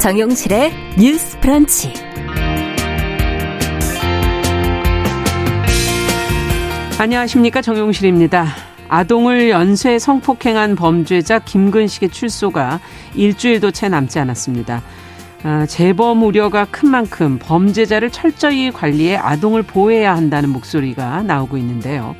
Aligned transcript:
정용실의 0.00 0.72
뉴스 0.98 1.38
프런치. 1.40 1.92
안녕하십니까. 6.98 7.60
정용실입니다. 7.60 8.46
아동을 8.88 9.50
연쇄 9.50 9.98
성폭행한 9.98 10.74
범죄자 10.74 11.38
김근식의 11.38 12.08
출소가 12.08 12.80
일주일도 13.14 13.72
채 13.72 13.90
남지 13.90 14.18
않았습니다. 14.18 14.82
아, 15.42 15.66
재범 15.66 16.22
우려가 16.22 16.64
큰 16.70 16.88
만큼 16.88 17.38
범죄자를 17.38 18.10
철저히 18.10 18.70
관리해 18.70 19.16
아동을 19.16 19.62
보호해야 19.62 20.16
한다는 20.16 20.48
목소리가 20.48 21.22
나오고 21.24 21.58
있는데요. 21.58 22.16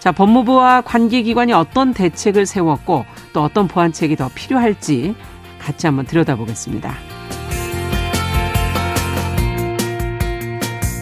자, 0.00 0.10
법무부와 0.10 0.80
관계기관이 0.80 1.52
어떤 1.52 1.94
대책을 1.94 2.46
세웠고 2.46 3.04
또 3.32 3.44
어떤 3.44 3.68
보완책이 3.68 4.16
더 4.16 4.28
필요할지 4.34 5.14
같이 5.60 5.86
한번 5.86 6.04
들여다보겠습니다. 6.06 7.11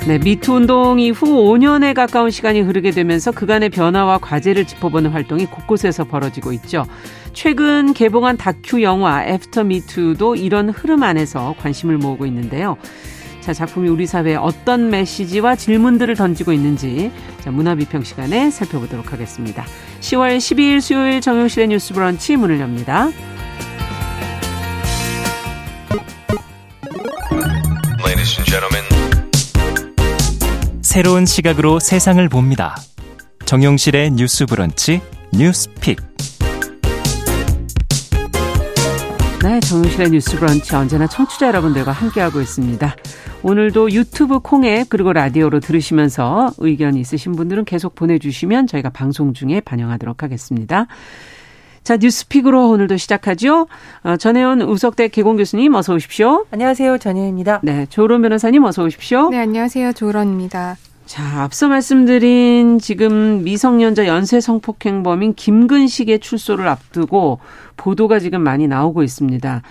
네, 0.07 0.19
미투 0.19 0.55
운동 0.55 0.99
이후 0.99 1.27
5년에 1.27 1.95
가까운 1.95 2.31
시간이 2.31 2.63
흐르게 2.63 2.91
되면서 2.91 3.31
그간의 3.31 3.69
변화와 3.69 4.19
과제를 4.19 4.65
짚어보는 4.65 5.11
활동이 5.11 5.45
곳곳에서 5.47 6.05
벌어지고 6.05 6.53
있죠. 6.55 6.87
최근 7.35 7.93
개봉한 7.93 8.39
다큐 8.39 8.83
영화 8.83 9.25
애프터 9.25 9.65
미투도 9.65 10.37
이런 10.37 10.71
흐름 10.71 11.03
안에서 11.03 11.55
관심을 11.59 11.99
모으고 11.99 12.25
있는데요. 12.27 12.79
자, 13.41 13.53
작품이 13.53 13.89
우리 13.89 14.07
사회에 14.07 14.37
어떤 14.37 14.91
메시지와 14.91 15.55
질문들을 15.55 16.17
던지고 16.17 16.53
있는지 16.53 17.13
자, 17.41 17.51
문화비평 17.51 18.03
시간에 18.03 18.51
살펴보도록 18.51 19.13
하겠습니다. 19.13 19.65
10월 20.01 20.39
12일 20.39 20.81
수요일 20.81 21.21
정용실의 21.21 21.69
뉴스 21.69 21.93
브런치 21.93 22.37
문을 22.37 22.59
엽니다. 22.59 23.11
새로운 30.91 31.25
시각으로 31.25 31.79
세상을 31.79 32.29
봅니다. 32.29 32.75
정용실의 33.45 34.11
뉴스 34.11 34.45
브런치 34.45 35.01
뉴스픽. 35.33 36.01
네, 39.45 39.61
정용실의 39.61 40.11
뉴스 40.11 40.37
브런치 40.37 40.75
언제나 40.75 41.07
청취자 41.07 41.47
여러분들과 41.47 41.93
함께하고 41.93 42.41
있습니다. 42.41 42.97
오늘도 43.45 43.93
유튜브 43.93 44.41
콩앱 44.41 44.89
그리고 44.89 45.13
라디오로 45.13 45.61
들으시면서 45.61 46.55
의견 46.59 46.97
있으신 46.97 47.37
분들은 47.37 47.67
계속 47.67 47.95
보내주시면 47.95 48.67
저희가 48.67 48.91
방송 48.91 49.33
중에 49.33 49.61
반영하도록 49.61 50.25
하겠습니다. 50.25 50.89
자, 51.83 51.97
뉴스픽으로 51.97 52.69
오늘도 52.71 52.97
시작하죠. 52.99 53.67
어, 54.03 54.17
전혜원 54.17 54.63
우석대 54.63 55.09
개공 55.09 55.37
교수님 55.37 55.75
어서 55.75 55.95
오십시오. 55.95 56.45
안녕하세요. 56.51 56.99
전혜입니다. 56.99 57.61
네, 57.63 57.87
조론 57.89 58.23
변호사님 58.23 58.65
어서 58.65 58.85
오십시오. 58.85 59.31
네, 59.31 59.39
안녕하세요. 59.39 59.95
조론입니다. 59.95 60.77
자, 61.07 61.43
앞서 61.43 61.69
말씀드린 61.69 62.79
지금 62.79 63.43
미성년자 63.43 64.07
연쇄 64.07 64.41
성폭행범인 64.41 65.35
김근식의 65.35 66.21
출소를 66.21 66.69
앞두고 66.69 67.41
보도가 67.77 68.21
지금 68.21 68.43
많이 68.43 68.69
나오고 68.69 69.03
있습니다. 69.03 69.63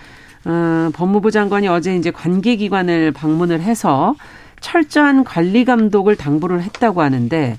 어, 0.44 0.90
법무부 0.92 1.30
장관이 1.30 1.68
어제 1.68 1.94
이제 1.96 2.10
관계기관을 2.10 3.12
방문을 3.12 3.60
해서 3.60 4.14
철저한 4.60 5.24
관리 5.24 5.64
감독을 5.64 6.16
당부를 6.16 6.62
했다고 6.62 7.00
하는데 7.00 7.56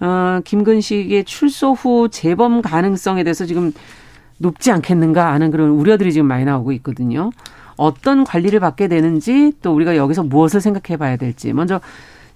어, 0.00 0.40
김근식의 0.44 1.24
출소 1.24 1.72
후 1.72 2.08
재범 2.08 2.62
가능성에 2.62 3.24
대해서 3.24 3.46
지금 3.46 3.72
높지 4.38 4.70
않겠는가 4.70 5.32
하는 5.32 5.50
그런 5.50 5.70
우려들이 5.70 6.12
지금 6.12 6.26
많이 6.26 6.44
나오고 6.44 6.72
있거든요. 6.72 7.30
어떤 7.76 8.24
관리를 8.24 8.60
받게 8.60 8.88
되는지 8.88 9.52
또 9.62 9.74
우리가 9.74 9.96
여기서 9.96 10.24
무엇을 10.24 10.60
생각해 10.60 10.96
봐야 10.96 11.16
될지 11.16 11.52
먼저 11.52 11.80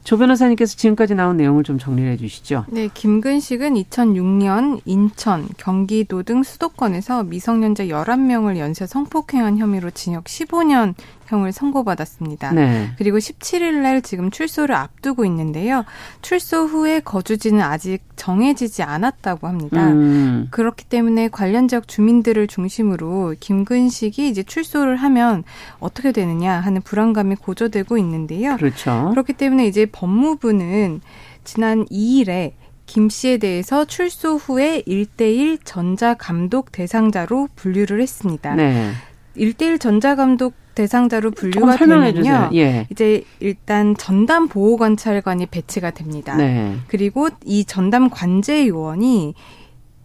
조 0.05 0.19
변호사님께서 0.19 0.77
지금까지 0.77 1.15
나온 1.15 1.37
내용을 1.37 1.63
좀 1.63 1.79
정리해 1.79 2.17
주시죠. 2.17 2.65
네, 2.69 2.89
김근식은 2.93 3.75
2006년 3.75 4.81
인천, 4.85 5.49
경기도 5.57 6.25
등 6.25 6.43
수도권에서 6.43 7.23
미성년자 7.23 7.85
11명을 7.85 8.57
연쇄 8.57 8.87
성폭행한 8.87 9.59
혐의로 9.59 9.91
징역 9.91 10.25
15년 10.25 10.95
형을 11.33 11.53
선고받았습니다. 11.53 12.53
네. 12.53 12.91
그리고 12.99 13.17
17일 13.17 13.81
날 13.81 14.03
지금 14.03 14.31
출소를 14.31 14.75
앞두고 14.75 15.25
있는데요. 15.25 15.85
출소 16.21 16.67
후에 16.67 17.01
거주지는 17.01 17.63
아직 17.63 18.01
정해지지 18.17 18.83
않았다고 18.83 19.49
합니다. 19.49 19.89
음. 19.89 20.49
그렇기 20.51 20.85
때문에 20.85 21.29
관련 21.29 21.69
지역 21.69 21.89
주민들을 21.89 22.47
중심으로 22.47 23.35
김근식이 23.41 24.29
이제 24.29 24.43
출소를 24.43 24.97
하면 24.97 25.43
어떻게 25.81 26.13
되느냐 26.13 26.61
하는 26.61 26.83
불안감이 26.83 27.37
고조되고 27.37 27.97
있는데요. 27.99 28.57
그렇죠. 28.57 29.09
그렇기 29.11 29.33
때문에 29.33 29.67
이제 29.67 29.87
법무부는 29.87 31.01
지난 31.45 31.87
2일에 31.87 32.53
김 32.85 33.09
씨에 33.09 33.39
대해서 33.39 33.87
출소 33.87 34.37
후에 34.37 34.83
1대1 34.87 35.61
전자감독 35.65 36.73
대상자로 36.73 37.49
분류를 37.57 38.03
했습니다. 38.03 38.55
네. 38.55 38.93
1대1 39.37 39.81
전자감독 39.81 40.62
대상자로 40.75 41.31
분류가 41.33 41.77
되면요. 41.77 42.51
예. 42.55 42.87
이제 42.91 43.25
일단 43.41 43.97
전담 43.97 44.49
보호 44.49 44.77
관찰관이 44.77 45.47
배치가 45.47 45.91
됩니다. 45.91 46.37
네. 46.37 46.77
그리고 46.89 47.29
이 47.45 47.65
전담 47.65 48.11
관제 48.11 48.67
요원이 48.69 49.35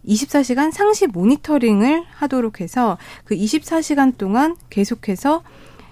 24시간 0.06 0.72
상시 0.72 1.06
모니터링을 1.06 2.04
하도록 2.10 2.60
해서 2.60 2.98
그 3.24 3.34
24시간 3.34 4.16
동안 4.16 4.56
계속해서 4.70 5.42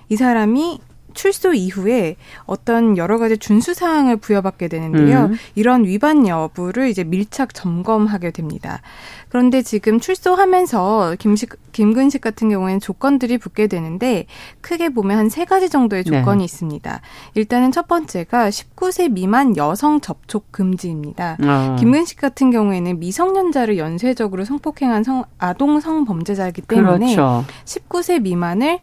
이 0.08 0.16
사람이 0.16 0.80
출소 1.16 1.52
이후에 1.54 2.16
어떤 2.44 2.96
여러 2.96 3.18
가지 3.18 3.36
준수 3.36 3.74
사항을 3.74 4.16
부여받게 4.18 4.68
되는데요. 4.68 5.24
음. 5.26 5.36
이런 5.56 5.84
위반 5.84 6.28
여부를 6.28 6.88
이제 6.88 7.02
밀착 7.02 7.54
점검하게 7.54 8.30
됩니다. 8.30 8.80
그런데 9.28 9.62
지금 9.62 9.98
출소하면서 9.98 11.16
김식 11.18 11.56
김근식 11.72 12.20
같은 12.22 12.48
경우에는 12.48 12.80
조건들이 12.80 13.36
붙게 13.38 13.66
되는데 13.66 14.26
크게 14.60 14.90
보면 14.90 15.18
한 15.18 15.26
세 15.28 15.44
가지 15.44 15.68
정도의 15.68 16.04
네. 16.04 16.10
조건이 16.20 16.38
네. 16.38 16.44
있습니다. 16.44 17.00
일단은 17.34 17.72
첫 17.72 17.88
번째가 17.88 18.48
19세 18.48 19.10
미만 19.10 19.56
여성 19.56 20.00
접촉 20.00 20.50
금지입니다. 20.52 21.36
어. 21.42 21.76
김근식 21.78 22.18
같은 22.20 22.50
경우에는 22.50 22.98
미성년자를 23.00 23.76
연쇄적으로 23.76 24.44
성폭행한 24.44 25.04
성, 25.04 25.24
아동 25.38 25.80
성범죄자이기 25.80 26.62
때문에 26.62 27.14
그렇죠. 27.16 27.44
19세 27.64 28.22
미만을 28.22 28.78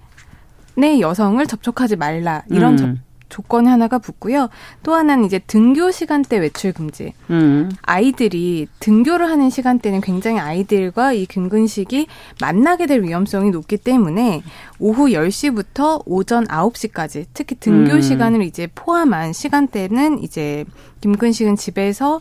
내 0.75 0.99
여성을 0.99 1.45
접촉하지 1.45 1.95
말라 1.95 2.43
이런 2.49 2.73
음. 2.73 2.77
접, 2.77 3.13
조건 3.33 3.67
하나가 3.67 3.97
붙고요. 3.97 4.49
또 4.83 4.93
하나는 4.93 5.25
이제 5.25 5.39
등교 5.39 5.89
시간대 5.89 6.37
외출 6.37 6.71
금지. 6.71 7.13
음. 7.31 7.71
아이들이 7.81 8.67
등교를 8.79 9.27
하는 9.27 9.49
시간대는 9.49 10.01
굉장히 10.01 10.39
아이들과 10.39 11.13
이 11.13 11.25
김근식이 11.25 12.05
만나게 12.39 12.85
될 12.85 13.01
위험성이 13.01 13.49
높기 13.49 13.77
때문에 13.77 14.43
오후 14.77 15.07
10시부터 15.07 16.03
오전 16.05 16.45
9시까지 16.45 17.25
특히 17.33 17.55
등교 17.59 17.95
음. 17.95 18.01
시간을 18.01 18.43
이제 18.43 18.67
포함한 18.75 19.33
시간대는 19.33 20.21
이제 20.21 20.65
김근식은 21.01 21.55
집에서 21.55 22.19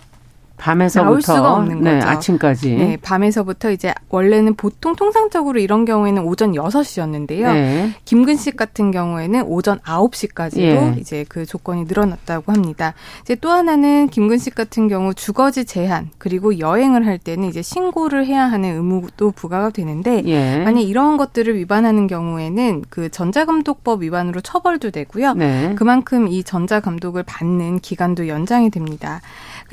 밤에서부터 0.62 1.04
나올 1.04 1.22
수가 1.22 1.54
없는 1.54 1.80
네, 1.80 1.94
거죠. 1.94 2.08
아침까지. 2.08 2.74
네, 2.76 2.96
밤에서부터 3.02 3.72
이제 3.72 3.92
원래는 4.10 4.54
보통 4.54 4.94
통상적으로 4.94 5.58
이런 5.58 5.84
경우에는 5.84 6.22
오전 6.22 6.52
6시였는데요. 6.52 7.52
네. 7.52 7.90
김근식 8.04 8.56
같은 8.56 8.92
경우에는 8.92 9.42
오전 9.42 9.80
9시까지도 9.80 10.60
예. 10.60 10.94
이제 10.98 11.24
그 11.28 11.46
조건이 11.46 11.84
늘어났다고 11.84 12.52
합니다. 12.52 12.94
이제 13.22 13.34
또 13.34 13.50
하나는 13.50 14.08
김근식 14.08 14.54
같은 14.54 14.86
경우 14.86 15.12
주거지 15.14 15.64
제한 15.64 16.10
그리고 16.18 16.60
여행을 16.60 17.06
할 17.06 17.18
때는 17.18 17.48
이제 17.48 17.60
신고를 17.60 18.26
해야 18.26 18.44
하는 18.44 18.76
의무도 18.76 19.32
부과가 19.32 19.70
되는데 19.70 20.22
예. 20.26 20.58
만약 20.58 20.82
이런 20.82 21.16
것들을 21.16 21.56
위반하는 21.56 22.06
경우에는 22.06 22.84
그 22.88 23.08
전자감독법 23.08 24.02
위반으로 24.02 24.40
처벌도 24.40 24.92
되고요. 24.92 25.34
네. 25.34 25.74
그만큼 25.76 26.28
이 26.28 26.44
전자감독을 26.44 27.24
받는 27.24 27.80
기간도 27.80 28.28
연장이 28.28 28.70
됩니다. 28.70 29.20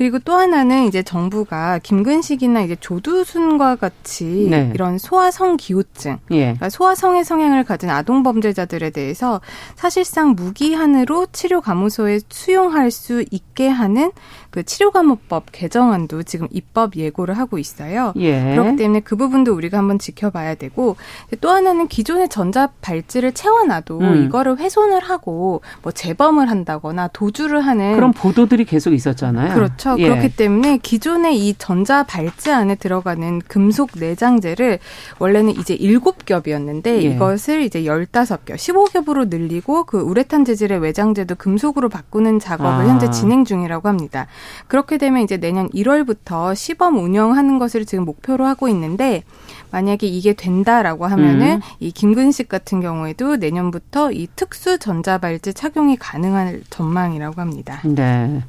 그리고 0.00 0.18
또 0.18 0.32
하나는 0.32 0.86
이제 0.86 1.02
정부가 1.02 1.78
김근식이나 1.82 2.62
이제 2.62 2.74
조두순과 2.74 3.76
같이 3.76 4.48
네. 4.48 4.70
이런 4.72 4.96
소아성 4.96 5.58
기호증, 5.58 6.16
예. 6.30 6.40
그러니까 6.40 6.70
소아성의 6.70 7.22
성향을 7.22 7.64
가진 7.64 7.90
아동 7.90 8.22
범죄자들에 8.22 8.88
대해서 8.88 9.42
사실상 9.74 10.30
무기한으로 10.30 11.26
치료 11.32 11.60
감호소에 11.60 12.20
수용할 12.30 12.90
수 12.90 13.22
있게 13.30 13.68
하는 13.68 14.10
그 14.50 14.64
치료 14.64 14.90
감호법 14.90 15.46
개정안도 15.52 16.24
지금 16.24 16.48
입법 16.50 16.96
예고를 16.96 17.38
하고 17.38 17.58
있어요. 17.58 18.12
예. 18.16 18.54
그렇기 18.54 18.76
때문에 18.76 19.00
그 19.00 19.16
부분도 19.16 19.54
우리가 19.54 19.78
한번 19.78 19.98
지켜봐야 19.98 20.56
되고 20.56 20.96
또 21.40 21.50
하나는 21.50 21.88
기존의 21.88 22.28
전자 22.28 22.68
발찌를 22.80 23.32
채워놔도 23.32 23.98
음. 23.98 24.24
이거를 24.24 24.58
훼손을 24.58 25.00
하고 25.00 25.62
뭐 25.82 25.92
재범을 25.92 26.50
한다거나 26.50 27.08
도주를 27.08 27.60
하는 27.60 27.94
그런 27.94 28.12
보도들이 28.12 28.64
계속 28.64 28.92
있었잖아요. 28.92 29.54
그렇죠. 29.54 29.89
그렇죠. 29.96 30.02
예. 30.02 30.08
그렇기 30.08 30.36
때문에 30.36 30.78
기존의 30.78 31.38
이 31.38 31.54
전자 31.58 32.02
발찌 32.02 32.50
안에 32.50 32.74
들어가는 32.76 33.40
금속 33.46 33.90
내장재를 33.96 34.78
원래는 35.18 35.52
이제 35.58 35.76
7겹이었는데 35.76 36.86
예. 36.86 37.00
이것을 37.00 37.62
이제 37.62 37.82
15겹, 37.82 38.44
15겹으로 38.44 39.28
늘리고 39.28 39.84
그 39.84 40.00
우레탄 40.00 40.44
재질의 40.44 40.80
외장재도 40.80 41.36
금속으로 41.36 41.88
바꾸는 41.88 42.38
작업을 42.38 42.70
아. 42.70 42.88
현재 42.88 43.10
진행 43.10 43.44
중이라고 43.44 43.88
합니다. 43.88 44.26
그렇게 44.68 44.98
되면 44.98 45.22
이제 45.22 45.36
내년 45.36 45.68
1월부터 45.70 46.54
시범 46.54 46.98
운영하는 46.98 47.58
것을 47.58 47.84
지금 47.84 48.04
목표로 48.04 48.46
하고 48.46 48.68
있는데 48.68 49.24
만약에 49.70 50.06
이게 50.06 50.32
된다라고 50.32 51.06
하면은 51.06 51.56
음. 51.56 51.60
이 51.78 51.92
김근식 51.92 52.48
같은 52.48 52.80
경우에도 52.80 53.36
내년부터 53.36 54.12
이 54.12 54.28
특수 54.36 54.78
전자발찌 54.78 55.54
착용이 55.54 55.96
가능한 55.96 56.64
전망이라고 56.70 57.40
합니다. 57.40 57.80
네. 57.84 58.42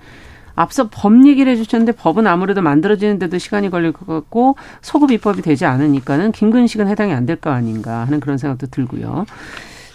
앞서 0.56 0.90
법 0.90 1.26
얘기를 1.28 1.52
해주셨는데 1.52 1.94
법은 1.94 2.28
아무래도 2.28 2.62
만들어지는데도 2.62 3.38
시간이 3.38 3.70
걸릴 3.70 3.92
것 3.92 4.06
같고 4.06 4.56
소급 4.82 5.12
입법이 5.12 5.42
되지 5.42 5.66
않으니까는 5.66 6.32
김근식은 6.32 6.88
해당이 6.88 7.14
안 7.14 7.26
될 7.26 7.36
거 7.42 7.50
아닌가 7.52 8.02
하는 8.02 8.20
그런 8.20 8.38
생각도 8.38 8.68
들고요. 8.68 9.26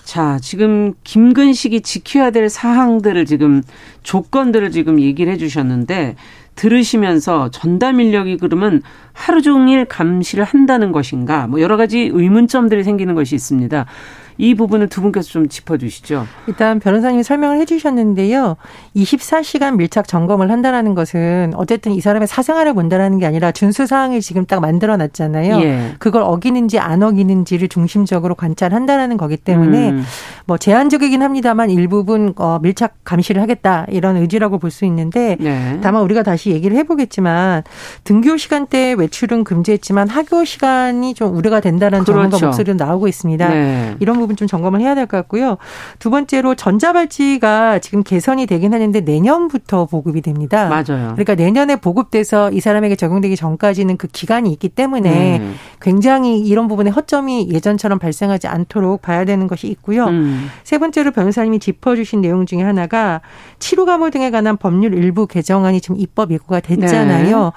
자, 0.04 0.38
지금 0.40 0.94
김근식이 1.04 1.80
지켜야 1.82 2.30
될 2.30 2.48
사항들을 2.48 3.26
지금 3.26 3.62
조건들을 4.04 4.70
지금 4.70 5.00
얘기를 5.00 5.32
해 5.32 5.36
주셨는데 5.36 6.14
들으시면서 6.54 7.50
전담 7.50 8.00
인력이 8.00 8.38
그러면 8.38 8.82
하루 9.12 9.42
종일 9.42 9.84
감시를 9.84 10.44
한다는 10.44 10.92
것인가 10.92 11.46
뭐 11.48 11.60
여러 11.60 11.76
가지 11.76 12.08
의문점들이 12.12 12.82
생기는 12.84 13.14
것이 13.14 13.34
있습니다. 13.34 13.84
이 14.38 14.54
부분을 14.54 14.88
두 14.88 15.00
분께서 15.02 15.28
좀 15.28 15.48
짚어주시죠. 15.48 16.26
일단 16.46 16.78
변호사님이 16.78 17.22
설명을 17.22 17.58
해주셨는데요. 17.60 18.56
24시간 18.94 19.76
밀착 19.76 20.06
점검을 20.06 20.50
한다라는 20.50 20.94
것은 20.94 21.52
어쨌든 21.56 21.92
이 21.92 22.00
사람의 22.00 22.28
사생활을 22.28 22.74
본다라는 22.74 23.18
게 23.18 23.26
아니라 23.26 23.52
준수 23.52 23.86
사항을 23.86 24.20
지금 24.20 24.46
딱 24.46 24.60
만들어놨잖아요. 24.60 25.60
예. 25.62 25.94
그걸 25.98 26.22
어기는지 26.22 26.78
안 26.78 27.02
어기는지를 27.02 27.68
중심적으로 27.68 28.34
관찰한다라는 28.34 29.16
거기 29.16 29.36
때문에 29.36 29.90
음. 29.90 30.04
뭐 30.46 30.58
제한적이긴 30.58 31.22
합니다만 31.22 31.70
일부분 31.70 32.32
어, 32.36 32.58
밀착 32.62 32.94
감시를 33.04 33.42
하겠다 33.42 33.86
이런 33.88 34.16
의지라고 34.16 34.58
볼 34.58 34.66
수 34.76 34.84
있는데 34.86 35.36
네. 35.38 35.78
다만 35.80 36.02
우리가 36.02 36.22
다시 36.24 36.50
얘기를 36.50 36.76
해보겠지만 36.78 37.62
등교 38.02 38.36
시간대 38.36 38.94
외출은 38.98 39.44
금지했지만 39.44 40.08
학교 40.08 40.44
시간이 40.44 41.14
좀 41.14 41.36
우려가 41.36 41.60
된다는 41.60 42.00
그렇죠. 42.00 42.12
전문가 42.12 42.46
목소리도 42.46 42.84
나오고 42.84 43.06
있습니다. 43.06 43.48
네. 43.48 43.94
이런 44.00 44.18
부분 44.18 44.25
좀 44.34 44.48
점검을 44.48 44.80
해야 44.80 44.94
될 44.94 45.06
것 45.06 45.16
같고요. 45.18 45.56
두 45.98 46.10
번째로 46.10 46.54
전자발찌가 46.54 47.78
지금 47.78 48.02
개선이 48.02 48.46
되긴 48.46 48.74
하는데 48.74 49.00
내년부터 49.00 49.86
보급이 49.86 50.20
됩니다. 50.20 50.68
맞아요. 50.68 51.12
그러니까 51.12 51.34
내년에 51.34 51.76
보급돼서 51.76 52.50
이 52.50 52.60
사람에게 52.60 52.96
적용되기 52.96 53.36
전까지는 53.36 53.96
그 53.96 54.08
기간이 54.08 54.50
있기 54.52 54.68
때문에 54.68 55.38
음. 55.38 55.54
굉장히 55.80 56.40
이런 56.40 56.68
부분에 56.68 56.90
허점이 56.90 57.50
예전처럼 57.52 57.98
발생하지 57.98 58.48
않도록 58.48 59.02
봐야 59.02 59.24
되는 59.24 59.46
것이 59.46 59.68
있고요. 59.68 60.06
음. 60.06 60.48
세 60.64 60.78
번째로 60.78 61.12
변호사님이 61.12 61.58
짚어주신 61.60 62.20
내용 62.20 62.46
중에 62.46 62.62
하나가 62.62 63.20
치료 63.58 63.84
감호 63.86 64.10
등에 64.10 64.30
관한 64.30 64.56
법률 64.56 64.94
일부 64.94 65.26
개정안이 65.26 65.80
지금 65.80 65.96
입법 65.98 66.32
예고가 66.32 66.60
됐잖아요. 66.60 67.44
네. 67.44 67.50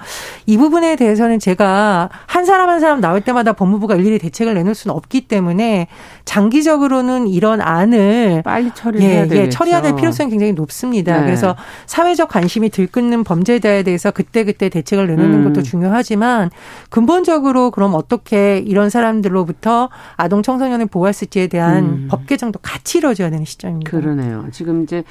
이 0.46 0.56
부분에 0.56 0.96
대해서는 0.96 1.38
제가 1.38 2.10
한 2.26 2.44
사람 2.44 2.68
한 2.68 2.80
사람 2.80 3.00
나올 3.00 3.20
때마다 3.20 3.52
법무부가 3.52 3.96
일일이 3.96 4.18
대책을 4.18 4.54
내놓을 4.54 4.74
수는 4.74 4.94
없기 4.94 5.22
때문에 5.22 5.88
장기 6.24 6.59
장기적으로는 6.60 7.26
이런 7.28 7.60
안을 7.60 8.42
빨리 8.44 8.70
처리해야 8.72 9.26
예, 9.26 9.36
예, 9.36 9.48
처리해야 9.48 9.82
될 9.82 9.96
필요성이 9.96 10.30
굉장히 10.30 10.52
높습니다. 10.52 11.18
네. 11.18 11.24
그래서 11.26 11.56
사회적 11.86 12.28
관심이 12.28 12.70
들끓는 12.70 13.24
범죄자에 13.24 13.82
대해서 13.82 14.10
그때그때 14.10 14.68
대책을 14.68 15.06
내놓는 15.08 15.34
음. 15.40 15.44
것도 15.44 15.62
중요하지만 15.62 16.50
근본적으로 16.88 17.70
그럼 17.70 17.94
어떻게 17.94 18.58
이런 18.58 18.90
사람들로부터 18.90 19.90
아동 20.16 20.42
청소년을 20.42 20.88
있지에 21.24 21.48
대한 21.48 21.84
음. 21.84 22.08
법 22.10 22.26
개정도 22.26 22.58
같이 22.60 22.98
이루어져야 22.98 23.30
되는 23.30 23.44
시점입니다. 23.44 23.90
그러네요. 23.90 24.46
지금 24.52 24.82
이제 24.84 25.02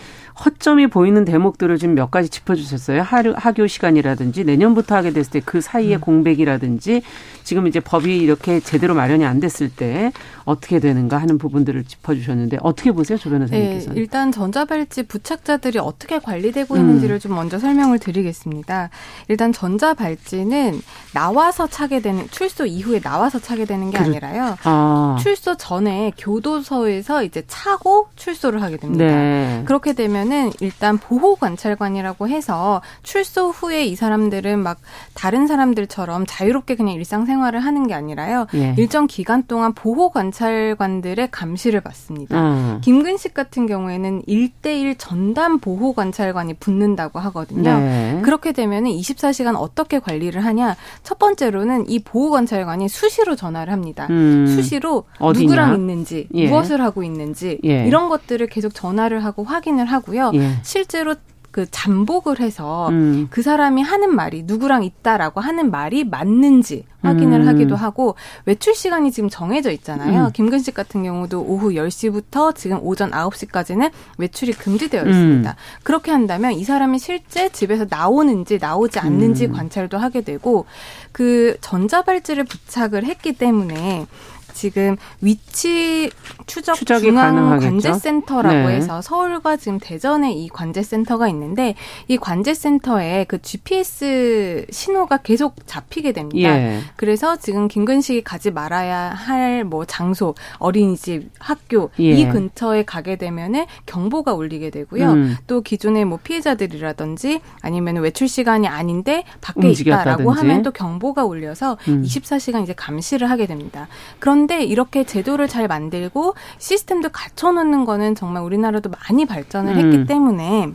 허점이 0.46 0.88
보이는 0.88 1.26
대목들을 1.26 1.78
지금 1.78 1.96
몇 1.96 2.12
가지 2.12 2.30
짚어주셨어요. 2.30 3.02
하루, 3.02 3.34
학교 3.36 3.68
시간이라든지 3.68 4.46
내년부터 4.46 4.96
하게 4.96 5.12
됐을 5.12 5.32
때 5.32 5.40
그 5.50 5.62
사이에 5.62 5.96
음. 5.96 6.02
공백이라든지 6.02 7.02
지금 7.44 7.66
이제 7.66 7.80
법이 7.80 8.18
이렇게 8.18 8.60
제대로 8.60 8.94
마련이 8.94 9.26
안 9.26 9.40
됐을 9.40 9.70
때 9.70 10.12
어떻게 10.50 10.80
되는가 10.80 11.18
하는 11.18 11.38
부분들을 11.38 11.84
짚어주셨는데 11.84 12.58
어떻게 12.62 12.92
보세요, 12.92 13.20
조 13.20 13.30
변호사님께서? 13.30 13.94
네, 13.94 14.00
일단 14.00 14.32
전자발찌 14.32 15.04
부착자들이 15.04 15.78
어떻게 15.78 16.18
관리되고 16.18 16.76
있는지를 16.76 17.18
음. 17.18 17.20
좀 17.20 17.36
먼저 17.36 17.60
설명을 17.60 18.00
드리겠습니다. 18.00 18.90
일단 19.28 19.54
전자발찌는 19.54 20.82
나와서 21.14 21.68
차게 21.68 22.02
되는 22.02 22.28
출소 22.32 22.66
이후에 22.66 23.00
나와서 23.00 23.38
차게 23.38 23.66
되는 23.66 23.92
게 23.92 24.00
그렇, 24.00 24.10
아니라요. 24.10 24.58
아. 24.64 25.18
출소 25.20 25.56
전에 25.56 26.14
교도소에서 26.18 27.24
이제 27.24 27.44
차고 27.46 28.08
출소를 28.16 28.64
하게 28.64 28.78
됩니다. 28.78 29.06
네. 29.06 29.62
그렇게 29.66 29.94
되면은 29.94 30.52
일단 30.62 30.98
보호 30.98 31.36
관찰관이라고 31.36 32.28
해서 32.28 32.82
출소 33.04 33.52
후에 33.52 33.86
이 33.86 33.96
사람들은 33.96 34.58
막 34.58 34.80
다른 35.14 35.46
사람들처럼 35.46 36.26
자유롭게 36.28 36.76
그냥 36.76 36.96
일상생활을 36.96 37.60
하는 37.60 37.86
게 37.86 37.94
아니라요. 37.94 38.48
예. 38.56 38.74
일정 38.78 39.06
기간 39.06 39.44
동안 39.44 39.74
보호 39.74 40.10
관찰 40.10 40.39
관들의 40.78 41.30
감시를 41.32 41.82
받습니다. 41.82 42.42
음. 42.42 42.82
김근식 42.82 43.34
같은 43.34 43.66
경우에는 43.66 44.24
1대1 44.28 44.96
전담 44.98 45.60
보호 45.60 45.94
관찰관이 45.94 46.56
붙는다고 46.56 47.20
하거든요. 47.20 47.80
네. 47.80 48.22
그렇게 48.24 48.52
되면은 48.52 48.92
24시간 48.92 49.56
어떻게 49.58 50.00
관리를 50.00 50.44
하냐? 50.46 50.76
첫 51.04 51.20
번째로는 51.20 51.90
이 51.90 52.00
보호 52.00 52.30
관찰관이 52.32 52.88
수시로 52.88 53.36
전화를 53.36 53.74
합니다. 53.74 54.08
음. 54.10 54.48
수시로 54.48 55.04
어디냐? 55.20 55.44
누구랑 55.44 55.76
있는지, 55.76 56.28
예. 56.34 56.48
무엇을 56.48 56.82
하고 56.82 57.04
있는지 57.04 57.60
예. 57.66 57.86
이런 57.86 58.10
것들을 58.10 58.48
계속 58.48 58.74
전화를 58.74 59.24
하고 59.24 59.44
확인을 59.44 59.86
하고요. 59.86 60.32
예. 60.36 60.52
실제로 60.64 61.16
그 61.60 61.66
잠복을 61.72 62.40
해서 62.40 62.88
음. 62.88 63.28
그 63.30 63.42
사람이 63.42 63.82
하는 63.82 64.16
말이 64.16 64.44
누구랑 64.44 64.86
있다라고 64.86 65.42
하는 65.42 65.72
말이 65.72 66.06
맞는지 66.06 66.86
확인을 67.02 67.42
음. 67.42 67.48
하기도 67.50 67.76
하고 67.76 68.16
외출 68.46 68.74
시간이 68.76 69.12
지금 69.12 69.28
정해져 69.28 69.70
있잖아요. 69.72 70.28
음. 70.28 70.32
김근식 70.32 70.74
같은 70.74 71.04
경우도 71.04 71.42
오후 71.42 71.72
10시부터 71.72 72.56
지금 72.56 72.80
오전 72.82 73.12
9시까지는 73.12 73.92
외출이 74.18 74.54
금지되어 74.54 75.04
음. 75.04 75.10
있습니다. 75.10 75.56
그렇게 75.84 76.12
한다면 76.12 76.54
이 76.54 76.64
사람이 76.64 76.98
실제 77.00 77.50
집에서 77.50 77.86
나오는지 77.90 78.58
나오지 78.58 79.00
않는지 79.00 79.48
음. 79.48 79.52
관찰도 79.52 79.98
하게 79.98 80.22
되고 80.22 80.66
그 81.12 81.58
전자발찌를 81.60 82.46
부착을 82.46 83.04
했기 83.04 83.34
때문에 83.34 84.06
지금 84.54 84.98
위치 85.22 86.10
추적 86.46 86.76
중앙 86.76 87.60
관제센터라고 87.60 88.70
네. 88.70 88.76
해서 88.76 89.02
서울과 89.02 89.58
지금 89.58 89.80
대전에 89.80 90.34
이 90.34 90.50
관제센터가 90.50 91.28
있는데 91.30 91.76
이 92.08 92.18
관제센터에 92.18 93.26
그 93.28 93.42
GPS 93.42 94.66
신호가 94.70 95.18
계속 95.18 95.56
잡히게 95.66 96.12
됩니다. 96.12 96.50
예. 96.50 96.80
그래서 96.96 97.36
지금 97.38 97.68
김근식이 97.68 98.24
가지 98.24 98.52
말아야 98.52 99.12
할 99.12 99.60
뭐 99.70 99.86
장소, 99.86 100.36
어린이집, 100.58 101.30
학교 101.40 101.92
예. 102.00 102.12
이 102.12 102.28
근처에 102.28 102.84
가게 102.84 103.16
되면은 103.16 103.66
경보가 103.86 104.34
울리게 104.34 104.70
되고요. 104.70 105.12
음. 105.12 105.36
또 105.48 105.62
기존의 105.62 106.06
뭐 106.06 106.20
피해자들이라든지 106.22 107.42
아니면 107.62 107.98
외출 107.98 108.28
시간이 108.28 108.68
아닌데 108.68 109.24
밖에 109.42 109.68
움직였다든지. 109.68 110.22
있다라고 110.24 110.32
하면 110.32 110.64
또 110.64 110.72
경보가 110.72 111.26
울려서 111.26 111.78
음. 111.88 112.04
24시간 112.04 112.64
이제 112.64 112.74
감시를 112.74 113.30
하게 113.30 113.46
됩니다. 113.46 113.88
그런데 114.20 114.39
그런데 114.40 114.64
이렇게 114.64 115.04
제도를 115.04 115.50
잘 115.50 115.68
만들고 115.68 116.36
시스템도 116.60 117.10
갖춰놓는 117.10 117.84
거는 117.84 118.16
정말 118.16 118.42
우리나라도 118.44 118.90
많이 118.90 119.26
발전을 119.26 119.76
했기 119.76 119.98
음. 119.98 120.06
때문에 120.06 120.72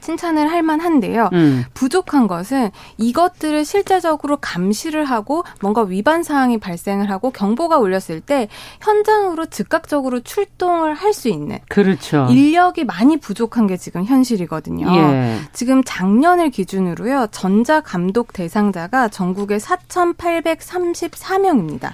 칭찬을 0.00 0.50
할 0.50 0.62
만한데요. 0.62 1.28
음. 1.32 1.64
부족한 1.74 2.26
것은 2.26 2.70
이것들을 2.96 3.64
실제적으로 3.64 4.38
감시를 4.40 5.04
하고 5.04 5.44
뭔가 5.60 5.82
위반 5.82 6.22
사항이 6.22 6.58
발생을 6.58 7.10
하고 7.10 7.30
경보가 7.30 7.78
울렸을 7.78 8.20
때 8.20 8.48
현장으로 8.80 9.46
즉각적으로 9.46 10.20
출동을 10.20 10.94
할 10.94 11.12
수 11.12 11.28
있는 11.28 11.58
그렇죠. 11.68 12.26
인력이 12.30 12.84
많이 12.84 13.18
부족한 13.18 13.66
게 13.66 13.76
지금 13.76 14.06
현실이거든요. 14.06 14.86
예. 14.96 15.36
지금 15.52 15.84
작년을 15.84 16.48
기준으로요. 16.48 17.26
전자 17.30 17.82
감독 17.82 18.32
대상자가 18.32 19.08
전국에 19.08 19.58
4,834명입니다. 19.58 21.92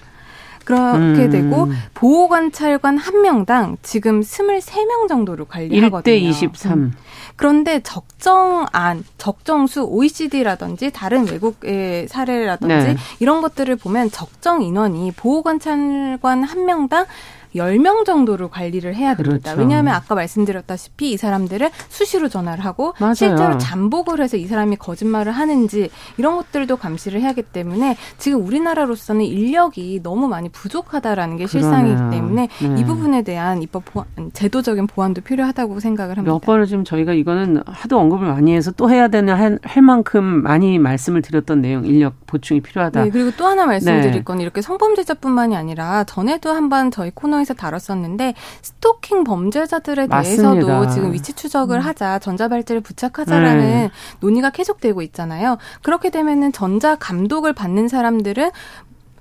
그렇게 0.68 1.24
음. 1.24 1.30
되고 1.30 1.72
보호 1.94 2.28
관찰관 2.28 2.98
한 2.98 3.22
명당 3.22 3.78
지금 3.82 4.20
23명 4.20 5.08
정도를 5.08 5.46
관리하거든요. 5.46 6.14
1대 6.14 6.20
23. 6.20 6.72
음. 6.72 6.92
그런데 7.36 7.80
적정안, 7.80 9.02
적정수 9.16 9.84
OECD라든지 9.84 10.90
다른 10.90 11.26
외국의 11.26 12.08
사례라든지 12.08 12.74
네. 12.74 12.96
이런 13.18 13.40
것들을 13.40 13.76
보면 13.76 14.10
적정 14.10 14.60
인원이 14.60 15.12
보호 15.12 15.42
관찰관 15.42 16.42
한 16.42 16.66
명당 16.66 17.06
10명 17.54 18.04
정도를 18.04 18.48
관리를 18.48 18.94
해야 18.94 19.14
됩니다. 19.14 19.52
그렇죠. 19.52 19.60
왜냐하면 19.60 19.94
아까 19.94 20.14
말씀드렸다시피 20.14 21.12
이 21.12 21.16
사람들은 21.16 21.68
수시로 21.88 22.28
전화를 22.28 22.64
하고 22.64 22.94
맞아요. 22.98 23.14
실제로 23.14 23.58
잠복을 23.58 24.20
해서 24.20 24.36
이 24.36 24.46
사람이 24.46 24.76
거짓말을 24.76 25.32
하는지 25.32 25.90
이런 26.16 26.36
것들도 26.36 26.76
감시를 26.76 27.20
해야 27.20 27.28
하기 27.30 27.42
때문에 27.42 27.96
지금 28.18 28.44
우리나라로서는 28.44 29.24
인력이 29.24 30.00
너무 30.02 30.28
많이 30.28 30.48
부족하다라는 30.48 31.36
게 31.36 31.46
실상이기 31.46 31.94
그러네요. 31.94 32.10
때문에 32.10 32.48
네. 32.60 32.80
이 32.80 32.84
부분에 32.84 33.22
대한 33.22 33.62
입법 33.62 33.84
보완, 33.84 34.06
제도적인 34.32 34.86
보완도 34.86 35.20
필요하다고 35.22 35.80
생각을 35.80 36.16
합니다. 36.18 36.32
몇 36.32 36.40
번을 36.40 36.66
지금 36.66 36.84
저희가 36.84 37.12
이거는 37.12 37.62
하도 37.66 37.98
언급을 37.98 38.26
많이 38.26 38.54
해서 38.54 38.70
또 38.72 38.90
해야 38.90 39.08
되는 39.08 39.34
할, 39.34 39.58
할 39.62 39.82
만큼 39.82 40.24
많이 40.24 40.78
말씀을 40.78 41.22
드렸던 41.22 41.60
내용 41.60 41.84
인력 41.86 42.14
보충이 42.26 42.60
필요하다. 42.60 43.04
네, 43.04 43.10
그리고 43.10 43.30
또 43.36 43.46
하나 43.46 43.66
말씀드릴 43.66 44.12
네. 44.12 44.22
건 44.24 44.40
이렇게 44.40 44.62
성범죄자뿐만이 44.62 45.56
아니라 45.56 46.04
전에도 46.04 46.50
한번 46.50 46.90
저희 46.90 47.10
코너 47.14 47.37
에서 47.40 47.54
다뤘었는데 47.54 48.34
스토킹 48.62 49.24
범죄자들에 49.24 50.06
맞습니다. 50.06 50.52
대해서도 50.52 50.90
지금 50.90 51.12
위치 51.12 51.32
추적을 51.32 51.78
음. 51.78 51.80
하자 51.80 52.18
전자발찌를 52.18 52.80
부착하자라는 52.80 53.60
네. 53.60 53.90
논의가 54.20 54.50
계속되고 54.50 55.02
있잖아요. 55.02 55.58
그렇게 55.82 56.10
되면은 56.10 56.52
전자 56.52 56.96
감독을 56.96 57.52
받는 57.52 57.88
사람들은 57.88 58.50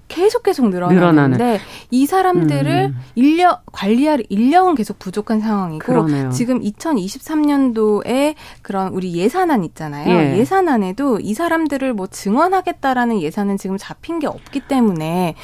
계속 0.07 0.43
계속 0.43 0.69
늘어나는데 0.69 1.59
이 1.91 2.05
사람들을 2.05 2.91
음. 2.95 3.00
인력 3.15 3.63
관리할 3.71 4.24
인력은 4.29 4.75
계속 4.75 5.00
부족한 5.00 5.41
상황이고 5.41 5.86
그러네요. 5.86 6.29
지금 6.31 6.62
2023년도에 6.62 8.36
그런 8.62 8.93
우리 8.93 9.13
예산안 9.13 9.63
있잖아요. 9.65 10.09
예. 10.09 10.38
예산안에도 10.38 11.19
이 11.19 11.33
사람들을 11.33 11.93
뭐 11.93 12.07
증언하겠다라는 12.07 13.21
예산은 13.21 13.57
지금 13.57 13.77
잡힌 13.77 14.19
게 14.19 14.27
없기 14.27 14.62
때문에 14.62 15.36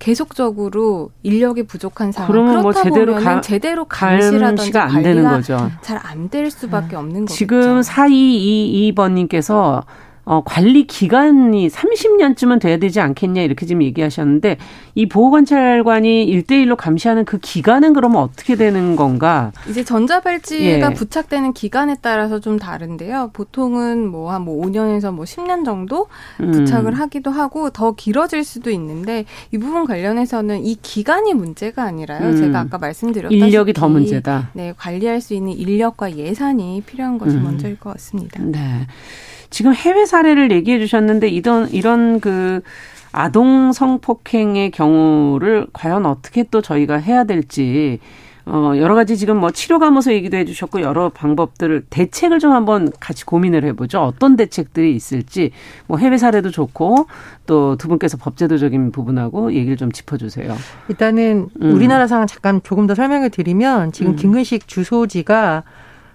계속적으로 0.00 1.10
인력이 1.22 1.62
부족한 1.64 2.10
상황 2.10 2.32
그러면 2.32 2.62
뭐 2.62 2.72
제대로 2.72 3.14
가, 3.14 3.40
제대로 3.40 3.84
감시라든지 3.84 4.76
안 4.76 5.02
되는 5.02 5.22
거죠. 5.22 5.70
잘 5.82 6.00
안 6.04 6.28
될 6.30 6.50
수밖에 6.50 6.96
없는 6.96 7.26
거죠. 7.26 7.34
지금 7.34 7.80
4222번님께서 7.82 9.84
어, 10.24 10.42
관리 10.44 10.86
기간이 10.86 11.68
30년쯤은 11.68 12.60
돼야 12.60 12.76
되지 12.76 13.00
않겠냐 13.00 13.42
이렇게 13.42 13.66
지금 13.66 13.82
얘기하셨는데 13.82 14.58
이 14.94 15.06
보호관찰관이 15.08 16.24
일대일로 16.24 16.76
감시하는 16.76 17.24
그 17.24 17.38
기간은 17.38 17.94
그러면 17.94 18.22
어떻게 18.22 18.54
되는 18.56 18.96
건가? 18.96 19.52
이제 19.68 19.82
전자발찌가 19.84 20.90
예. 20.90 20.94
부착되는 20.94 21.52
기간에 21.52 21.96
따라서 22.00 22.38
좀 22.38 22.58
다른데요. 22.58 23.30
보통은 23.32 24.06
뭐 24.06 24.32
한뭐 24.32 24.56
뭐 24.56 24.66
5년에서 24.66 25.12
뭐 25.12 25.24
10년 25.24 25.64
정도 25.64 26.08
음. 26.40 26.50
부착을 26.50 26.92
음. 26.92 26.94
하기도 26.94 27.30
하고 27.30 27.70
더 27.70 27.92
길어질 27.92 28.44
수도 28.44 28.70
있는데 28.70 29.24
이 29.52 29.58
부분 29.58 29.86
관련해서는 29.86 30.64
이 30.64 30.76
기간이 30.80 31.34
문제가 31.34 31.84
아니라요. 31.84 32.28
음. 32.28 32.36
제가 32.36 32.60
아까 32.60 32.78
말씀드렸다시피 32.78 33.38
인력이 33.38 33.72
더 33.72 33.88
문제다. 33.88 34.50
네, 34.52 34.74
관리할 34.76 35.20
수 35.20 35.34
있는 35.34 35.52
인력과 35.52 36.16
예산이 36.16 36.82
필요한 36.86 37.18
것이 37.18 37.36
음. 37.36 37.44
먼저일 37.44 37.78
것 37.78 37.92
같습니다. 37.94 38.42
네. 38.42 38.86
지금 39.50 39.74
해외 39.74 40.06
사례를 40.06 40.50
얘기해 40.52 40.78
주셨는데 40.78 41.28
이런 41.28 41.68
이런 41.70 42.20
그 42.20 42.60
아동 43.12 43.72
성폭행의 43.72 44.70
경우를 44.70 45.66
과연 45.72 46.06
어떻게 46.06 46.44
또 46.44 46.62
저희가 46.62 46.96
해야 46.96 47.24
될지 47.24 47.98
어 48.46 48.72
여러 48.76 48.94
가지 48.94 49.16
지금 49.16 49.36
뭐 49.36 49.50
치료 49.50 49.78
감호소 49.78 50.12
얘기도 50.12 50.36
해 50.36 50.44
주셨고 50.44 50.80
여러 50.80 51.10
방법들을 51.10 51.84
대책을 51.90 52.38
좀 52.38 52.52
한번 52.52 52.90
같이 52.98 53.26
고민을 53.26 53.64
해 53.64 53.72
보죠. 53.74 54.00
어떤 54.00 54.36
대책들이 54.36 54.94
있을지 54.94 55.50
뭐 55.86 55.98
해외 55.98 56.16
사례도 56.16 56.50
좋고 56.50 57.06
또 57.46 57.76
두 57.78 57.88
분께서 57.88 58.16
법제도적인 58.16 58.92
부분하고 58.92 59.52
얘기를 59.52 59.76
좀 59.76 59.92
짚어 59.92 60.16
주세요. 60.16 60.56
일단은 60.88 61.48
음. 61.60 61.74
우리나라 61.74 62.06
상황 62.06 62.26
잠깐 62.26 62.60
조금 62.62 62.86
더 62.86 62.94
설명을 62.94 63.30
드리면 63.30 63.92
지금 63.92 64.12
음. 64.12 64.16
김근식 64.16 64.66
주소지가 64.66 65.64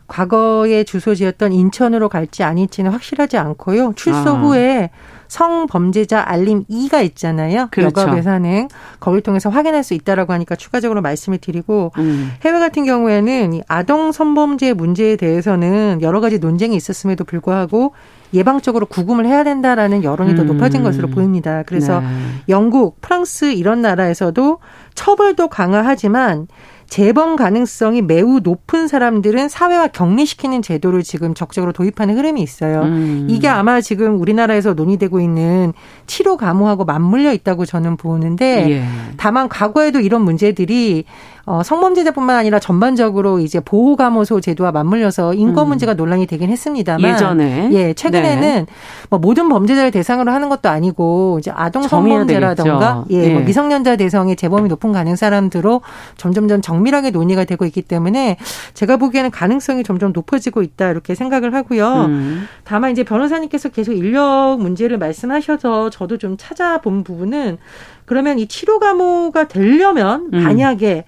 과거의 0.07 0.85
주소지였던 0.85 1.51
인천으로 1.51 2.09
갈지 2.09 2.43
아닐지는 2.43 2.91
확실하지 2.91 3.37
않고요. 3.37 3.93
출소 3.95 4.29
아. 4.29 4.33
후에 4.33 4.89
성범죄자 5.27 6.23
알림 6.25 6.63
2가 6.65 7.03
있잖아요. 7.05 7.67
그렇죠. 7.71 8.01
여가 8.01 8.13
배산행 8.13 8.67
거기를 8.99 9.21
통해서 9.21 9.49
확인할 9.49 9.83
수 9.83 9.93
있다라고 9.93 10.33
하니까 10.33 10.55
추가적으로 10.55 11.01
말씀을 11.01 11.39
드리고 11.39 11.91
음. 11.97 12.31
해외 12.43 12.59
같은 12.59 12.85
경우에는 12.85 13.53
이 13.53 13.61
아동 13.67 14.11
성범죄 14.11 14.73
문제에 14.73 15.15
대해서는 15.15 15.99
여러 16.01 16.21
가지 16.21 16.39
논쟁이 16.39 16.75
있었음에도 16.75 17.23
불구하고 17.23 17.93
예방적으로 18.33 18.85
구금을 18.85 19.25
해야 19.25 19.43
된다라는 19.43 20.03
여론이 20.03 20.31
음. 20.31 20.35
더 20.35 20.43
높아진 20.43 20.83
것으로 20.83 21.07
보입니다. 21.07 21.63
그래서 21.65 22.01
네. 22.01 22.07
영국, 22.49 22.99
프랑스 23.01 23.53
이런 23.53 23.81
나라에서도 23.81 24.59
처벌도 24.93 25.47
강화하지만 25.47 26.47
재범 26.87 27.35
가능성이 27.35 28.01
매우 28.01 28.39
높은 28.39 28.87
사람들은 28.87 29.49
사회화 29.49 29.87
격리시키는 29.87 30.61
제도를 30.61 31.03
지금 31.03 31.33
적극적으로 31.33 31.71
도입하는 31.73 32.17
흐름이 32.17 32.41
있어요. 32.41 32.83
음. 32.83 33.27
이게 33.29 33.47
아마 33.47 33.81
지금 33.81 34.19
우리나라에서 34.19 34.73
논의되고 34.73 35.19
있는 35.19 35.73
치료 36.07 36.37
감호하고 36.37 36.85
맞물려 36.85 37.33
있다고 37.33 37.65
저는 37.65 37.97
보는데 37.97 38.69
예. 38.69 38.85
다만 39.17 39.49
과거에도 39.49 39.99
이런 39.99 40.21
문제들이 40.21 41.05
어, 41.47 41.61
성범죄자뿐만 41.61 42.35
아니라 42.35 42.59
전반적으로 42.59 43.39
이제 43.39 43.59
보호감호소 43.59 44.41
제도와 44.41 44.71
맞물려서 44.71 45.35
인권 45.35 45.67
음. 45.67 45.69
문제가 45.69 45.93
논란이 45.93 46.25
되긴 46.25 46.49
했습니다만 46.49 47.13
예전에 47.13 47.69
예 47.71 47.93
최근에는 47.93 48.41
네. 48.41 48.65
뭐 49.11 49.19
모든 49.19 49.47
범죄자를 49.49 49.91
대상으로 49.91 50.31
하는 50.31 50.49
것도 50.49 50.69
아니고 50.69 51.37
이제 51.39 51.51
아동 51.53 51.83
성범죄라던가 51.83 53.05
예, 53.11 53.23
예. 53.23 53.29
뭐 53.29 53.41
예. 53.41 53.45
미성년자 53.45 53.95
대상의 53.97 54.37
재범이 54.37 54.69
높은 54.69 54.91
가능 54.91 55.15
사람들로 55.15 55.81
점점점 56.17 56.63
정밀하게 56.63 57.11
논의가 57.11 57.43
되고 57.45 57.63
있기 57.65 57.83
때문에 57.83 58.37
제가 58.73 58.97
보기에는 58.97 59.29
가능성이 59.29 59.83
점점 59.83 60.13
높아지고 60.13 60.63
있다 60.63 60.89
이렇게 60.89 61.13
생각을 61.13 61.53
하고요. 61.53 62.05
음. 62.05 62.47
다만 62.63 62.91
이제 62.91 63.03
변호사님께서 63.03 63.69
계속 63.69 63.93
인력 63.93 64.57
문제를 64.59 64.97
말씀하셔서 64.97 65.91
저도 65.91 66.17
좀 66.17 66.37
찾아본 66.37 67.03
부분은 67.03 67.59
그러면 68.05 68.39
이 68.39 68.47
치료 68.47 68.79
감호가 68.79 69.47
되려면 69.47 70.29
음. 70.33 70.43
만약에 70.43 71.05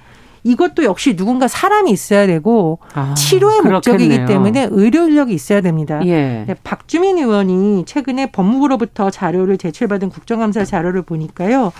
이것도 0.48 0.84
역시 0.86 1.16
누군가 1.16 1.48
사람이 1.48 1.92
있어야 1.92 2.26
되고 2.26 2.80
아, 2.94 3.14
치료의 3.16 3.60
그렇겠네요. 3.60 3.76
목적이기 3.76 4.26
때문에 4.26 4.68
의료 4.72 5.08
인력이 5.08 5.34
있어야 5.34 5.62
됩니다. 5.62 6.00
예. 6.06 6.46
네, 6.48 6.56
박주민 6.64 7.18
의원이 7.18 7.84
최근에 7.86 8.32
법무부로부터 8.32 9.10
자료를 9.10 9.58
제출받은 9.58 10.10
국정감사 10.10 10.64
자료를 10.64 11.02
보니까요. 11.02 11.74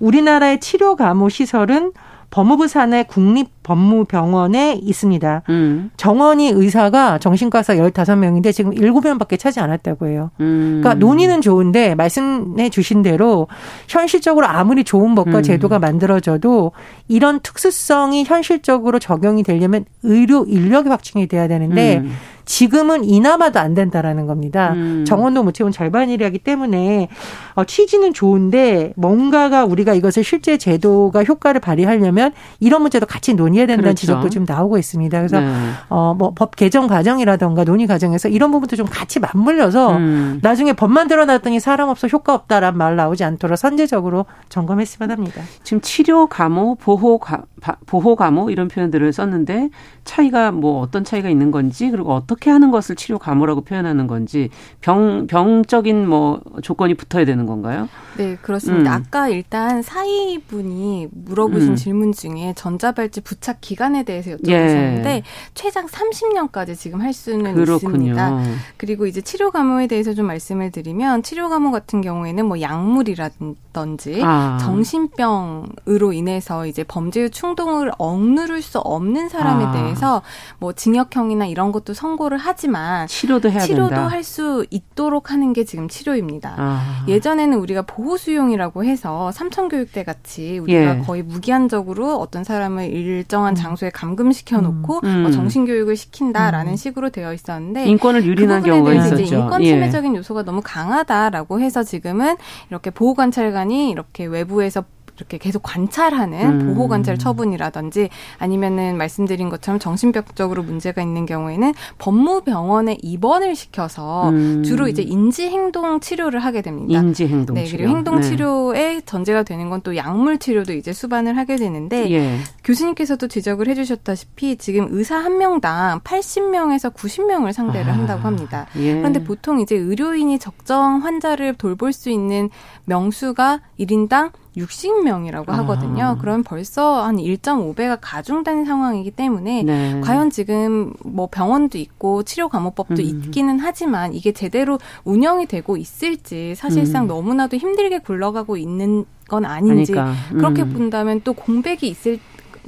우리나라의 0.00 0.60
치료 0.60 0.96
감호 0.96 1.28
시설은 1.28 1.92
법무부 2.34 2.66
산의 2.66 3.04
국립법무병원에 3.04 4.80
있습니다. 4.82 5.42
음. 5.50 5.92
정원이 5.96 6.48
의사가 6.48 7.18
정신과사 7.18 7.76
15명인데 7.76 8.52
지금 8.52 8.72
7명밖에 8.72 9.38
차지 9.38 9.60
않았다고 9.60 10.08
해요. 10.08 10.32
음. 10.40 10.80
그러니까 10.82 10.94
논의는 10.94 11.42
좋은데 11.42 11.94
말씀해 11.94 12.70
주신 12.70 13.02
대로 13.02 13.46
현실적으로 13.86 14.48
아무리 14.48 14.82
좋은 14.82 15.14
법과 15.14 15.38
음. 15.38 15.42
제도가 15.44 15.78
만들어져도 15.78 16.72
이런 17.06 17.38
특수성이 17.38 18.24
현실적으로 18.24 18.98
적용이 18.98 19.44
되려면 19.44 19.84
의료 20.02 20.44
인력이 20.44 20.88
확충이 20.88 21.28
돼야 21.28 21.46
되는데 21.46 21.98
음. 21.98 22.14
지금은 22.44 23.04
이나마도 23.04 23.60
안 23.60 23.74
된다라는 23.74 24.26
겁니다. 24.26 24.72
음. 24.74 25.04
정원도 25.06 25.42
못 25.42 25.52
채운 25.52 25.70
절반이라기 25.70 26.38
때문에 26.38 27.08
어, 27.54 27.64
취지는 27.64 28.14
좋은데 28.14 28.94
뭔가가 28.96 29.64
우리가 29.64 29.94
이것을 29.94 30.24
실제 30.24 30.56
제도가 30.56 31.22
효과를 31.24 31.60
발휘하려면 31.60 32.32
이런 32.60 32.82
문제도 32.82 33.04
같이 33.06 33.34
논의해야 33.34 33.66
된다는 33.66 33.90
그렇죠. 33.90 34.00
지적도 34.00 34.28
지금 34.30 34.46
나오고 34.48 34.78
있습니다. 34.78 35.18
그래서 35.18 35.40
네. 35.40 35.52
어뭐 35.88 36.32
법 36.34 36.56
개정 36.56 36.86
과정이라던가 36.86 37.64
논의 37.64 37.86
과정에서 37.86 38.28
이런 38.28 38.50
부분도 38.50 38.76
좀 38.76 38.86
같이 38.86 39.20
맞물려서 39.20 39.96
음. 39.96 40.40
나중에 40.42 40.72
법 40.72 40.94
만 40.94 41.08
들어 41.08 41.24
놨더니 41.24 41.58
사람 41.58 41.88
없어 41.88 42.06
효과 42.06 42.34
없다라는 42.34 42.78
말 42.78 42.94
나오지 42.94 43.24
않도록 43.24 43.58
선제적으로 43.58 44.26
점검했으면 44.48 45.10
합니다. 45.10 45.42
지금 45.64 45.80
치료 45.80 46.28
감호, 46.28 46.76
보호 46.76 47.18
가, 47.18 47.42
보호 47.86 48.14
감호 48.14 48.50
이런 48.50 48.68
표현들을 48.68 49.12
썼는데 49.12 49.70
차이가 50.04 50.52
뭐 50.52 50.80
어떤 50.80 51.02
차이가 51.02 51.28
있는 51.28 51.50
건지 51.50 51.90
그리고 51.90 52.12
어 52.12 52.22
떻게 52.34 52.50
하는 52.50 52.72
것을 52.72 52.96
치료 52.96 53.18
감호라고 53.18 53.60
표현하는 53.60 54.08
건지 54.08 54.50
병 54.80 55.28
병적인 55.28 56.08
뭐 56.08 56.40
조건이 56.62 56.94
붙어야 56.94 57.24
되는 57.24 57.46
건가요? 57.46 57.88
네 58.16 58.36
그렇습니다. 58.42 58.96
음. 58.96 59.02
아까 59.06 59.28
일단 59.28 59.82
사이 59.82 60.38
분이 60.46 61.08
물어보신 61.12 61.70
음. 61.70 61.76
질문 61.76 62.12
중에 62.12 62.52
전자발찌 62.56 63.20
부착 63.20 63.58
기간에 63.60 64.02
대해서 64.02 64.32
여쭤보셨는데 64.32 65.06
예. 65.06 65.22
최장 65.54 65.86
30년까지 65.86 66.76
지금 66.76 67.00
할 67.00 67.12
수는 67.12 67.54
그렇군요. 67.54 68.10
있습니다. 68.10 68.42
그리고 68.76 69.06
이제 69.06 69.20
치료 69.20 69.52
감호에 69.52 69.86
대해서 69.86 70.12
좀 70.12 70.26
말씀을 70.26 70.72
드리면 70.72 71.22
치료 71.22 71.48
감호 71.48 71.70
같은 71.70 72.00
경우에는 72.00 72.46
뭐 72.46 72.60
약물이라든지 72.60 73.63
든지 73.74 74.22
아. 74.24 74.56
정신병으로 74.62 76.12
인해서 76.12 76.66
이제 76.66 76.84
범죄의 76.84 77.30
충동을 77.30 77.90
억누를 77.98 78.62
수 78.62 78.78
없는 78.78 79.28
사람에 79.28 79.64
아. 79.64 79.72
대해서 79.72 80.22
뭐 80.58 80.72
징역형이나 80.72 81.46
이런 81.46 81.72
것도 81.72 81.92
선고를 81.92 82.38
하지만 82.38 83.06
치료도 83.06 83.50
해야 83.50 83.60
치료도 83.60 83.94
할 83.94 84.24
수 84.24 84.64
있도록 84.70 85.30
하는 85.32 85.52
게 85.52 85.64
지금 85.64 85.86
치료입니다. 85.86 86.54
아. 86.56 87.04
예전에는 87.08 87.58
우리가 87.58 87.82
보호 87.82 88.16
수용이라고 88.16 88.84
해서 88.84 89.30
삼천 89.32 89.68
교육대 89.68 90.02
같이 90.02 90.58
우리가 90.58 90.98
예. 90.98 91.02
거의 91.04 91.22
무기한적으로 91.22 92.16
어떤 92.16 92.42
사람을 92.44 92.84
일정한 92.90 93.52
음. 93.52 93.54
장소에 93.54 93.90
감금시켜 93.90 94.60
놓고 94.62 95.00
음. 95.04 95.22
뭐 95.22 95.30
정신 95.30 95.66
교육을 95.66 95.96
시킨다라는 95.96 96.72
음. 96.72 96.76
식으로 96.76 97.10
되어 97.10 97.34
있었는데 97.34 97.86
인권을 97.86 98.24
유린한 98.24 98.62
그 98.62 98.68
경우가 98.68 98.94
있었죠. 98.94 99.34
인권 99.34 99.62
침해적인 99.62 100.14
예. 100.14 100.18
요소가 100.18 100.42
너무 100.42 100.62
강하다라고 100.64 101.60
해서 101.60 101.82
지금은 101.82 102.36
이렇게 102.70 102.90
보호 102.90 103.14
관찰관 103.14 103.63
이 103.70 103.90
이렇게 103.90 104.24
외부에서 104.24 104.84
이렇게 105.16 105.38
계속 105.38 105.62
관찰하는 105.62 106.60
음. 106.62 106.74
보호 106.74 106.88
관찰 106.88 107.16
처분이라든지 107.16 108.08
아니면은 108.38 108.96
말씀드린 108.96 109.48
것처럼 109.48 109.78
정신병적으로 109.78 110.64
문제가 110.64 111.02
있는 111.02 111.24
경우에는 111.24 111.72
법무병원에 111.98 112.98
입원을 113.00 113.54
시켜서 113.54 114.30
음. 114.30 114.64
주로 114.64 114.88
이제 114.88 115.02
인지 115.02 115.48
행동 115.48 116.00
치료를 116.00 116.40
하게 116.40 116.62
됩니다. 116.62 116.98
인지 116.98 117.28
행동 117.28 117.54
네, 117.54 117.64
그리고 117.70 117.88
행동 117.88 118.20
치료의 118.20 118.94
네. 118.96 119.00
전제가 119.04 119.44
되는 119.44 119.70
건 119.70 119.84
또 119.84 119.96
약물 119.96 120.38
치료도 120.38 120.72
이제 120.72 120.92
수반을 120.92 121.36
하게 121.36 121.56
되는데 121.56 122.10
예. 122.10 122.38
교수님께서도 122.64 123.28
지적을 123.28 123.68
해 123.68 123.74
주셨다시피 123.74 124.56
지금 124.56 124.88
의사 124.90 125.16
한 125.16 125.38
명당 125.38 126.00
80명에서 126.00 126.92
90명을 126.92 127.52
상대를 127.52 127.92
아. 127.92 127.94
한다고 127.94 128.22
합니다. 128.22 128.66
예. 128.76 128.94
그런데 128.94 129.22
보통 129.22 129.60
이제 129.60 129.76
의료인이 129.76 130.38
적정 130.38 131.04
환자를 131.04 131.54
돌볼 131.54 131.92
수 131.92 132.10
있는 132.10 132.50
명수가 132.86 133.60
1인당 133.78 134.32
60명이라고 134.56 135.48
아. 135.50 135.58
하거든요. 135.58 136.04
아. 136.04 136.14
그럼 136.16 136.42
벌써 136.42 137.02
한 137.02 137.16
1.5배가 137.16 137.98
가중된 138.00 138.64
상황이기 138.64 139.10
때문에 139.10 139.62
네. 139.62 140.00
과연 140.00 140.30
지금 140.30 140.92
뭐 141.04 141.28
병원도 141.30 141.78
있고 141.78 142.22
치료 142.22 142.48
감호법도 142.48 142.94
음. 142.94 143.00
있기는 143.00 143.58
하지만 143.58 144.14
이게 144.14 144.32
제대로 144.32 144.78
운영이 145.04 145.46
되고 145.46 145.76
있을지 145.76 146.54
사실상 146.54 147.04
음. 147.04 147.08
너무나도 147.08 147.56
힘들게 147.56 147.98
굴러가고 147.98 148.56
있는 148.56 149.04
건 149.28 149.44
아닌지 149.44 149.92
그러니까. 149.92 150.18
음. 150.32 150.38
그렇게 150.38 150.64
본다면 150.64 151.20
또 151.24 151.32
공백이 151.32 151.88
있을 151.88 152.18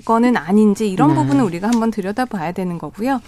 거는 0.04 0.36
아닌지 0.36 0.90
이런 0.90 1.10
네. 1.10 1.14
부분을 1.14 1.44
우리가 1.44 1.68
한번 1.68 1.90
들여다봐야 1.90 2.52
되는 2.52 2.78
거고요. 2.78 3.20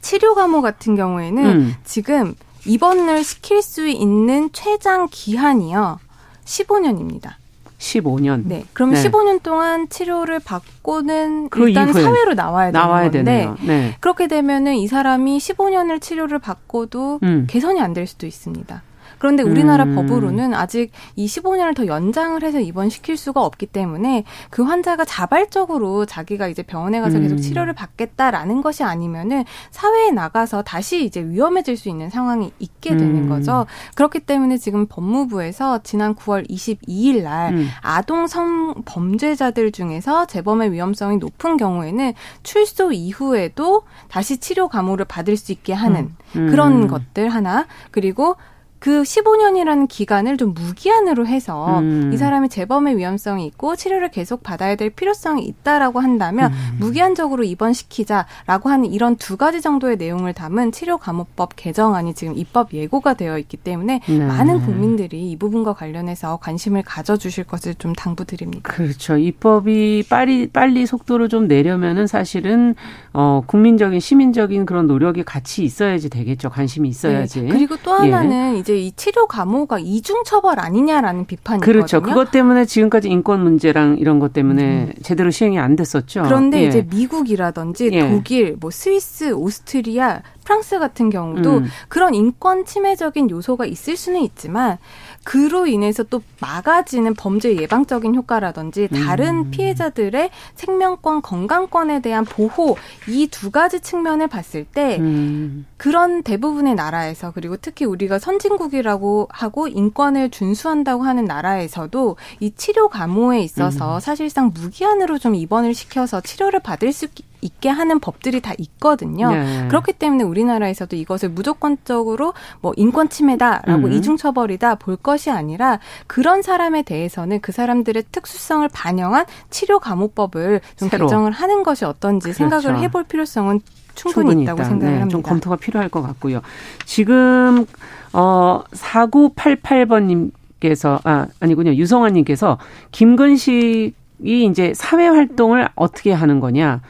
치료 0.00 0.34
감호 0.34 0.60
같은 0.60 0.96
경우에는 0.96 1.44
음. 1.44 1.74
지금 1.84 2.34
입원을 2.66 3.24
시킬 3.24 3.62
수 3.62 3.86
있는 3.86 4.50
최장 4.52 5.08
기한이요. 5.10 5.98
15년입니다. 6.44 7.34
15년. 7.78 8.42
네. 8.46 8.64
그럼 8.72 8.92
네. 8.92 9.02
15년 9.02 9.42
동안 9.42 9.88
치료를 9.88 10.38
받고는 10.40 11.48
그 11.50 11.68
일단 11.68 11.92
사회로 11.92 12.34
나와야 12.34 12.70
되는 12.70 12.80
나와야 12.80 13.10
건데 13.10 13.48
네. 13.66 13.96
그렇게 14.00 14.26
되면은 14.26 14.76
이 14.76 14.86
사람이 14.86 15.38
15년을 15.38 16.00
치료를 16.00 16.38
받고도 16.38 17.20
음. 17.22 17.46
개선이 17.48 17.80
안 17.80 17.92
될 17.92 18.06
수도 18.06 18.26
있습니다. 18.26 18.82
그런데 19.24 19.42
우리나라 19.42 19.84
음. 19.84 19.94
법으로는 19.94 20.52
아직 20.52 20.92
이 21.16 21.24
15년을 21.24 21.74
더 21.74 21.86
연장을 21.86 22.42
해서 22.42 22.60
입원시킬 22.60 23.16
수가 23.16 23.42
없기 23.42 23.64
때문에 23.64 24.24
그 24.50 24.62
환자가 24.62 25.06
자발적으로 25.06 26.04
자기가 26.04 26.48
이제 26.48 26.62
병원에 26.62 27.00
가서 27.00 27.18
계속 27.18 27.36
음. 27.36 27.40
치료를 27.40 27.72
받겠다라는 27.72 28.60
것이 28.60 28.84
아니면은 28.84 29.46
사회에 29.70 30.10
나가서 30.10 30.60
다시 30.60 31.06
이제 31.06 31.24
위험해질 31.24 31.78
수 31.78 31.88
있는 31.88 32.10
상황이 32.10 32.52
있게 32.58 32.98
되는 32.98 33.24
음. 33.24 33.28
거죠. 33.30 33.64
그렇기 33.94 34.20
때문에 34.20 34.58
지금 34.58 34.84
법무부에서 34.88 35.82
지난 35.84 36.14
9월 36.14 36.46
22일 36.50 37.22
날 37.22 37.54
음. 37.54 37.68
아동 37.80 38.26
성 38.26 38.74
범죄자들 38.84 39.72
중에서 39.72 40.26
재범의 40.26 40.70
위험성이 40.70 41.16
높은 41.16 41.56
경우에는 41.56 42.12
출소 42.42 42.92
이후에도 42.92 43.84
다시 44.08 44.36
치료 44.36 44.68
감호를 44.68 45.06
받을 45.06 45.38
수 45.38 45.50
있게 45.50 45.72
하는 45.72 46.14
음. 46.36 46.50
그런 46.50 46.82
음. 46.82 46.88
것들 46.88 47.30
하나 47.30 47.66
그리고 47.90 48.36
그 48.84 49.00
15년이라는 49.00 49.88
기간을 49.88 50.36
좀 50.36 50.52
무기한으로 50.52 51.26
해서 51.26 51.78
음. 51.78 52.10
이 52.12 52.18
사람이 52.18 52.50
재범의 52.50 52.98
위험성이 52.98 53.46
있고 53.46 53.76
치료를 53.76 54.10
계속 54.10 54.42
받아야 54.42 54.76
될 54.76 54.90
필요성이 54.90 55.42
있다라고 55.46 56.00
한다면 56.00 56.52
음. 56.52 56.76
무기한적으로 56.80 57.44
입원시키자라고 57.44 58.68
하는 58.68 58.92
이런 58.92 59.16
두 59.16 59.38
가지 59.38 59.62
정도의 59.62 59.96
내용을 59.96 60.34
담은 60.34 60.70
치료 60.70 60.98
감호법 60.98 61.56
개정안이 61.56 62.12
지금 62.12 62.36
입법 62.36 62.74
예고가 62.74 63.14
되어 63.14 63.38
있기 63.38 63.56
때문에 63.56 64.02
네. 64.06 64.18
많은 64.18 64.60
국민들이 64.60 65.30
이 65.30 65.36
부분과 65.38 65.72
관련해서 65.72 66.36
관심을 66.42 66.82
가져주실 66.82 67.44
것을 67.44 67.76
좀 67.76 67.94
당부드립니다. 67.94 68.70
그렇죠. 68.70 69.16
입법이 69.16 70.04
빨리 70.10 70.48
빨리 70.48 70.84
속도를 70.84 71.30
좀 71.30 71.48
내려면은 71.48 72.06
사실은 72.06 72.74
어 73.14 73.42
국민적인 73.46 73.98
시민적인 73.98 74.66
그런 74.66 74.86
노력이 74.86 75.22
같이 75.22 75.64
있어야지 75.64 76.10
되겠죠. 76.10 76.50
관심이 76.50 76.86
있어야지. 76.90 77.44
네. 77.44 77.48
그리고 77.48 77.76
또 77.82 77.94
하나는 77.94 78.56
예. 78.56 78.58
이제 78.58 78.73
이 78.78 78.92
치료 78.92 79.26
감호가 79.26 79.78
이중 79.78 80.22
처벌 80.24 80.60
아니냐라는 80.60 81.26
비판이 81.26 81.60
그렇죠. 81.60 82.00
그것 82.00 82.30
때문에 82.30 82.64
지금까지 82.64 83.08
인권 83.08 83.42
문제랑 83.42 83.98
이런 83.98 84.18
것 84.18 84.32
때문에 84.32 84.84
음. 84.84 84.92
제대로 85.02 85.30
시행이 85.30 85.58
안 85.58 85.76
됐었죠. 85.76 86.22
그런데 86.22 86.62
예. 86.62 86.66
이제 86.66 86.86
미국이라든지 86.88 87.90
예. 87.92 88.08
독일, 88.08 88.56
뭐 88.60 88.70
스위스, 88.70 89.32
오스트리아, 89.32 90.22
프랑스 90.44 90.78
같은 90.78 91.10
경우도 91.10 91.58
음. 91.58 91.66
그런 91.88 92.14
인권 92.14 92.64
침해적인 92.64 93.30
요소가 93.30 93.66
있을 93.66 93.96
수는 93.96 94.20
있지만 94.20 94.78
그로 95.24 95.66
인해서 95.66 96.02
또 96.02 96.22
막아지는 96.40 97.14
범죄 97.14 97.56
예방적인 97.56 98.14
효과라든지 98.14 98.88
다른 98.88 99.46
음. 99.46 99.50
피해자들의 99.50 100.30
생명권, 100.54 101.22
건강권에 101.22 102.00
대한 102.00 102.24
보호 102.24 102.76
이 103.08 103.28
두 103.34 103.50
가지 103.50 103.80
측면을 103.80 104.28
봤을 104.28 104.64
때 104.64 104.98
음. 105.00 105.66
그런 105.76 106.22
대부분의 106.22 106.74
나라에서 106.74 107.32
그리고 107.32 107.56
특히 107.56 107.84
우리가 107.84 108.18
선진국이라고 108.18 109.28
하고 109.30 109.66
인권을 109.66 110.30
준수한다고 110.30 111.02
하는 111.02 111.24
나라에서도 111.24 112.16
이 112.40 112.52
치료 112.54 112.88
감호에 112.88 113.40
있어서 113.40 113.96
음. 113.96 114.00
사실상 114.00 114.52
무기한으로 114.54 115.18
좀 115.18 115.34
입원을 115.34 115.74
시켜서 115.74 116.20
치료를 116.20 116.60
받을 116.60 116.92
수 116.92 117.08
있게 117.44 117.68
하는 117.68 118.00
법들이 118.00 118.40
다 118.40 118.54
있거든요. 118.58 119.30
네. 119.30 119.68
그렇기 119.68 119.92
때문에 119.92 120.24
우리나라에서도 120.24 120.96
이것을 120.96 121.28
무조건적으로 121.28 122.32
뭐 122.60 122.72
인권 122.76 123.08
침해다라고 123.08 123.86
음. 123.86 123.92
이중 123.92 124.16
처벌이다 124.16 124.76
볼 124.76 124.96
것이 124.96 125.30
아니라 125.30 125.78
그런 126.06 126.42
사람에 126.42 126.82
대해서는 126.82 127.40
그 127.40 127.52
사람들의 127.52 128.04
특수성을 128.10 128.66
반영한 128.72 129.26
치료 129.50 129.78
감호법을 129.78 130.60
좀 130.76 130.88
새로. 130.88 131.06
개정을 131.06 131.32
하는 131.32 131.62
것이 131.62 131.84
어떤지 131.84 132.32
그렇죠. 132.32 132.38
생각을 132.38 132.80
해볼 132.80 133.04
필요성은 133.04 133.60
충분히, 133.94 134.14
충분히 134.14 134.42
있다고 134.42 134.60
있다. 134.60 134.68
생각을 134.68 134.92
네, 134.94 135.00
합니다. 135.00 135.12
좀 135.12 135.22
검토가 135.22 135.56
필요할 135.56 135.88
것 135.88 136.02
같고요. 136.02 136.40
지금 136.86 137.66
어 138.12 138.62
4988번 138.72 140.04
님 140.04 140.32
께서 140.60 140.98
아 141.04 141.26
아니군요. 141.40 141.74
유성환 141.74 142.14
님께서 142.14 142.56
김근식이 142.90 143.92
이제 144.24 144.72
사회 144.74 145.06
활동을 145.08 145.68
어떻게 145.74 146.10
하는 146.12 146.40
거냐? 146.40 146.80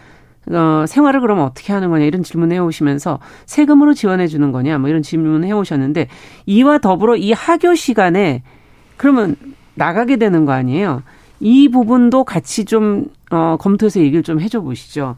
어, 0.50 0.84
생활을 0.86 1.20
그러면 1.20 1.44
어떻게 1.44 1.72
하는 1.72 1.90
거냐 1.90 2.04
이런 2.04 2.22
질문 2.22 2.52
해 2.52 2.58
오시면서 2.58 3.18
세금으로 3.46 3.94
지원해 3.94 4.26
주는 4.26 4.52
거냐 4.52 4.78
뭐 4.78 4.88
이런 4.88 5.02
질문 5.02 5.44
해 5.44 5.52
오셨는데 5.52 6.08
이와 6.46 6.78
더불어 6.78 7.16
이 7.16 7.32
학교 7.32 7.74
시간에 7.74 8.42
그러면 8.96 9.36
나가게 9.74 10.16
되는 10.16 10.44
거 10.44 10.52
아니에요? 10.52 11.02
이 11.40 11.68
부분도 11.68 12.24
같이 12.24 12.64
좀 12.64 13.06
어, 13.30 13.56
검토해서 13.58 14.00
얘기를 14.00 14.22
좀 14.22 14.40
해줘 14.40 14.60
보시죠. 14.60 15.16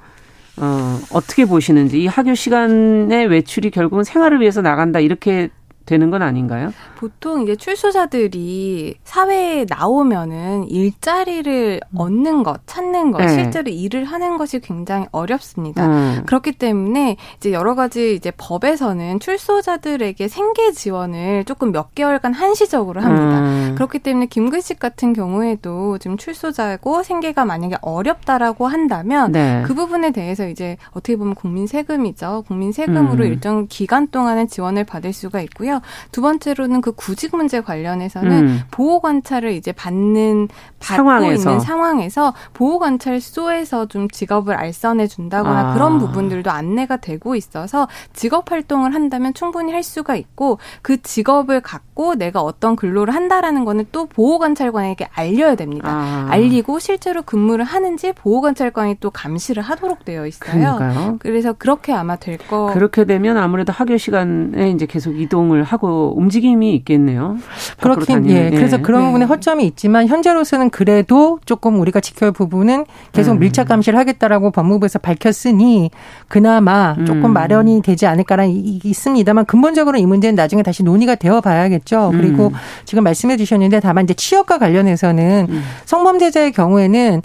어, 0.59 0.99
어떻게 1.13 1.45
보시는지 1.45 2.03
이 2.03 2.07
학교 2.07 2.35
시간의 2.35 3.27
외출이 3.27 3.71
결국은 3.71 4.05
생활을 4.05 4.41
위해서 4.41 4.63
나간다 4.63 5.01
이렇게 5.01 5.51
되는 5.87 6.11
건 6.11 6.23
아닌가요? 6.23 6.73
보통 6.97 7.43
이제 7.43 7.55
출소자들이 7.55 8.97
사회에 9.05 9.67
나오면은 9.69 10.69
일자리를 10.69 11.81
음. 11.83 11.99
얻는 11.99 12.43
것, 12.43 12.61
찾는 12.67 13.13
것, 13.13 13.19
네. 13.19 13.29
실제로 13.29 13.71
일을 13.71 14.05
하는 14.05 14.37
것이 14.37 14.61
굉장히 14.61 15.07
어렵습니다. 15.13 15.87
음. 15.87 16.23
그렇기 16.27 16.53
때문에 16.53 17.17
이제 17.37 17.53
여러 17.53 17.75
가지 17.75 18.15
이제 18.15 18.33
법에서는 18.37 19.21
출소자들에게 19.21 20.29
생계 20.29 20.73
지원을 20.73 21.45
조금 21.45 21.73
몇 21.73 21.95
개월간 21.95 22.35
한시적으로 22.35 23.01
합니다. 23.01 23.41
음. 23.41 23.75
그렇기 23.77 24.01
때문에 24.01 24.27
김근 24.27 24.61
식 24.61 24.79
같은 24.79 25.13
경우에도 25.13 25.99
지금 25.99 26.17
출소자고 26.17 27.05
생계가 27.05 27.45
만약에 27.45 27.77
어렵다라고 27.81 28.67
한다면 28.67 29.31
네. 29.33 29.63
그 29.65 29.75
부분에 29.75 30.11
대해서 30.11 30.49
이제 30.49 30.77
어떻게 30.91 31.17
보면 31.17 31.35
국민 31.37 31.67
세금이죠. 31.67 32.45
국민 32.49 32.73
세금으로 32.73 33.25
음. 33.25 33.31
일정 33.31 33.67
기간 33.69 34.09
동안은 34.09 34.49
지원을 34.49 34.85
받을 34.85 35.13
수가 35.13 35.41
있고요. 35.43 35.76
두 36.13 36.21
번째로는 36.21 36.81
그 36.81 36.93
구직 36.93 37.35
문제 37.37 37.61
관련해서는 37.61 38.31
음. 38.33 38.61
보호 38.71 39.01
관찰을 39.01 39.53
이제 39.53 39.73
받는 39.73 40.49
받고 40.81 40.97
상황에서. 40.97 41.51
있는 41.51 41.61
상황에서 41.61 42.35
보호 42.53 42.79
관찰소에서 42.79 43.87
좀 43.87 44.09
직업을 44.09 44.55
알선해 44.55 45.07
준다거나 45.07 45.71
아. 45.71 45.75
그런 45.75 45.99
부분들도 45.99 46.51
안내가 46.51 46.97
되고 46.99 47.35
있어서 47.35 47.89
직업 48.13 48.51
활동을 48.51 48.95
한다면 48.95 49.35
충분히 49.35 49.73
할 49.73 49.83
수가 49.83 50.17
있고 50.17 50.59
그 50.83 51.01
직업을 51.03 51.61
갖고 51.61 51.86
받고 51.97 52.15
내가 52.15 52.43
어떤 52.43 52.77
근로를 52.77 53.15
한다라는 53.15 53.65
거는 53.65 53.87
또 53.91 54.07
보호관찰관에게 54.07 55.09
알려야 55.13 55.57
됩니다. 55.57 55.89
아. 55.91 56.27
알리고 56.31 56.79
실제로 56.79 57.23
근무를 57.23 57.65
하는지 57.65 58.13
보호관찰관이 58.13 58.99
또 59.01 59.11
감시를 59.11 59.63
하도록 59.63 60.05
되어 60.05 60.27
있어요. 60.27 60.77
그러니까요. 60.77 61.17
그래서 61.19 61.55
그렇게 61.55 61.93
아마 61.93 62.17
될 62.17 62.37
거. 62.39 62.67
그렇게 62.73 63.05
되면 63.05 63.39
아무래도 63.39 63.73
학교 63.73 63.97
시간에 63.97 64.71
이제 64.71 64.87
계속 64.87 65.19
이동을 65.19 65.65
하고 65.65 66.15
움직임이 66.17 66.75
있겠네요. 66.77 67.39
그렇긴 67.81 68.29
예. 68.31 68.51
그래서 68.51 68.81
그런 68.81 69.01
네. 69.01 69.07
부분에 69.07 69.25
허점이 69.25 69.65
있지만 69.67 70.07
현재로서는 70.07 70.71
그래도 70.71 71.41
조금 71.47 71.81
우리가 71.81 72.01
지켜야 72.01 72.29
할 72.29 72.33
부분은 72.33 72.85
계속 73.13 73.33
음. 73.33 73.39
밀착 73.39 73.69
감시를 73.69 73.99
하겠다라고 73.99 74.51
법무부에서 74.51 74.99
밝혔으니 74.99 75.91
그나마 76.29 76.95
조금 77.07 77.27
음. 77.27 77.33
마련이 77.33 77.81
되지 77.83 78.07
않을까라는 78.07 78.53
있습니다만 78.85 79.47
근본적으로 79.47 79.97
이 79.97 80.05
문제는 80.05 80.35
나중에 80.35 80.63
다시 80.63 80.83
논의가 80.83 81.15
되어 81.15 81.41
봐야겠죠. 81.41 81.86
그리고 82.11 82.49
음. 82.49 82.53
지금 82.85 83.05
말씀해 83.05 83.37
주셨는데 83.37 83.81
다만 83.81 84.05
이제 84.05 84.15
취업과 84.15 84.59
관련해서는 84.59 85.47
음. 85.49 85.63
성범죄자의 85.85 86.53
경우에는 86.53 87.23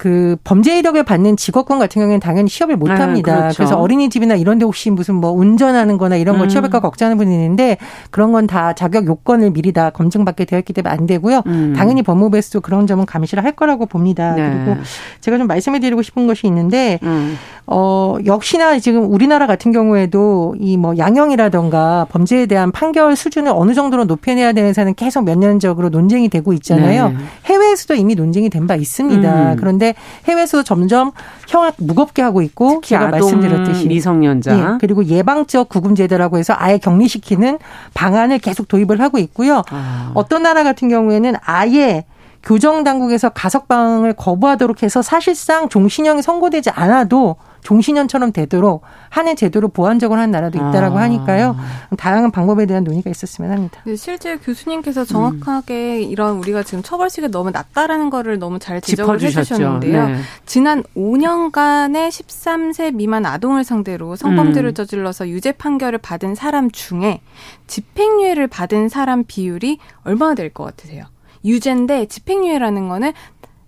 그 0.00 0.36
범죄 0.44 0.78
이력을 0.78 1.02
받는 1.02 1.36
직업군 1.36 1.78
같은 1.78 2.00
경우에는 2.00 2.20
당연히 2.20 2.48
취업을 2.48 2.74
못 2.78 2.88
아, 2.90 2.94
합니다. 2.94 3.32
아, 3.34 3.38
그렇죠. 3.40 3.56
그래서 3.58 3.76
어린이집이나 3.78 4.34
이런 4.36 4.58
데 4.58 4.64
혹시 4.64 4.88
무슨 4.88 5.16
뭐 5.16 5.30
운전하는 5.30 5.98
거나 5.98 6.16
이런 6.16 6.38
걸 6.38 6.46
음. 6.46 6.48
취업할까 6.48 6.80
걱정하는 6.80 7.18
분이 7.18 7.30
있는데 7.34 7.76
그런 8.10 8.32
건 8.32 8.46
다 8.46 8.72
자격 8.72 9.06
요건을 9.06 9.50
미리 9.50 9.72
다 9.72 9.90
검증받게 9.90 10.46
되었기 10.46 10.72
때문에 10.72 10.90
안 10.94 11.04
되고요. 11.06 11.42
음. 11.46 11.74
당연히 11.76 12.02
법무부에서도 12.02 12.62
그런 12.62 12.86
점은 12.86 13.04
감시를 13.04 13.44
할 13.44 13.52
거라고 13.52 13.84
봅니다. 13.84 14.34
네. 14.34 14.50
그리고 14.64 14.80
제가 15.20 15.36
좀 15.36 15.46
말씀해 15.46 15.80
드리고 15.80 16.00
싶은 16.00 16.26
것이 16.26 16.46
있는데 16.46 16.98
음. 17.02 17.36
어 17.66 18.16
역시나 18.24 18.78
지금 18.78 19.12
우리나라 19.12 19.46
같은 19.46 19.70
경우에도 19.70 20.54
이 20.58 20.78
뭐 20.78 20.96
양형이라던가 20.96 22.06
범죄에 22.10 22.46
대한 22.46 22.72
판결 22.72 23.14
수준을 23.16 23.52
어느 23.54 23.74
정도로 23.74 24.04
높여내야 24.06 24.52
되는사는 24.54 24.94
계속 24.94 25.24
몇 25.24 25.36
년적으로 25.36 25.90
논쟁이 25.90 26.30
되고 26.30 26.54
있잖아요. 26.54 27.10
네. 27.10 27.16
해외에서도 27.44 27.94
이미 27.96 28.14
논쟁이 28.14 28.48
된 28.48 28.66
바 28.66 28.76
있습니다. 28.76 29.52
음. 29.52 29.56
그런데 29.56 29.89
해외에서 30.26 30.62
점점 30.62 31.12
형을 31.48 31.72
무겁게 31.78 32.22
하고 32.22 32.42
있고 32.42 32.80
제가 32.84 33.08
말씀드렸듯이 33.08 33.86
미성년자 33.88 34.58
예, 34.58 34.78
그리고 34.80 35.04
예방적 35.04 35.68
구금제도라고 35.68 36.38
해서 36.38 36.54
아예 36.56 36.78
격리시키는 36.78 37.58
방안을 37.94 38.38
계속 38.38 38.68
도입을 38.68 39.00
하고 39.00 39.18
있고요. 39.18 39.62
아. 39.70 40.10
어떤 40.14 40.42
나라 40.42 40.62
같은 40.62 40.88
경우에는 40.88 41.34
아예 41.42 42.04
교정 42.42 42.84
당국에서 42.84 43.28
가석방을 43.30 44.14
거부하도록 44.14 44.82
해서 44.82 45.02
사실상 45.02 45.68
종신형이 45.68 46.22
선고되지 46.22 46.70
않아도 46.70 47.36
종신형처럼 47.62 48.32
되도록 48.32 48.82
하는 49.10 49.36
제도로 49.36 49.68
보완적으로 49.68 50.18
하는 50.18 50.30
나라도 50.30 50.56
있다라고 50.56 50.98
아. 50.98 51.02
하니까요. 51.02 51.54
다양한 51.98 52.30
방법에 52.30 52.64
대한 52.64 52.84
논의가 52.84 53.10
있었으면 53.10 53.52
합니다. 53.52 53.82
네, 53.84 53.96
실제 53.96 54.38
교수님께서 54.38 55.04
정확하게 55.04 55.98
음. 55.98 56.10
이런 56.10 56.38
우리가 56.38 56.62
지금 56.62 56.82
처벌식이 56.82 57.28
너무 57.28 57.50
낮다라는 57.50 58.08
거를 58.08 58.38
너무 58.38 58.58
잘 58.58 58.80
지적을 58.80 59.20
해주셨는데요. 59.20 60.08
네. 60.08 60.16
지난 60.46 60.82
5년간의 60.96 62.08
13세 62.08 62.94
미만 62.94 63.26
아동을 63.26 63.64
상대로 63.64 64.16
성범죄를 64.16 64.70
음. 64.70 64.74
저질러서 64.74 65.28
유죄 65.28 65.52
판결을 65.52 65.98
받은 65.98 66.34
사람 66.34 66.70
중에 66.70 67.20
집행유예를 67.66 68.46
받은 68.46 68.88
사람 68.88 69.24
비율이 69.24 69.78
얼마나 70.04 70.34
될 70.34 70.50
것 70.50 70.64
같으세요? 70.64 71.04
유죄인데 71.44 72.06
집행유예라는 72.06 72.88
거는 72.88 73.12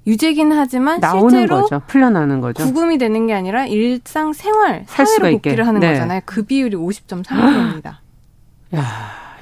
유죄긴 0.06 0.52
하지만 0.52 1.00
실제로 1.00 1.62
거죠. 1.62 1.80
풀려나는 1.87 2.40
거죠. 2.40 2.64
구금이 2.64 2.98
되는 2.98 3.26
게 3.26 3.35
아니라 3.35 3.66
일상 3.66 4.32
생활 4.32 4.85
사회로 4.88 5.30
복귀를. 5.37 5.66
하는 5.66 5.80
네. 5.80 5.92
거잖아요. 5.92 6.20
그 6.24 6.42
비율이 6.42 6.76
50.3%입니다. 6.76 8.00
야, 8.74 8.82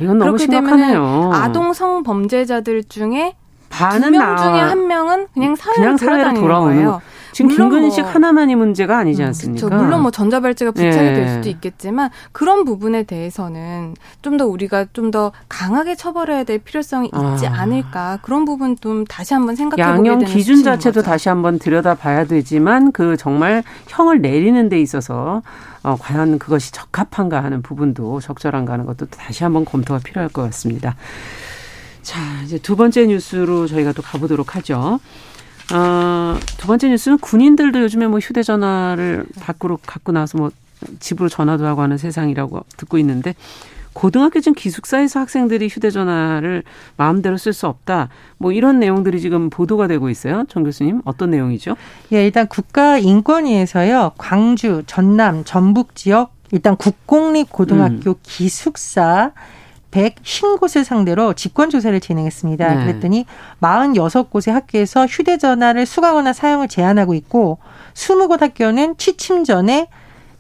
이건 0.01 0.19
너무 0.19 0.37
심각하네요. 0.37 1.31
아동 1.33 1.73
성범죄자들 1.73 2.85
중에 2.85 3.35
반은2명 3.71 4.37
중에 4.37 4.61
한 4.61 4.87
명은 4.87 5.29
그냥 5.33 5.55
사회로, 5.57 5.77
그냥 5.77 5.97
사회로 5.97 6.35
돌아오는 6.35 6.75
거예요. 6.77 7.01
지금 7.33 7.51
김근식 7.55 8.03
뭐, 8.03 8.11
하나만이 8.11 8.55
문제가 8.55 8.99
아니지 8.99 9.23
음, 9.23 9.27
않습니까? 9.29 9.66
그렇죠. 9.66 9.85
물론 9.85 10.03
뭐 10.03 10.11
전자발찌가 10.11 10.71
부착이 10.73 11.09
예. 11.09 11.14
될 11.14 11.29
수도 11.29 11.49
있겠지만 11.49 12.11
그런 12.33 12.64
부분에 12.64 13.03
대해서는 13.05 13.95
좀 14.23 14.37
더 14.37 14.47
우리가 14.47 14.87
좀 14.93 15.11
더 15.11 15.33
강하게 15.49 15.97
처벌해야 15.97 16.45
될 16.45 16.59
필요성이 16.59 17.09
있지 17.09 17.47
아. 17.47 17.53
않을까 17.62 18.19
그런 18.23 18.45
부분 18.45 18.77
좀 18.77 19.05
다시 19.05 19.35
한번 19.35 19.57
생각해 19.57 19.83
보게 19.97 20.09
되는 20.09 20.23
양형 20.23 20.33
기준 20.33 20.62
자체도 20.62 21.01
거죠. 21.01 21.11
다시 21.11 21.29
한번 21.29 21.59
들여다봐야 21.59 22.27
되지만 22.27 22.93
그 22.93 23.16
정말 23.16 23.64
형을 23.88 24.21
내리는 24.21 24.69
데 24.69 24.81
있어서 24.81 25.43
어, 25.83 25.97
과연 25.99 26.38
그것이 26.38 26.71
적합한가 26.73 27.43
하는 27.43 27.61
부분도 27.62 28.21
적절한가 28.21 28.73
하는 28.75 28.87
것도 28.87 29.07
다시 29.07 29.43
한번 29.43 29.64
검토가 29.64 29.99
필요할 29.99 30.29
것 30.31 30.43
같습니다. 30.43 30.95
자, 32.03 32.19
이제 32.45 32.59
두 32.59 32.77
번째 32.77 33.07
뉴스로 33.07 33.66
저희가 33.66 33.93
또 33.93 34.03
가보도록 34.03 34.57
하죠. 34.57 35.01
어, 35.73 36.39
두 36.59 36.67
번째 36.67 36.89
뉴스는 36.89 37.19
군인들도 37.19 37.81
요즘에 37.83 38.07
뭐 38.09 38.19
휴대전화를 38.19 39.25
밖으로 39.41 39.79
갖고 39.87 40.13
나서 40.13 40.39
뭐 40.39 40.51
집으로 40.99 41.29
전화도 41.29 41.67
하고 41.67 41.83
하는 41.83 41.99
세상이라고 41.99 42.65
듣고 42.77 42.99
있는데 42.99 43.35
고등학교 43.93 44.41
중 44.41 44.55
기숙사에서 44.55 45.21
학생들이 45.21 45.69
휴대전화를 45.69 46.63
마음대로 46.97 47.37
쓸 47.37 47.53
수 47.53 47.67
없다. 47.67 48.09
뭐 48.39 48.53
이런 48.53 48.79
내용들이 48.79 49.21
지금 49.21 49.51
보도가 49.51 49.89
되고 49.89 50.09
있어요. 50.09 50.45
정 50.49 50.63
교수님 50.63 51.03
어떤 51.05 51.31
내용이죠? 51.31 51.77
예, 52.13 52.25
일단 52.25 52.47
국가인권위에서요. 52.47 54.13
광주, 54.17 54.85
전남, 54.87 55.45
전북 55.45 55.97
지역 55.97 56.33
일단 56.53 56.77
국공립 56.77 57.51
고등학교 57.51 58.11
음. 58.11 58.15
기숙사 58.23 59.33
150곳을 59.90 60.85
상대로 60.85 61.33
직권조사를 61.35 61.98
진행했습니다. 62.00 62.74
네. 62.74 62.85
그랬더니 62.85 63.26
46곳의 63.61 64.53
학교에서 64.53 65.07
휴대전화를 65.07 65.87
수거하거나 65.87 66.33
사용을 66.33 66.68
제한하고 66.68 67.14
있고 67.14 67.59
20곳 67.94 68.40
학교는 68.40 68.96
취침 68.96 69.44
전에 69.44 69.88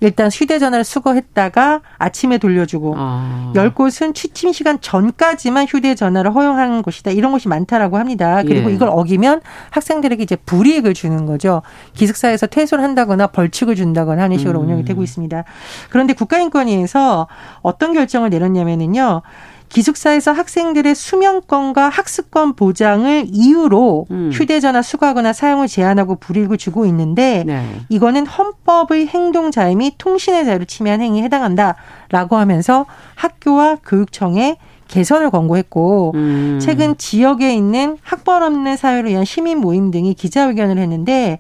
일단 0.00 0.30
휴대전화를 0.32 0.84
수거했다가 0.84 1.80
아침에 1.98 2.38
돌려주고 2.38 2.94
아. 2.96 3.52
10곳은 3.54 4.14
취침 4.14 4.52
시간 4.52 4.80
전까지만 4.80 5.66
휴대전화를 5.66 6.34
허용하는 6.34 6.82
곳이다. 6.82 7.10
이런 7.10 7.32
곳이 7.32 7.48
많다라고 7.48 7.98
합니다. 7.98 8.42
그리고 8.42 8.70
예. 8.70 8.74
이걸 8.74 8.88
어기면 8.90 9.42
학생들에게 9.70 10.22
이제 10.22 10.36
불이익을 10.36 10.94
주는 10.94 11.26
거죠. 11.26 11.62
기숙사에서 11.94 12.46
퇴소를 12.46 12.82
한다거나 12.82 13.26
벌칙을 13.28 13.76
준다거나 13.76 14.22
하는 14.22 14.38
식으로 14.38 14.60
음. 14.60 14.64
운영이 14.64 14.84
되고 14.84 15.02
있습니다. 15.02 15.44
그런데 15.90 16.14
국가인권위에서 16.14 17.28
어떤 17.62 17.92
결정을 17.92 18.30
내렸냐면은요. 18.30 19.22
기숙사에서 19.70 20.32
학생들의 20.32 20.94
수면권과 20.94 21.88
학습권 21.88 22.54
보장을 22.54 23.26
이유로 23.28 24.06
음. 24.10 24.30
휴대전화 24.32 24.82
수거하거나 24.82 25.32
사용을 25.32 25.68
제한하고 25.68 26.16
불이익을 26.16 26.58
주고 26.58 26.86
있는데 26.86 27.44
네. 27.46 27.64
이거는 27.88 28.26
헌법의 28.26 29.06
행동 29.06 29.50
자유 29.50 29.76
및 29.76 29.94
통신의 29.96 30.44
자유를 30.44 30.66
침해한 30.66 31.00
행위에 31.00 31.22
해당한다라고 31.22 32.36
하면서 32.36 32.84
학교와 33.14 33.76
교육청에 33.86 34.58
개선을 34.88 35.30
권고했고 35.30 36.12
음. 36.16 36.58
최근 36.60 36.96
지역에 36.98 37.54
있는 37.54 37.96
학벌 38.02 38.42
없는 38.42 38.76
사회를 38.76 39.10
위한 39.10 39.24
시민 39.24 39.58
모임 39.58 39.92
등이 39.92 40.14
기자회견을 40.14 40.78
했는데 40.78 41.38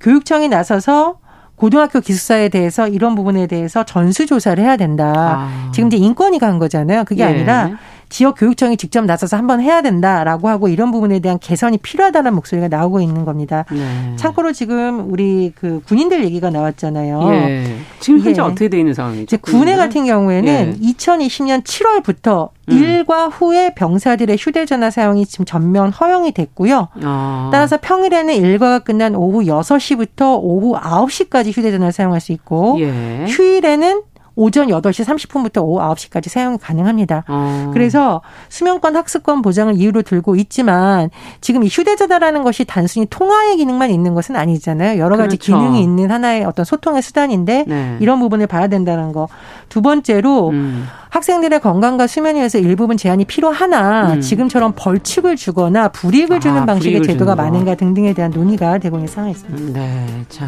교육청이 0.00 0.48
나서서 0.48 1.18
고등학교 1.62 2.00
기숙사에 2.00 2.48
대해서 2.48 2.88
이런 2.88 3.14
부분에 3.14 3.46
대해서 3.46 3.84
전수조사를 3.84 4.64
해야 4.64 4.76
된다. 4.76 5.12
아. 5.14 5.70
지금 5.72 5.86
이제 5.86 5.96
인권위가 5.96 6.44
한 6.44 6.58
거잖아요. 6.58 7.04
그게 7.04 7.22
예. 7.22 7.26
아니라 7.26 7.70
지역 8.12 8.34
교육청이 8.38 8.76
직접 8.76 9.06
나서서 9.06 9.38
한번 9.38 9.62
해야 9.62 9.80
된다라고 9.80 10.50
하고 10.50 10.68
이런 10.68 10.90
부분에 10.90 11.18
대한 11.20 11.38
개선이 11.38 11.78
필요하다는 11.78 12.34
목소리가 12.34 12.68
나오고 12.68 13.00
있는 13.00 13.24
겁니다. 13.24 13.64
네. 13.72 14.16
참고로 14.16 14.52
지금 14.52 15.10
우리 15.10 15.50
그 15.54 15.80
군인들 15.86 16.22
얘기가 16.22 16.50
나왔잖아요. 16.50 17.32
예. 17.32 17.76
지금 18.00 18.20
현재 18.20 18.42
어떻게 18.42 18.68
돼 18.68 18.78
있는 18.78 18.92
상황이죠? 18.92 19.38
군에 19.38 19.76
같은 19.76 20.04
경우에는 20.04 20.76
예. 20.78 20.86
2020년 20.92 21.64
7월부터 21.64 22.50
음. 22.68 22.72
일과 22.74 23.28
후에 23.28 23.72
병사들의 23.74 24.36
휴대전화 24.38 24.90
사용이 24.90 25.24
지금 25.24 25.46
전면 25.46 25.90
허용이 25.90 26.32
됐고요. 26.32 26.88
아. 27.02 27.48
따라서 27.50 27.78
평일에는 27.80 28.34
일과가 28.34 28.80
끝난 28.80 29.14
오후 29.14 29.40
6시부터 29.44 30.38
오후 30.38 30.74
9시까지 30.78 31.56
휴대전화를 31.56 31.92
사용할 31.92 32.20
수 32.20 32.32
있고 32.32 32.76
예. 32.78 33.24
휴일에는 33.26 34.02
오전 34.34 34.68
8시 34.68 35.04
30분부터 35.04 35.62
오후 35.62 35.80
9시까지 35.80 36.28
사용이 36.28 36.58
가능합니다. 36.58 37.24
어. 37.28 37.70
그래서 37.72 38.22
수면권 38.48 38.96
학습권 38.96 39.42
보장을 39.42 39.74
이유로 39.74 40.02
들고 40.02 40.36
있지만 40.36 41.10
지금 41.40 41.64
이 41.64 41.68
휴대전화라는 41.68 42.42
것이 42.42 42.64
단순히 42.64 43.06
통화의 43.08 43.56
기능만 43.56 43.90
있는 43.90 44.14
것은 44.14 44.36
아니잖아요. 44.36 44.98
여러 44.98 45.16
가지 45.16 45.36
그렇죠. 45.36 45.58
기능이 45.58 45.82
있는 45.82 46.10
하나의 46.10 46.44
어떤 46.44 46.64
소통의 46.64 47.02
수단인데 47.02 47.64
네. 47.66 47.96
이런 48.00 48.20
부분을 48.20 48.46
봐야 48.46 48.68
된다는 48.68 49.12
거. 49.12 49.28
두 49.68 49.82
번째로 49.82 50.50
음. 50.50 50.86
학생들의 51.10 51.60
건강과 51.60 52.06
수면에 52.06 52.38
의해서 52.38 52.58
일부분 52.58 52.96
제한이 52.96 53.26
필요하나 53.26 54.14
음. 54.14 54.20
지금처럼 54.22 54.72
벌칙을 54.74 55.36
주거나 55.36 55.88
불이익을 55.88 56.40
주는 56.40 56.62
아, 56.62 56.66
방식의 56.66 57.02
제도가 57.02 57.34
많은가 57.34 57.74
등등에 57.74 58.14
대한 58.14 58.30
논의가 58.30 58.78
되고 58.78 58.96
있는 58.96 59.08
상황이 59.08 59.32
있습니다. 59.32 59.78
네. 59.78 60.24
자, 60.30 60.46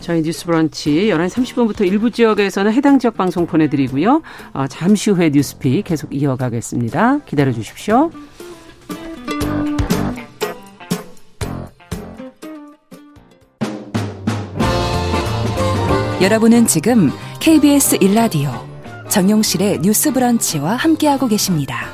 저희 0.00 0.22
뉴스 0.22 0.44
브런치 0.46 1.10
11시 1.10 1.28
30분부터 1.28 1.86
일부 1.86 2.10
지역에서는 2.10 2.72
해당 2.72 2.97
해당 2.98 3.00
지역 3.00 3.16
방송 3.16 3.46
보내드리고요. 3.46 4.22
어, 4.52 4.66
잠시 4.66 5.10
후에 5.10 5.30
뉴스피 5.30 5.82
계속 5.82 6.12
이어가겠습니다. 6.12 7.20
기다려 7.20 7.52
주십시오. 7.52 8.10
여러분은 16.20 16.66
지금 16.66 17.10
KBS 17.38 17.98
일라디오 18.00 18.50
정용실의 19.08 19.78
뉴스 19.82 20.12
브런치와 20.12 20.74
함께하고 20.74 21.28
계십니다. 21.28 21.86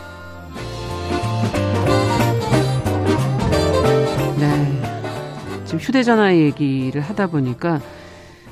네. 4.38 5.64
지금 5.67 5.79
휴대전화 5.79 6.35
얘기를 6.35 7.03
하다 7.03 7.27
보니까 7.27 7.83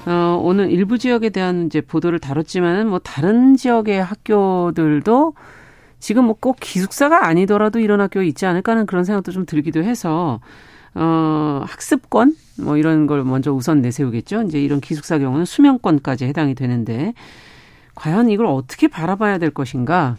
어, 0.07 0.41
오늘 0.43 0.71
일부 0.71 0.99
지역에 0.99 1.31
대한 1.31 1.67
이제 1.67 1.81
보도를 1.81 2.19
다뤘지만은 2.19 2.88
뭐 2.88 2.99
다른 2.99 3.57
지역의 3.57 4.03
학교들도 4.03 5.35
지금 6.01 6.25
뭐 6.25 6.37
꼭 6.41 6.57
기숙사가 6.59 7.27
아니더라도 7.27 7.79
이런 7.79 8.01
학교 8.01 8.21
있지 8.23 8.45
않을까 8.47 8.73
하는 8.73 8.87
그런 8.87 9.05
생각도 9.05 9.31
좀 9.31 9.47
들기도 9.47 9.85
해서 9.85 10.41
어, 10.95 11.62
학습권 11.67 12.35
뭐 12.61 12.77
이런 12.77 13.07
걸 13.07 13.23
먼저 13.25 13.53
우선 13.53 13.81
내세우겠죠. 13.81 14.43
이제 14.43 14.61
이런 14.61 14.81
기숙사 14.81 15.19
경우는 15.19 15.45
수면권까지 15.45 16.25
해당이 16.27 16.55
되는데 16.57 17.15
과연 17.95 18.29
이걸 18.31 18.47
어떻게 18.47 18.88
바라봐야 18.88 19.38
될 19.38 19.51
것인가? 19.51 20.17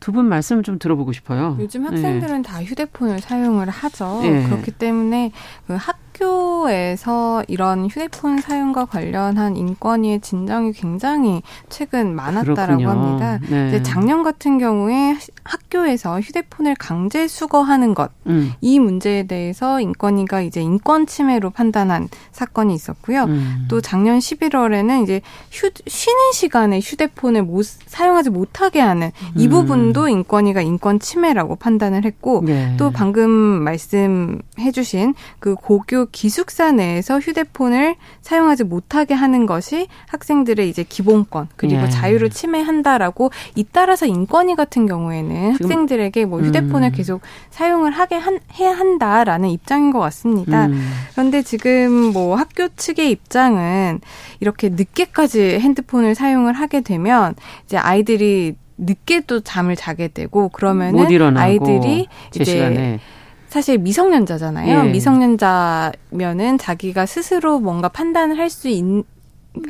두 0.00 0.10
분 0.12 0.26
말씀을 0.26 0.64
좀 0.64 0.80
들어보고 0.80 1.12
싶어요. 1.12 1.56
요즘 1.60 1.86
학생들은 1.86 2.42
네. 2.42 2.42
다 2.42 2.60
휴대폰을 2.62 3.20
사용을 3.20 3.70
하죠. 3.70 4.18
네. 4.22 4.44
그렇기 4.48 4.72
때문에 4.72 5.30
그 5.68 5.74
학, 5.74 5.96
학교에서 6.12 7.42
이런 7.48 7.86
휴대폰 7.86 8.40
사용과 8.40 8.84
관련한 8.84 9.56
인권위의 9.56 10.20
진정이 10.20 10.72
굉장히 10.72 11.42
최근 11.68 12.14
많았다라고 12.14 12.54
그렇군요. 12.54 12.88
합니다. 12.88 13.38
네. 13.48 13.82
작년 13.82 14.22
같은 14.22 14.58
경우에 14.58 15.16
학교에서 15.44 16.20
휴대폰을 16.20 16.74
강제 16.76 17.26
수거하는 17.26 17.94
것, 17.94 18.10
음. 18.26 18.52
이 18.60 18.78
문제에 18.78 19.24
대해서 19.24 19.80
인권위가 19.80 20.42
이제 20.42 20.60
인권 20.60 21.06
침해로 21.06 21.50
판단한 21.50 22.08
사건이 22.30 22.74
있었고요. 22.74 23.24
음. 23.24 23.66
또 23.68 23.80
작년 23.80 24.18
11월에는 24.18 25.02
이제 25.02 25.20
휴, 25.50 25.70
쉬는 25.86 26.32
시간에 26.32 26.80
휴대폰을 26.80 27.42
못, 27.42 27.64
사용하지 27.64 28.30
못하게 28.30 28.80
하는 28.80 29.10
이 29.36 29.46
음. 29.46 29.50
부분도 29.50 30.08
인권위가 30.08 30.60
인권 30.60 31.00
침해라고 31.00 31.56
판단을 31.56 32.04
했고, 32.04 32.42
네. 32.44 32.76
또 32.78 32.90
방금 32.90 33.30
말씀해주신 33.30 35.14
그 35.38 35.54
고교 35.54 36.01
기숙사 36.10 36.72
내에서 36.72 37.18
휴대폰을 37.18 37.96
사용하지 38.20 38.64
못하게 38.64 39.14
하는 39.14 39.46
것이 39.46 39.88
학생들의 40.08 40.68
이제 40.68 40.84
기본권 40.88 41.48
그리고 41.56 41.82
예. 41.82 41.88
자유를 41.88 42.30
침해한다라고 42.30 43.30
잇따라서 43.54 44.06
인권위 44.06 44.54
같은 44.54 44.86
경우에는 44.86 45.52
학생들에게 45.52 46.24
뭐 46.24 46.40
휴대폰을 46.40 46.88
음. 46.88 46.92
계속 46.92 47.20
사용을 47.50 47.92
하게 47.92 48.16
한, 48.16 48.40
해야 48.54 48.72
한다라는 48.72 49.48
입장인 49.50 49.92
것 49.92 49.98
같습니다. 50.00 50.66
음. 50.66 50.90
그런데 51.12 51.42
지금 51.42 52.12
뭐 52.12 52.36
학교 52.36 52.68
측의 52.68 53.10
입장은 53.10 54.00
이렇게 54.40 54.68
늦게까지 54.68 55.58
핸드폰을 55.60 56.14
사용을 56.14 56.54
하게 56.54 56.80
되면 56.80 57.34
이제 57.64 57.76
아이들이 57.76 58.54
늦게 58.78 59.20
또 59.26 59.40
잠을 59.40 59.76
자게 59.76 60.08
되고 60.08 60.48
그러면은 60.48 61.36
아이들이 61.36 62.08
이제 62.34 62.44
시간에. 62.44 63.00
사실 63.52 63.76
미성년자잖아요. 63.76 64.86
예. 64.86 64.90
미성년자면은 64.90 66.56
자기가 66.56 67.04
스스로 67.04 67.60
뭔가 67.60 67.88
판단을 67.88 68.38
할수 68.38 68.68
있, 68.68 68.82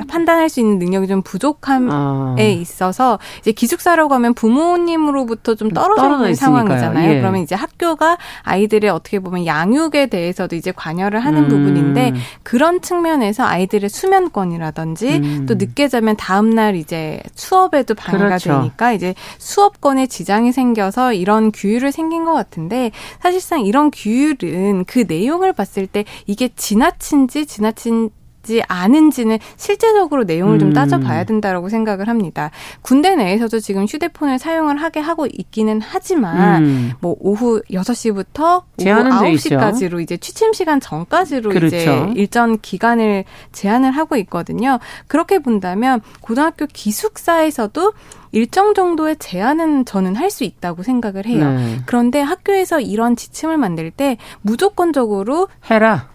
판단할 0.09 0.49
수 0.49 0.61
있는 0.61 0.79
능력이 0.79 1.09
좀 1.09 1.23
부족함에 1.23 1.91
아. 1.91 2.37
있어서 2.39 3.19
이제 3.41 3.51
기숙사라고 3.51 4.15
하면 4.15 4.33
부모님으로부터 4.35 5.57
좀 5.57 5.71
떨어져, 5.71 6.03
떨어져 6.03 6.25
있는 6.25 6.35
상황이잖아요. 6.35 7.11
예. 7.11 7.19
그러면 7.21 7.43
이제 7.43 7.55
학교가 7.55 8.17
아이들의 8.43 8.89
어떻게 8.91 9.19
보면 9.19 9.45
양육에 9.45 10.07
대해서도 10.07 10.55
이제 10.55 10.73
관여를 10.73 11.21
하는 11.21 11.45
음. 11.45 11.49
부분인데 11.49 12.15
그런 12.45 12.81
측면에서 12.81 13.45
아이들의 13.45 13.91
수면권이라든지 13.91 15.17
음. 15.17 15.47
또 15.47 15.55
늦게 15.55 15.89
자면 15.89 16.17
다음 16.17 16.51
날 16.51 16.77
이제 16.77 17.21
수업에도 17.35 17.95
방해가 17.95 18.27
그렇죠. 18.27 18.53
되니까 18.53 18.93
이제 18.93 19.15
수업권에 19.39 20.07
지장이 20.07 20.53
생겨서 20.53 21.13
이런 21.13 21.51
규율을 21.51 21.91
생긴 21.91 22.25
것 22.25 22.35
같은데 22.35 22.93
사실상 23.21 23.63
이런 23.63 23.91
규율은 23.91 24.85
그 24.87 25.05
내용을 25.09 25.53
봤을 25.53 25.87
때 25.89 26.05
이게 26.27 26.49
지나친지 26.55 27.47
지나친 27.47 28.11
지 28.43 28.63
않은지는 28.67 29.39
실제적으로 29.57 30.25
내용을 30.25 30.59
좀 30.59 30.69
음. 30.69 30.73
따져봐야 30.73 31.25
된다라고 31.25 31.69
생각을 31.69 32.09
합니다. 32.09 32.51
군대 32.81 33.15
내에서도 33.15 33.61
지금 33.61 33.85
휴대폰을 33.85 34.39
사용을 34.39 34.77
하게 34.83 35.01
하고 35.01 35.27
있기는 35.27 35.81
하지만 35.83 36.65
음. 36.65 36.93
뭐 37.01 37.17
오후 37.21 37.63
6시부터 37.71 38.63
오후 38.79 38.85
9시까지로 38.85 40.01
이제 40.01 40.17
취침 40.17 40.53
시간 40.53 40.81
전까지로 40.81 41.51
그렇죠. 41.51 41.77
이제 41.77 42.07
일정 42.15 42.59
기간을 42.61 43.25
제한을 43.53 43.93
하고 43.93 44.17
있거든요. 44.17 44.79
그렇게 45.07 45.39
본다면 45.39 46.01
고등학교 46.21 46.67
기숙사에서도 46.67 47.93
일정 48.33 48.73
정도의 48.75 49.17
제한은 49.19 49.85
저는 49.85 50.17
할 50.17 50.33
수 50.33 50.45
있다고 50.45 50.83
생각을 50.83 51.27
해요. 51.27 51.51
네. 51.51 51.79
그런데 51.85 52.21
학교에서 52.23 52.81
이런 52.81 53.17
지침을 53.17 53.59
만들 53.59 53.91
때 53.91 54.17
무조건적으로 54.41 55.49
해라. 55.71 56.09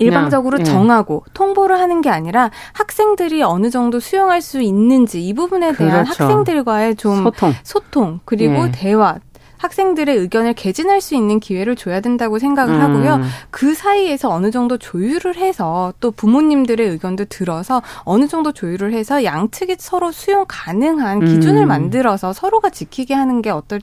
일방적으로 0.00 0.58
예. 0.60 0.64
정하고 0.64 1.24
통보를 1.34 1.78
하는 1.78 2.00
게 2.00 2.10
아니라 2.10 2.50
학생들이 2.72 3.42
어느 3.42 3.70
정도 3.70 4.00
수용할 4.00 4.40
수 4.40 4.60
있는지 4.60 5.26
이 5.26 5.32
부분에 5.34 5.72
대한 5.72 6.04
그렇죠. 6.04 6.24
학생들과의 6.24 6.96
좀 6.96 7.24
소통, 7.24 7.54
소통 7.62 8.20
그리고 8.24 8.66
예. 8.66 8.72
대화 8.72 9.18
학생들의 9.58 10.16
의견을 10.16 10.54
개진할 10.54 11.02
수 11.02 11.14
있는 11.14 11.38
기회를 11.38 11.76
줘야 11.76 12.00
된다고 12.00 12.38
생각을 12.38 12.74
음. 12.74 12.80
하고요. 12.80 13.20
그 13.50 13.74
사이에서 13.74 14.30
어느 14.30 14.50
정도 14.50 14.78
조율을 14.78 15.36
해서 15.36 15.92
또 16.00 16.10
부모님들의 16.10 16.88
의견도 16.88 17.26
들어서 17.26 17.82
어느 18.04 18.26
정도 18.26 18.52
조율을 18.52 18.94
해서 18.94 19.22
양측이 19.22 19.76
서로 19.78 20.12
수용 20.12 20.46
가능한 20.48 21.26
기준을 21.26 21.62
음. 21.62 21.68
만들어서 21.68 22.32
서로가 22.32 22.70
지키게 22.70 23.12
하는 23.12 23.42
게 23.42 23.50
어떨 23.50 23.80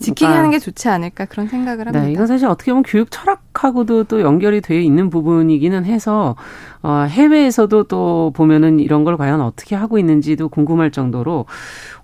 지키게 0.00 0.26
아. 0.26 0.38
하는 0.38 0.50
게 0.50 0.58
좋지 0.58 0.88
않을까 0.88 1.26
그런 1.26 1.48
생각을 1.48 1.86
합니다. 1.86 2.00
네, 2.04 2.12
이건 2.12 2.26
사실 2.26 2.46
어떻게 2.46 2.72
보면 2.72 2.82
교육 2.82 3.10
철학 3.10 3.49
하고도 3.52 4.04
또 4.04 4.20
연결이 4.20 4.60
되어 4.60 4.78
있는 4.78 5.10
부분이기는 5.10 5.84
해서 5.84 6.36
어, 6.82 7.06
해외에서도 7.08 7.84
또 7.84 8.30
보면은 8.34 8.80
이런 8.80 9.04
걸 9.04 9.18
과연 9.18 9.42
어떻게 9.42 9.76
하고 9.76 9.98
있는지도 9.98 10.48
궁금할 10.48 10.90
정도로 10.90 11.44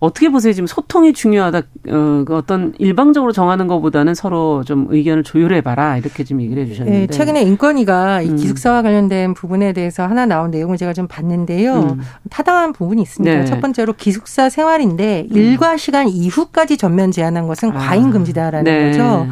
어떻게 0.01 0.29
보세요? 0.29 0.53
지금 0.53 0.67
소통이 0.67 1.15
중요하다. 1.15 1.59
어, 1.59 2.25
그 2.27 2.37
어떤 2.37 2.75
일방적으로 2.79 3.33
정하는 3.33 3.69
것보다는 3.69 4.15
서로 4.15 4.65
좀 4.65 4.89
의견을 4.91 5.23
조율해봐라 5.23 5.97
이렇게 5.97 6.25
좀 6.25 6.43
얘기를 6.43 6.63
해주셨는데. 6.65 6.99
네, 6.99 7.07
최근에 7.07 7.43
인권위가 7.43 8.21
음. 8.21 8.25
이 8.25 8.37
기숙사와 8.37 8.83
관련된 8.83 9.33
부분에 9.33 9.73
대해서 9.73 10.07
하나 10.07 10.27
나온 10.27 10.51
내용을 10.51 10.77
제가 10.77 10.93
좀 10.93 11.07
봤는데요. 11.07 11.75
음. 11.75 12.01
타당한 12.29 12.73
부분이 12.75 13.01
있습니다. 13.01 13.35
네. 13.35 13.45
첫 13.47 13.61
번째로 13.63 13.95
기숙사 13.95 14.51
생활인데 14.51 15.29
음. 15.31 15.37
일과 15.37 15.79
시간 15.79 16.09
이후까지 16.09 16.77
전면 16.77 17.13
제한한 17.13 17.47
것은 17.47 17.71
아. 17.71 17.79
과잉 17.79 18.11
금지다라는 18.11 18.65
네. 18.65 18.91
거죠. 18.91 19.27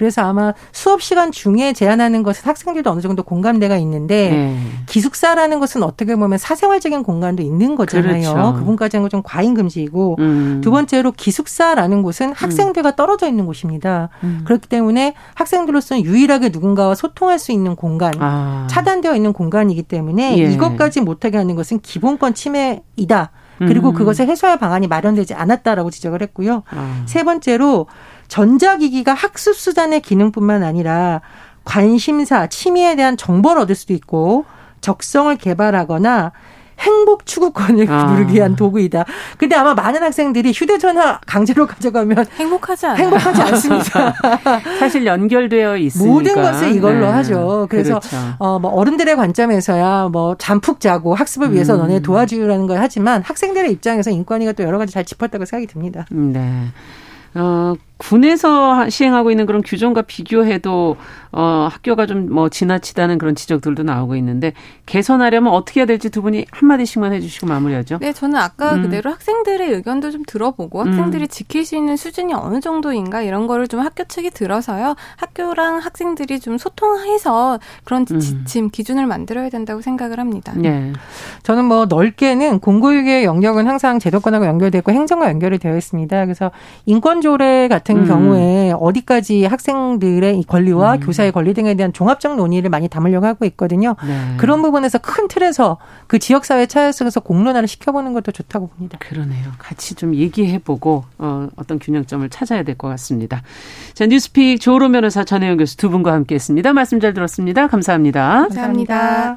그래서 0.00 0.22
아마 0.22 0.54
수업 0.72 1.02
시간 1.02 1.30
중에 1.30 1.74
제한하는 1.74 2.22
것은 2.22 2.48
학생들도 2.48 2.90
어느 2.90 3.02
정도 3.02 3.22
공감대가 3.22 3.76
있는데 3.76 4.30
네. 4.30 4.58
기숙사라는 4.86 5.60
것은 5.60 5.82
어떻게 5.82 6.16
보면 6.16 6.38
사생활적인 6.38 7.02
공간도 7.02 7.42
있는 7.42 7.76
거잖아요. 7.76 8.32
그렇죠. 8.32 8.54
그분까지 8.58 8.96
하는 8.96 9.10
건좀 9.10 9.20
과잉 9.22 9.52
금지이고 9.52 10.16
음. 10.18 10.60
두 10.64 10.70
번째로 10.70 11.12
기숙사라는 11.12 12.00
곳은 12.00 12.32
학생들과 12.32 12.96
떨어져 12.96 13.28
있는 13.28 13.44
곳입니다. 13.44 14.08
음. 14.24 14.40
그렇기 14.46 14.70
때문에 14.70 15.12
학생들로서는 15.34 16.02
유일하게 16.02 16.48
누군가와 16.48 16.94
소통할 16.94 17.38
수 17.38 17.52
있는 17.52 17.76
공간, 17.76 18.14
아. 18.20 18.66
차단되어 18.70 19.14
있는 19.14 19.34
공간이기 19.34 19.82
때문에 19.82 20.38
예. 20.38 20.50
이것까지 20.50 21.02
못하게 21.02 21.36
하는 21.36 21.56
것은 21.56 21.80
기본권 21.80 22.32
침해이다. 22.32 23.32
그리고 23.58 23.90
음. 23.90 23.94
그것을 23.94 24.26
해소할 24.26 24.58
방안이 24.58 24.86
마련되지 24.88 25.34
않았다라고 25.34 25.90
지적을 25.90 26.22
했고요. 26.22 26.62
아. 26.70 27.02
세 27.04 27.22
번째로 27.22 27.86
전자기기가 28.30 29.12
학습 29.12 29.56
수단의 29.56 30.00
기능뿐만 30.00 30.62
아니라 30.62 31.20
관심사, 31.64 32.46
취미에 32.46 32.96
대한 32.96 33.16
정보를 33.16 33.62
얻을 33.62 33.74
수도 33.74 33.92
있고 33.92 34.46
적성을 34.80 35.36
개발하거나 35.36 36.32
행복 36.78 37.26
추구권을 37.26 37.90
아. 37.90 38.04
누르기 38.12 38.34
위한 38.34 38.56
도구이다. 38.56 39.04
근데 39.36 39.54
아마 39.54 39.74
많은 39.74 40.02
학생들이 40.02 40.52
휴대전화 40.52 41.20
강제로 41.26 41.66
가져가면 41.66 42.24
행복하지 42.38 42.86
않아요. 42.86 43.02
행복하지 43.02 43.42
않습니다. 43.42 44.14
사실 44.78 45.04
연결되어 45.04 45.76
있으니까 45.76 46.10
모든 46.10 46.34
것을 46.36 46.74
이걸로 46.74 47.06
네. 47.06 47.12
하죠. 47.12 47.66
그래서 47.68 47.98
그렇죠. 48.00 48.16
어뭐 48.38 48.70
어른들의 48.70 49.14
관점에서야 49.16 50.08
뭐 50.10 50.36
잠푹 50.38 50.80
자고 50.80 51.14
학습을 51.14 51.52
위해서 51.52 51.74
음. 51.74 51.80
너네 51.80 52.00
도와주라는 52.00 52.66
걸 52.66 52.78
하지만 52.78 53.22
학생들의 53.22 53.70
입장에서 53.72 54.10
인권위가 54.10 54.52
또 54.52 54.62
여러 54.62 54.78
가지 54.78 54.94
잘 54.94 55.04
짚었다고 55.04 55.44
생각이 55.44 55.66
듭니다. 55.66 56.06
네. 56.10 56.68
어, 57.34 57.74
군에서 58.00 58.88
시행하고 58.88 59.30
있는 59.30 59.44
그런 59.46 59.62
규정과 59.62 60.02
비교해도 60.02 60.96
어, 61.32 61.68
학교가 61.70 62.06
좀 62.06 62.30
뭐 62.30 62.48
지나치다는 62.48 63.18
그런 63.18 63.34
지적들도 63.34 63.82
나오고 63.82 64.16
있는데 64.16 64.52
개선하려면 64.86 65.52
어떻게 65.52 65.80
해야 65.80 65.86
될지 65.86 66.10
두 66.10 66.22
분이 66.22 66.46
한 66.50 66.68
마디씩만 66.68 67.12
해주시고 67.12 67.46
마무리하죠. 67.46 67.98
네, 67.98 68.12
저는 68.12 68.36
아까 68.36 68.74
음. 68.74 68.82
그대로 68.82 69.10
학생들의 69.10 69.72
의견도 69.72 70.10
좀 70.10 70.22
들어보고 70.26 70.80
학생들이 70.80 71.24
음. 71.24 71.28
지킬 71.28 71.64
수 71.64 71.76
있는 71.76 71.96
수준이 71.96 72.32
어느 72.34 72.60
정도인가 72.60 73.22
이런 73.22 73.46
거를 73.46 73.68
좀 73.68 73.80
학교 73.80 74.04
측이 74.04 74.30
들어서요. 74.30 74.94
학교랑 75.16 75.78
학생들이 75.78 76.40
좀 76.40 76.56
소통해서 76.56 77.58
그런 77.84 78.06
음. 78.10 78.20
지침 78.20 78.64
음. 78.66 78.70
기준을 78.70 79.06
만들어야 79.06 79.50
된다고 79.50 79.80
생각을 79.80 80.18
합니다. 80.20 80.52
네, 80.56 80.92
저는 81.42 81.64
뭐 81.64 81.86
넓게는 81.86 82.60
공교육의 82.60 83.24
영역은 83.24 83.66
항상 83.66 83.98
제도권하고 83.98 84.46
연결되고 84.46 84.92
행정과 84.92 85.28
연결이 85.28 85.58
되어 85.58 85.76
있습니다. 85.76 86.24
그래서 86.24 86.50
인권 86.86 87.20
조례 87.20 87.68
같은 87.68 87.89
음. 87.98 88.06
경우에 88.06 88.72
어디까지 88.78 89.44
학생들의 89.44 90.42
권리와 90.46 90.94
음. 90.94 91.00
교사의 91.00 91.32
권리 91.32 91.54
등에 91.54 91.74
대한 91.74 91.92
종합적 91.92 92.36
논의를 92.36 92.70
많이 92.70 92.88
담으려고 92.88 93.26
하고 93.26 93.44
있거든요. 93.46 93.96
네. 94.06 94.34
그런 94.36 94.62
부분에서 94.62 94.98
큰 94.98 95.28
틀에서 95.28 95.78
그 96.06 96.18
지역 96.18 96.44
사회 96.44 96.66
차에 96.66 96.92
속에서 96.92 97.20
공론화를 97.20 97.68
시켜보는 97.68 98.12
것도 98.12 98.32
좋다고 98.32 98.68
봅니다. 98.68 98.98
그러네요. 99.00 99.48
같이 99.58 99.94
좀 99.94 100.14
얘기해보고 100.14 101.04
어, 101.18 101.48
어떤 101.56 101.78
균형점을 101.78 102.28
찾아야 102.30 102.62
될 102.62 102.76
것 102.80 102.88
같습니다. 102.88 103.42
자 103.94 104.06
뉴스픽 104.06 104.60
조로 104.60 104.90
변호사 104.90 105.24
전혜영 105.24 105.58
교수 105.58 105.76
두 105.76 105.90
분과 105.90 106.12
함께했습니다. 106.12 106.72
말씀 106.72 106.98
잘 107.00 107.12
들었습니다. 107.12 107.66
감사합니다. 107.66 108.42
감사합니다. 108.48 109.36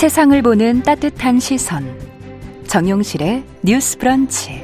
세상을 0.00 0.40
보는 0.40 0.82
따뜻한 0.82 1.38
시선. 1.40 1.84
정용실의 2.66 3.44
뉴스 3.60 3.98
브런치. 3.98 4.62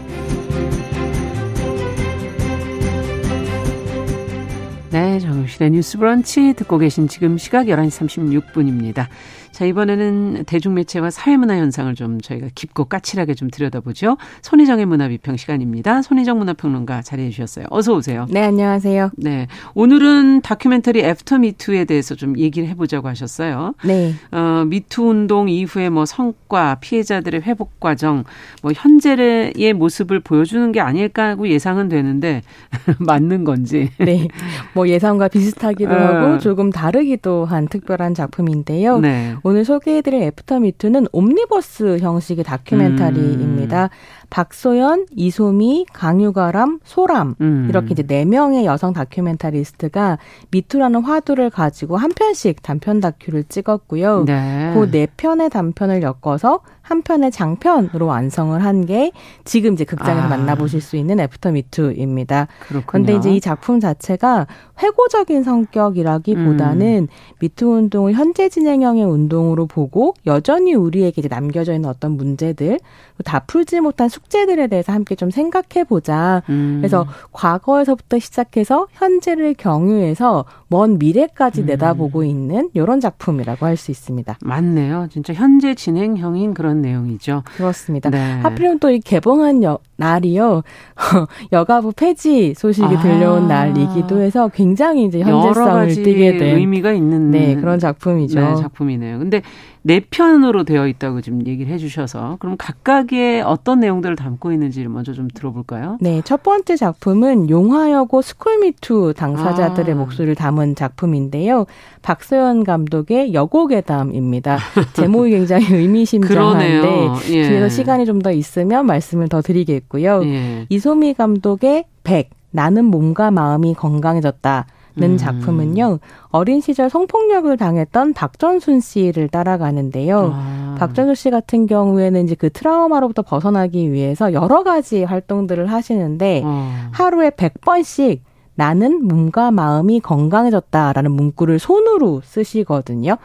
네, 4.88 5.18
정용실의 5.20 5.72
뉴스 5.72 5.98
브런치 5.98 6.54
듣고 6.54 6.78
계신 6.78 7.06
지금 7.06 7.36
시각 7.36 7.66
11시 7.66 8.08
36분입니다. 8.54 9.08
자, 9.56 9.64
이번에는 9.64 10.44
대중매체와 10.44 11.08
사회문화 11.08 11.56
현상을 11.56 11.94
좀 11.94 12.20
저희가 12.20 12.48
깊고 12.54 12.84
까칠하게 12.84 13.32
좀 13.32 13.48
들여다보죠. 13.48 14.18
손희정의 14.42 14.84
문화비평 14.84 15.38
시간입니다. 15.38 16.02
손희정 16.02 16.36
문화평론가 16.36 17.00
자리해 17.00 17.30
주셨어요. 17.30 17.64
어서 17.70 17.94
오세요. 17.94 18.26
네, 18.28 18.42
안녕하세요. 18.42 19.12
네. 19.16 19.46
오늘은 19.72 20.42
다큐멘터리 20.42 21.00
애프터 21.00 21.38
미투에 21.38 21.86
대해서 21.86 22.14
좀 22.14 22.38
얘기를 22.38 22.68
해보자고 22.68 23.08
하셨어요. 23.08 23.72
네. 23.82 24.12
어, 24.30 24.64
미투 24.66 25.04
운동 25.04 25.48
이후에 25.48 25.88
뭐 25.88 26.04
성과, 26.04 26.74
피해자들의 26.74 27.40
회복 27.40 27.80
과정, 27.80 28.24
뭐 28.60 28.72
현재의 28.74 29.72
모습을 29.74 30.20
보여주는 30.20 30.70
게 30.70 30.80
아닐까 30.80 31.28
하고 31.28 31.48
예상은 31.48 31.88
되는데 31.88 32.42
맞는 33.00 33.44
건지. 33.44 33.88
네. 34.00 34.28
뭐 34.74 34.86
예상과 34.86 35.28
비슷하기도 35.28 35.90
어. 35.90 35.96
하고 35.96 36.38
조금 36.40 36.68
다르기도 36.68 37.46
한 37.46 37.68
특별한 37.68 38.12
작품인데요. 38.12 38.98
네. 38.98 39.34
오늘 39.48 39.64
소개해드릴 39.64 40.24
애프터 40.24 40.58
미투는 40.58 41.06
옴니버스 41.12 41.98
형식의 41.98 42.42
다큐멘터리입니다. 42.42 43.84
음. 43.84 43.88
박소현, 44.30 45.06
이솜이, 45.14 45.86
강유가람, 45.92 46.80
소람 46.84 47.34
음. 47.40 47.66
이렇게 47.68 47.88
이제 47.92 48.02
네 48.02 48.24
명의 48.24 48.64
여성 48.64 48.92
documentarist가 48.92 50.18
미투라는 50.50 51.02
화두를 51.02 51.50
가지고 51.50 51.96
한 51.96 52.10
편씩 52.10 52.62
단편 52.62 53.00
다큐를 53.00 53.44
찍었고요. 53.44 54.24
네. 54.24 54.72
그 54.74 54.95
네 54.95 55.08
편의 55.16 55.50
단편을 55.50 56.02
엮어서 56.02 56.60
한 56.82 57.02
편의 57.02 57.32
장편으로 57.32 58.06
완성을 58.06 58.62
한 58.64 58.76
게 58.86 59.10
지금 59.44 59.72
이제 59.72 59.84
극장에서 59.84 60.26
아. 60.26 60.28
만나보실 60.28 60.80
수 60.80 60.96
있는 60.96 61.18
애프터 61.18 61.50
미투입니다. 61.50 62.46
그런데 62.86 63.14
이제 63.14 63.34
이 63.34 63.40
작품 63.40 63.80
자체가 63.80 64.46
회고적인 64.80 65.42
성격이라기보다는 65.42 67.08
음. 67.10 67.36
미투 67.40 67.66
운동을 67.66 68.12
현재 68.12 68.48
진행형의 68.48 69.04
운동으로 69.04 69.66
보고 69.66 70.14
여전히 70.26 70.74
우리에게 70.74 71.20
이제 71.20 71.28
남겨져 71.28 71.74
있는 71.74 71.88
어떤 71.88 72.12
문제들 72.12 72.78
다 73.24 73.40
풀지 73.46 73.80
못한 73.80 74.08
숙제들에 74.16 74.66
대해서 74.68 74.92
함께 74.92 75.14
좀 75.14 75.30
생각해 75.30 75.84
보자. 75.88 76.42
음. 76.48 76.78
그래서 76.80 77.06
과거에서부터 77.32 78.18
시작해서 78.18 78.86
현재를 78.92 79.54
경유해서 79.54 80.44
먼 80.68 80.98
미래까지 80.98 81.62
음. 81.62 81.66
내다보고 81.66 82.24
있는 82.24 82.70
이런 82.74 83.00
작품이라고 83.00 83.64
할 83.66 83.76
수 83.76 83.90
있습니다. 83.90 84.38
맞네요. 84.42 85.08
진짜 85.10 85.34
현재 85.34 85.74
진행형인 85.74 86.54
그런 86.54 86.80
내용이죠. 86.80 87.42
그렇습니다. 87.58 88.08
네. 88.08 88.40
하필이면 88.40 88.78
또 88.78 88.86
이 88.90 89.00
개봉한 89.00 89.62
여, 89.64 89.78
날이요. 89.96 90.62
여가부 91.52 91.92
폐지 91.94 92.54
소식이 92.56 92.86
아. 92.96 93.00
들려온 93.02 93.48
날이기도 93.48 94.20
해서 94.22 94.48
굉장히 94.48 95.04
이제 95.04 95.20
현재성을 95.20 95.88
띠게 95.88 96.38
된 96.38 96.56
의미가 96.56 96.92
있는 96.92 97.30
네, 97.30 97.54
그런 97.56 97.78
작품이죠. 97.78 98.40
네, 98.40 98.54
작품이네요. 98.56 99.18
근데 99.18 99.42
네 99.86 100.00
편으로 100.00 100.64
되어 100.64 100.88
있다고 100.88 101.20
지금 101.20 101.46
얘기를 101.46 101.72
해주셔서 101.72 102.38
그럼 102.40 102.56
각각의 102.58 103.42
어떤 103.42 103.78
내용들을 103.78 104.16
담고 104.16 104.50
있는지를 104.50 104.88
먼저 104.88 105.12
좀 105.12 105.28
들어볼까요? 105.32 105.96
네, 106.00 106.22
첫 106.24 106.42
번째 106.42 106.74
작품은 106.74 107.48
용화여고 107.48 108.20
스쿨미투 108.20 109.14
당사자들의 109.16 109.94
아. 109.94 109.96
목소리를 109.96 110.34
담은 110.34 110.74
작품인데요. 110.74 111.66
박소현 112.02 112.64
감독의 112.64 113.32
여고괴담입니다. 113.32 114.58
제목이 114.94 115.30
굉장히 115.30 115.72
의미심장한데 115.72 117.08
예. 117.28 117.42
뒤에서 117.48 117.68
시간이 117.68 118.04
좀 118.04 118.16
더 118.16 118.32
있으면 118.32 118.86
말씀을 118.86 119.28
더 119.28 119.40
드리겠고요. 119.42 120.24
예. 120.24 120.66
이솜이 120.68 121.14
감독의 121.14 121.84
백 122.02 122.30
나는 122.50 122.86
몸과 122.86 123.30
마음이 123.30 123.74
건강해졌다. 123.74 124.66
는 124.98 125.12
음. 125.12 125.16
작품은요 125.18 125.98
어린 126.28 126.62
시절 126.62 126.88
성폭력을 126.88 127.54
당했던 127.54 128.14
박전순 128.14 128.80
씨를 128.80 129.28
따라가는데요. 129.28 130.32
아. 130.34 130.74
박전순 130.78 131.14
씨 131.14 131.30
같은 131.30 131.66
경우에는 131.66 132.24
이제 132.24 132.34
그 132.34 132.48
트라우마로부터 132.50 133.20
벗어나기 133.20 133.92
위해서 133.92 134.32
여러 134.32 134.62
가지 134.62 135.04
활동들을 135.04 135.66
하시는데 135.66 136.42
어. 136.46 136.72
하루에 136.92 137.28
100번씩 137.28 138.20
나는 138.54 139.06
몸과 139.06 139.50
마음이 139.50 140.00
건강해졌다라는 140.00 141.12
문구를 141.12 141.58
손으로 141.58 142.22
쓰시거든요. 142.24 143.18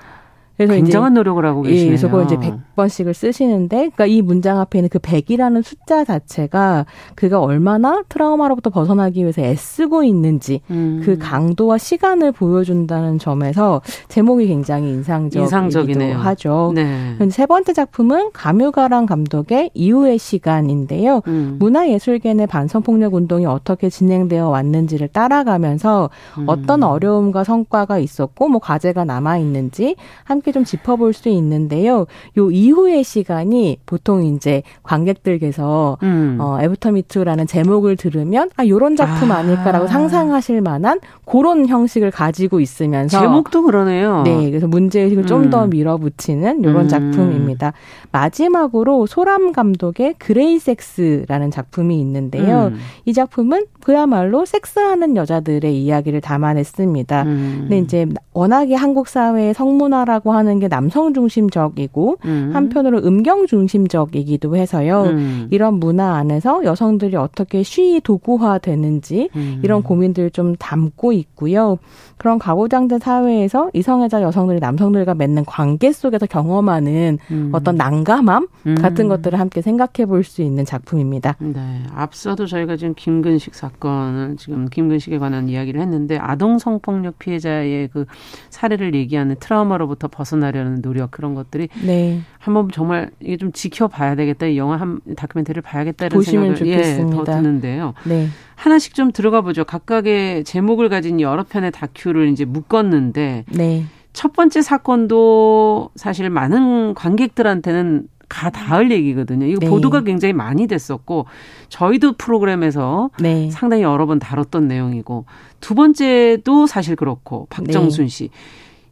그래서 0.67 0.83
굉장한 0.83 1.13
노력을 1.13 1.43
하고 1.45 1.61
계시네요. 1.61 1.83
예, 1.83 1.87
그래서 1.87 2.07
그걸 2.07 2.25
이제 2.25 2.37
100번씩을 2.37 3.13
쓰시는데 3.13 3.75
그러니까 3.77 4.05
이 4.05 4.21
문장 4.21 4.59
앞에 4.59 4.79
있는 4.79 4.89
그 4.89 4.99
100이라는 4.99 5.63
숫자 5.63 6.03
자체가 6.03 6.85
그가 7.15 7.39
얼마나 7.41 8.03
트라우마로부터 8.09 8.69
벗어나기 8.69 9.21
위해서 9.21 9.41
애쓰고 9.41 10.03
있는지 10.03 10.61
음. 10.69 11.01
그 11.03 11.17
강도와 11.17 11.77
시간을 11.77 12.31
보여준다는 12.31 13.19
점에서 13.19 13.81
제목이 14.07 14.47
굉장히 14.47 14.89
인상적이기도 14.89 15.43
인상적이네요. 15.43 16.17
하죠. 16.17 16.71
네. 16.75 17.17
세 17.29 17.45
번째 17.45 17.73
작품은 17.73 18.31
가뮤가랑 18.33 19.05
감독의 19.05 19.71
이후의 19.73 20.17
시간인데요. 20.17 21.21
음. 21.27 21.57
문화예술계 21.59 22.33
내 22.33 22.45
반성폭력 22.45 23.13
운동이 23.13 23.45
어떻게 23.45 23.89
진행되어 23.89 24.49
왔는지를 24.49 25.07
따라가면서 25.09 26.09
음. 26.37 26.45
어떤 26.47 26.83
어려움과 26.83 27.43
성과가 27.43 27.99
있었고 27.99 28.49
뭐 28.49 28.59
과제가 28.59 29.05
남아 29.05 29.37
있는지 29.37 29.95
함께 30.23 30.50
좀 30.51 30.63
짚어볼 30.63 31.13
수 31.13 31.29
있는데요. 31.29 32.05
요 32.37 32.51
이후의 32.51 33.03
시간이 33.03 33.79
보통 33.85 34.23
이제 34.23 34.63
관객들께서 34.83 35.97
음. 36.03 36.37
어, 36.39 36.59
애프터 36.61 36.91
미투라는 36.91 37.47
제목을 37.47 37.95
들으면 37.95 38.49
아 38.57 38.65
요런 38.65 38.95
작품 38.95 39.31
아. 39.31 39.41
닐까라고 39.43 39.87
상상하실 39.87 40.61
만한 40.61 40.99
그런 41.25 41.67
형식을 41.67 42.11
가지고 42.11 42.59
있으면서 42.59 43.19
제목도 43.19 43.63
그러네요. 43.63 44.23
네, 44.23 44.49
그래서 44.49 44.67
문제 44.67 45.01
의식을 45.01 45.23
음. 45.23 45.27
좀더 45.27 45.67
밀어붙이는 45.67 46.63
요런 46.63 46.83
음. 46.83 46.87
작품입니다. 46.87 47.73
마지막으로 48.11 49.05
소람 49.05 49.51
감독의 49.51 50.15
그레이 50.17 50.59
섹스라는 50.59 51.51
작품이 51.51 51.99
있는데요. 52.01 52.71
음. 52.73 52.79
이 53.05 53.13
작품은 53.13 53.65
그야말로 53.81 54.45
섹스하는 54.45 55.15
여자들의 55.15 55.75
이야기를 55.75 56.21
담아냈습니다. 56.21 57.23
음. 57.23 57.57
근데 57.61 57.77
이제 57.79 58.07
워낙에 58.33 58.75
한국 58.75 59.07
사회의 59.07 59.53
성문화라고 59.53 60.33
하는 60.33 60.40
하는 60.41 60.59
게 60.59 60.67
남성 60.67 61.13
중심적이고 61.13 62.17
음. 62.25 62.49
한편으로 62.53 62.99
음경 62.99 63.45
중심적이기도 63.45 64.55
해서요. 64.55 65.03
음. 65.03 65.47
이런 65.51 65.75
문화 65.75 66.15
안에서 66.15 66.63
여성들이 66.63 67.15
어떻게 67.15 67.61
쉬이 67.61 68.01
도구화 68.01 68.57
되는지 68.57 69.29
음. 69.35 69.61
이런 69.63 69.83
고민들을 69.83 70.31
좀 70.31 70.55
담고 70.55 71.13
있고요. 71.13 71.77
그런 72.17 72.39
가고장된 72.39 72.99
사회에서 72.99 73.69
이성애자 73.73 74.21
여성들이 74.23 74.59
남성들과 74.59 75.13
맺는 75.13 75.45
관계 75.45 75.91
속에서 75.91 76.25
경험하는 76.25 77.19
음. 77.29 77.49
어떤 77.53 77.75
난감함 77.75 78.47
음. 78.67 78.75
같은 78.75 79.07
것들을 79.07 79.39
함께 79.39 79.61
생각해 79.61 80.07
볼 80.07 80.23
수 80.31 80.41
있는 80.41 80.65
작품입니다. 80.65 81.35
네. 81.39 81.83
앞서도 81.93 82.45
저희가 82.45 82.75
지금 82.77 82.93
김근식 82.95 83.53
사건을 83.53 84.37
지금 84.37 84.67
김근식에 84.67 85.17
관한 85.19 85.49
이야기를 85.49 85.81
했는데 85.81 86.17
아동 86.17 86.57
성폭력 86.57 87.19
피해자의 87.19 87.89
그 87.91 88.05
사례를 88.49 88.95
얘기하는 88.95 89.35
트라우마로부터 89.39 90.07
벗어나려는 90.21 90.81
노력 90.83 91.09
그런 91.09 91.33
것들이 91.33 91.67
네. 91.83 92.21
한번 92.37 92.69
정말 92.71 93.09
이게 93.19 93.37
좀 93.37 93.51
지켜봐야 93.51 94.15
되겠다. 94.15 94.45
이 94.45 94.57
영화 94.57 94.77
한 94.77 95.01
다큐멘터리를 95.17 95.61
봐야겠다는 95.63 96.21
생각을 96.21 96.67
예, 96.67 97.05
더 97.11 97.23
드는데요. 97.23 97.93
네. 98.05 98.27
하나씩 98.55 98.93
좀 98.93 99.11
들어가 99.11 99.41
보죠. 99.41 99.63
각각의 99.63 100.43
제목을 100.43 100.89
가진 100.89 101.19
여러 101.19 101.43
편의 101.43 101.71
다큐를 101.71 102.29
이제 102.29 102.45
묶었는데 102.45 103.45
네. 103.49 103.85
첫 104.13 104.33
번째 104.33 104.61
사건도 104.61 105.89
사실 105.95 106.29
많은 106.29 106.93
관객들한테는 106.93 108.07
가 108.29 108.49
닿을 108.49 108.91
얘기거든요. 108.91 109.45
이거 109.45 109.59
네. 109.59 109.69
보도가 109.69 110.01
굉장히 110.01 110.31
많이 110.33 110.67
됐었고 110.67 111.25
저희도 111.67 112.13
프로그램에서 112.13 113.09
네. 113.19 113.49
상당히 113.51 113.83
여러 113.83 114.05
번 114.05 114.19
다뤘던 114.19 114.67
내용이고 114.69 115.25
두 115.59 115.75
번째도 115.75 116.67
사실 116.67 116.95
그렇고 116.95 117.47
박정순 117.49 118.05
네. 118.05 118.09
씨. 118.09 118.29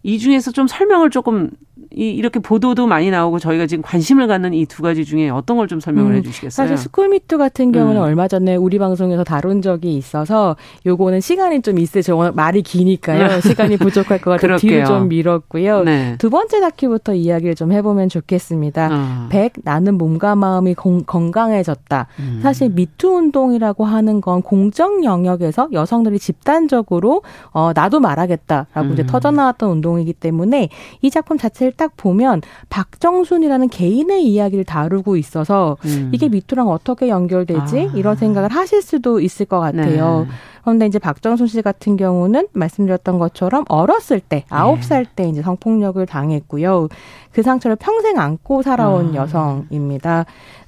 이 0.04 0.18
중에서 0.20 0.52
좀 0.52 0.68
설명을 0.68 1.10
조금 1.10 1.52
이, 1.96 2.10
이렇게 2.10 2.40
보도도 2.40 2.86
많이 2.88 3.10
나오고 3.10 3.40
저희가 3.40 3.66
지금 3.66 3.82
관심을 3.82 4.28
갖는 4.28 4.54
이 4.54 4.66
두 4.66 4.84
가지 4.84 5.04
중에 5.06 5.30
어떤 5.30 5.58
걸 5.58 5.68
좀 5.68 5.80
설명을 5.80 6.12
음, 6.12 6.18
해 6.18 6.22
주시겠어요? 6.22 6.50
사실 6.68 6.78
스쿨미투 6.78 7.38
같은 7.38 7.72
경우는 7.72 7.98
음. 8.02 8.04
얼마 8.04 8.28
전에 8.28 8.56
우리 8.56 8.78
방송에서 8.80 9.24
다룬 9.24 9.62
적이 9.62 9.96
있어서 9.96 10.56
요거는 10.86 11.22
시간이 11.22 11.62
좀 11.62 11.78
있으죠. 11.80 12.32
말이 12.34 12.62
기니까요. 12.62 13.40
시간이 13.42 13.78
부족할 13.78 14.20
것 14.22 14.32
같아서 14.32 14.58
뒤로 14.62 14.86
좀 14.86 15.08
미뤘고요. 15.10 15.84
네. 15.84 16.16
두 16.18 16.30
번째 16.30 16.60
다큐부터 16.62 17.14
이야기를 17.14 17.56
좀 17.56 17.72
해보면 17.72 18.10
좋겠습니다. 18.10 18.90
어. 18.92 19.28
100 19.30 19.54
나는 19.64 19.98
몸과 19.98 20.36
마음이 20.36 20.74
건, 20.76 21.06
건강해졌다. 21.06 22.08
음. 22.20 22.40
사실 22.42 22.70
미투 22.70 23.10
운동이라고 23.10 23.86
하는 23.86 24.22
건 24.22 24.42
공적 24.42 25.04
영역에서 25.04 25.70
여성들이 25.72 26.20
집단적으로 26.20 27.22
어, 27.52 27.72
나도 27.76 28.00
말하겠다라고 28.00 28.94
이제 28.94 29.04
음. 29.04 29.08
터져나왔던 29.08 29.70
운동이기 29.70 30.14
때문에 30.14 30.70
이 31.02 31.10
작품 31.10 31.38
자체를 31.38 31.74
딱 31.80 31.96
보면 31.96 32.42
박정순이라는 32.70 33.70
개인의 33.70 34.28
이야기를 34.28 34.66
다루고 34.66 35.16
있어서 35.16 35.78
음. 35.86 36.10
이게 36.14 36.28
미투랑 36.28 36.68
어떻게 36.68 37.08
연결되지? 37.08 37.90
아. 37.92 37.96
이런 37.96 38.18
생각을 38.18 38.50
하실 38.50 38.82
수도 38.82 39.22
있을 39.22 39.46
것 39.46 39.62
같아요. 39.62 40.26
네. 40.28 40.36
그런데 40.62 40.86
이제 40.88 41.00
박정순 41.00 41.48
씨 41.48 41.62
같은 41.62 41.96
경우는 41.96 42.50
말씀드렸던 42.52 43.18
것처럼 43.18 43.64
어렸을 43.70 44.20
때 44.20 44.44
아홉 44.50 44.84
살때 44.84 45.24
네. 45.24 45.30
이제 45.30 45.42
성폭력을 45.42 46.06
당했고요. 46.06 46.90
그 47.32 47.44
상처를 47.44 47.78
평생 47.78 48.20
안고 48.20 48.62
살아온 48.62 49.12
아. 49.12 49.22
여성입니다. 49.22 50.26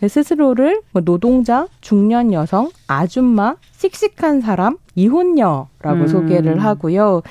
스스로를 0.08 0.82
뭐 0.94 1.02
노동자, 1.02 1.68
중년 1.82 2.32
여성, 2.32 2.70
아줌마, 2.88 3.58
씩씩한 3.74 4.40
사람, 4.40 4.78
이혼녀라고 4.96 5.68
음. 5.84 6.08
소개를 6.08 6.64
하고요. 6.64 7.22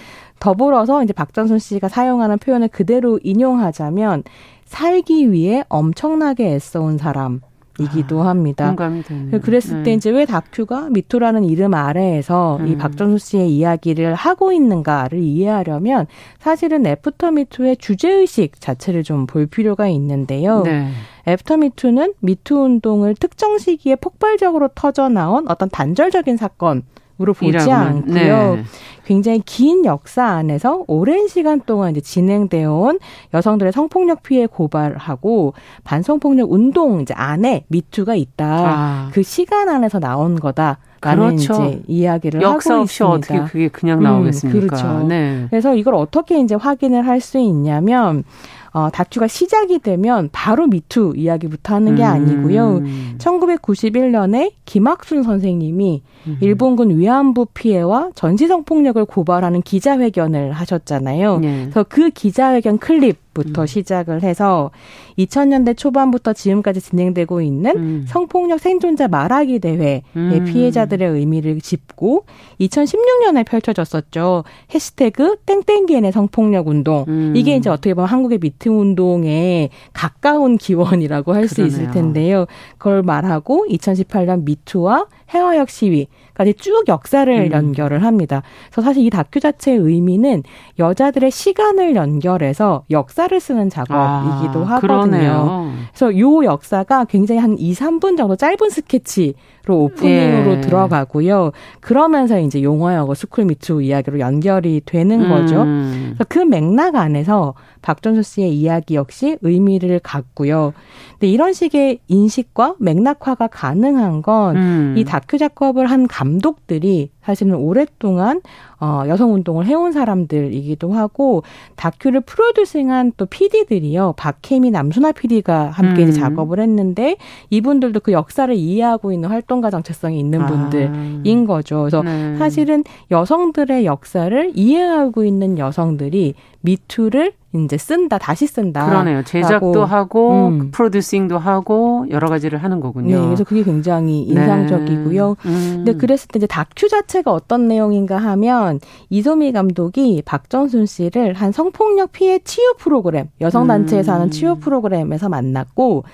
더불어서 0.41 1.03
이제 1.05 1.13
박정순 1.13 1.59
씨가 1.59 1.89
사용하는 1.89 2.39
표현을 2.39 2.69
그대로 2.69 3.21
인용하자면 3.23 4.25
살기 4.65 5.31
위해 5.33 5.63
엄청나게 5.69 6.55
애써온 6.55 6.99
사람. 6.99 7.41
이기도 7.79 8.23
아, 8.23 8.29
합니다. 8.29 8.67
공감이 8.67 9.03
되네요. 9.03 9.41
그랬을 9.41 9.79
네. 9.79 9.83
때 9.85 9.93
이제 9.95 10.11
왜 10.11 10.27
다큐가 10.27 10.91
미투라는 10.91 11.45
이름 11.45 11.73
아래에서 11.73 12.59
음. 12.61 12.67
이 12.67 12.77
박정순 12.77 13.25
씨의 13.25 13.51
이야기를 13.57 14.15
하고 14.15 14.53
있는가를 14.53 15.19
이해하려면 15.19 16.07
사실은 16.41 16.85
애프터 16.87 17.31
미투의 17.31 17.79
주제 17.79 18.11
의식 18.11 18.61
자체를 18.61 19.03
좀 19.03 19.27
볼 19.27 19.47
필요가 19.47 19.89
있는데요. 19.89 20.63
네. 20.63 20.89
애프터 21.27 21.59
미투는 21.59 22.15
미투 22.21 22.57
운동을 22.57 23.15
특정 23.15 23.57
시기에 23.59 23.97
폭발적으로 23.97 24.69
터져 24.75 25.09
나온 25.09 25.49
어떤 25.49 25.71
단절적인 25.71 26.37
사건 26.37 26.83
으로 27.21 27.35
보지 27.35 27.71
않고요. 27.71 28.55
네. 28.57 28.63
굉장히 29.05 29.41
긴 29.45 29.85
역사 29.85 30.25
안에서 30.25 30.85
오랜 30.87 31.27
시간 31.29 31.61
동안 31.61 31.91
이제 31.91 32.01
진행되어 32.01 32.73
온 32.73 32.99
여성들의 33.35 33.73
성폭력 33.73 34.23
피해 34.23 34.47
고발하고 34.47 35.55
반성폭력 35.85 36.53
운동 36.53 37.01
이제 37.01 37.13
안에 37.15 37.65
미투가 37.69 38.15
있다. 38.15 38.47
아. 38.47 39.11
그 39.13 39.23
시간 39.23 39.69
안에서 39.69 39.99
나온 39.99 40.39
거다. 40.39 40.79
그렇죠. 41.01 41.55
이제 41.55 41.83
이야기를 41.89 42.43
역사 42.43 42.75
하고 42.75 42.83
없이 42.83 43.03
있습니다. 43.03 43.35
어떻게 43.35 43.51
그게 43.51 43.69
그냥 43.69 44.03
나오겠습니까? 44.03 44.59
음, 44.59 44.69
그렇죠. 44.69 45.07
네. 45.09 45.47
그래서 45.51 45.75
이걸 45.75 45.95
어떻게 45.95 46.39
이제 46.41 46.55
확인을 46.55 47.07
할 47.07 47.21
수 47.21 47.39
있냐면 47.39 48.25
어, 48.73 48.89
다큐가 48.91 49.27
시작이 49.27 49.81
되면 49.81 50.29
바로 50.31 50.67
미투 50.67 51.15
이야기부터 51.17 51.75
하는 51.75 51.97
게 51.97 52.03
음. 52.03 52.09
아니고요. 52.09 52.81
1991년에 53.19 54.53
김학순 54.65 55.23
선생님이 55.23 56.03
음. 56.27 56.39
일본군 56.41 56.99
위안부 56.99 57.47
피해와 57.55 58.11
전시성 58.15 58.65
폭력을 58.65 59.05
고발하는 59.05 59.63
기자회견을 59.63 60.53
하셨잖아요. 60.53 61.39
네. 61.39 61.61
그래서 61.63 61.85
그 61.89 62.11
기자회견 62.11 62.79
클립부터 62.79 63.63
음. 63.63 63.67
시작을 63.67 64.23
해서 64.23 64.71
2000년대 65.19 65.77
초반부터 65.77 66.33
지금까지 66.33 66.81
진행되고 66.81 67.43
있는 67.43 67.77
음. 67.77 68.05
성폭력 68.09 68.61
생존자 68.61 69.09
말하기 69.09 69.59
대회의 69.59 70.03
음. 70.17 70.45
피해자들의 70.47 71.07
의미를 71.09 71.61
짚고 71.61 72.25
2016년에 72.61 73.45
펼쳐졌었죠. 73.47 74.45
해시태그 74.75 75.37
땡땡기엔의 75.47 76.13
성폭력 76.13 76.69
운동. 76.69 77.05
음. 77.09 77.35
이게 77.37 77.57
이제 77.57 77.69
어떻게 77.71 77.93
보면 77.95 78.09
한국의 78.09 78.39
미트 78.39 78.69
운동에 78.69 79.69
가까운 79.93 80.57
기원이라고 80.57 81.35
할 81.35 81.51
수 81.51 81.63
있을 81.67 81.91
텐데요. 81.91 82.47
그걸 82.79 83.03
말하고 83.03 83.67
2018년 83.69 84.45
미투와 84.45 85.07
혜화역 85.35 85.71
시위 85.71 86.09
까지 86.41 86.55
쭉 86.55 86.85
역사를 86.89 87.31
음. 87.31 87.53
연결을 87.53 88.03
합니다. 88.03 88.43
그래서 88.71 88.81
사실 88.81 89.05
이 89.05 89.11
다큐 89.11 89.41
자체의 89.41 89.77
의미는 89.77 90.43
여자들의 90.79 91.31
시간을 91.31 91.95
연결해서 91.95 92.85
역사를 92.91 93.39
쓰는 93.39 93.69
작업이기도 93.69 94.61
아, 94.61 94.77
하거든요. 94.77 94.81
그러네요. 94.81 95.73
그래서 95.93 96.19
요 96.19 96.43
역사가 96.43 97.05
굉장히 97.05 97.43
한 97.43 97.59
2, 97.59 97.75
3분 97.75 98.17
정도 98.17 98.37
짧은 98.37 98.71
스케치 98.71 99.35
로 99.67 99.85
오프닝으로 99.85 100.53
예. 100.53 100.61
들어가고요. 100.63 101.53
그러면서 101.81 102.41
이제 102.41 102.63
용화여고 102.63 103.13
스쿨 103.15 103.45
미투 103.45 103.83
이야기로 103.83 104.19
연결이 104.19 104.81
되는 104.87 105.29
거죠. 105.29 105.65
음. 105.65 106.17
그 106.31 106.39
맥락 106.39 106.97
안에서 106.97 107.53
박전수 107.83 108.23
씨의 108.23 108.55
이야기 108.57 108.95
역시 108.95 109.37
의미를 109.43 109.99
갖고요. 109.99 110.73
근데 111.13 111.29
이런 111.29 111.53
식의 111.53 111.99
인식과 112.09 112.77
맥락화가 112.79 113.49
가능한 113.49 114.23
건이 114.23 114.59
음. 114.59 115.05
다큐 115.07 115.37
작업을 115.37 115.91
한 115.91 116.07
감 116.07 116.30
독들이 116.39 117.11
사실은 117.23 117.55
오랫동안 117.55 118.41
어, 118.81 119.05
여성 119.09 119.35
운동을 119.35 119.67
해온 119.67 119.93
사람들이기도 119.93 120.93
하고 120.93 121.43
다큐를 121.77 122.23
프로듀싱한 122.23 123.13
또 123.17 123.27
PD들이요. 123.27 124.15
박혜미 124.17 124.71
남순아 124.71 125.13
PD가 125.13 125.71
함께 125.71 126.03
음. 126.03 126.09
이제 126.09 126.21
작업을 126.21 126.61
했는데 126.61 127.17
이분들도 127.51 128.01
그 128.01 128.13
역사를 128.13 128.53
이해하고 128.55 129.13
있는 129.13 129.29
활동가 129.29 129.71
정체성이 129.71 130.19
있는 130.19 130.43
아. 130.43 130.47
분들인 130.47 131.47
거죠. 131.47 131.81
그래서 131.81 132.03
네. 132.03 132.37
사실은 132.37 132.85
여성들의 133.11 133.85
역사를 133.85 134.53
이해하고 134.55 135.25
있는 135.25 135.59
여성들이 135.59 136.35
미투를 136.63 137.33
이제 137.53 137.77
쓴다, 137.79 138.17
다시 138.17 138.47
쓴다. 138.47 138.87
그러네요. 138.87 139.25
제작도 139.25 139.85
하고, 139.85 140.49
음. 140.49 140.71
프로듀싱도 140.71 141.37
하고, 141.37 142.07
여러 142.11 142.29
가지를 142.29 142.63
하는 142.63 142.79
거군요. 142.79 143.19
네, 143.19 143.25
그래서 143.25 143.43
그게 143.43 143.65
굉장히 143.65 144.25
네. 144.29 144.41
인상적이고요. 144.41 145.37
네. 145.43 145.49
음. 145.51 145.73
근데 145.85 145.95
그랬을 145.95 146.29
때 146.29 146.39
이제 146.39 146.47
다큐 146.47 146.89
자체가 146.89 147.33
어떤 147.33 147.67
내용인가 147.67 148.19
하면, 148.19 148.70
이소미 149.09 149.53
감독이 149.53 150.23
박정순 150.25 150.87
씨를 150.87 151.35
한 151.35 151.51
성폭력 151.51 152.13
피해 152.13 152.39
치유 152.39 152.75
프로그램, 152.79 153.29
여성단체에서 153.41 154.13
음. 154.13 154.15
하는 154.15 154.31
치유 154.31 154.57
프로그램에서 154.57 155.29
만났고, 155.29 156.05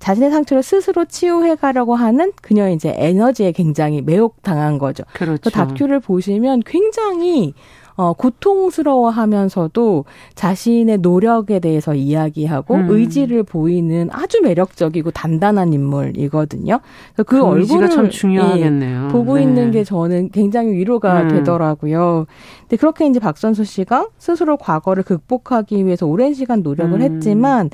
자신의 0.00 0.30
상처를 0.30 0.62
스스로 0.62 1.04
치유해 1.04 1.54
가려고 1.54 1.94
하는 1.94 2.32
그녀의 2.40 2.74
이제 2.74 2.94
에너지에 2.96 3.52
굉장히 3.52 4.00
매혹 4.00 4.42
당한 4.42 4.78
거죠. 4.78 5.04
그렇죠. 5.12 5.50
다큐를 5.50 6.00
보시면 6.00 6.62
굉장히 6.64 7.54
어, 8.00 8.14
고통스러워하면서도 8.14 10.06
자신의 10.34 10.98
노력에 10.98 11.58
대해서 11.58 11.94
이야기하고 11.94 12.74
음. 12.74 12.86
의지를 12.88 13.42
보이는 13.42 14.08
아주 14.10 14.40
매력적이고 14.40 15.10
단단한 15.10 15.74
인물이거든요. 15.74 16.80
그, 17.16 17.24
그 17.24 17.42
얼굴을 17.42 17.90
참 17.90 18.08
중요하겠네요. 18.08 19.04
예, 19.04 19.12
보고 19.12 19.34
네. 19.34 19.42
있는 19.42 19.70
게 19.70 19.84
저는 19.84 20.30
굉장히 20.30 20.72
위로가 20.72 21.24
음. 21.24 21.28
되더라고요. 21.28 22.24
근데 22.60 22.76
그렇게 22.78 23.06
이제 23.06 23.20
박선수 23.20 23.64
씨가 23.64 24.08
스스로 24.16 24.56
과거를 24.56 25.02
극복하기 25.02 25.84
위해서 25.84 26.06
오랜 26.06 26.32
시간 26.32 26.62
노력을 26.62 26.98
음. 26.98 27.02
했지만 27.02 27.68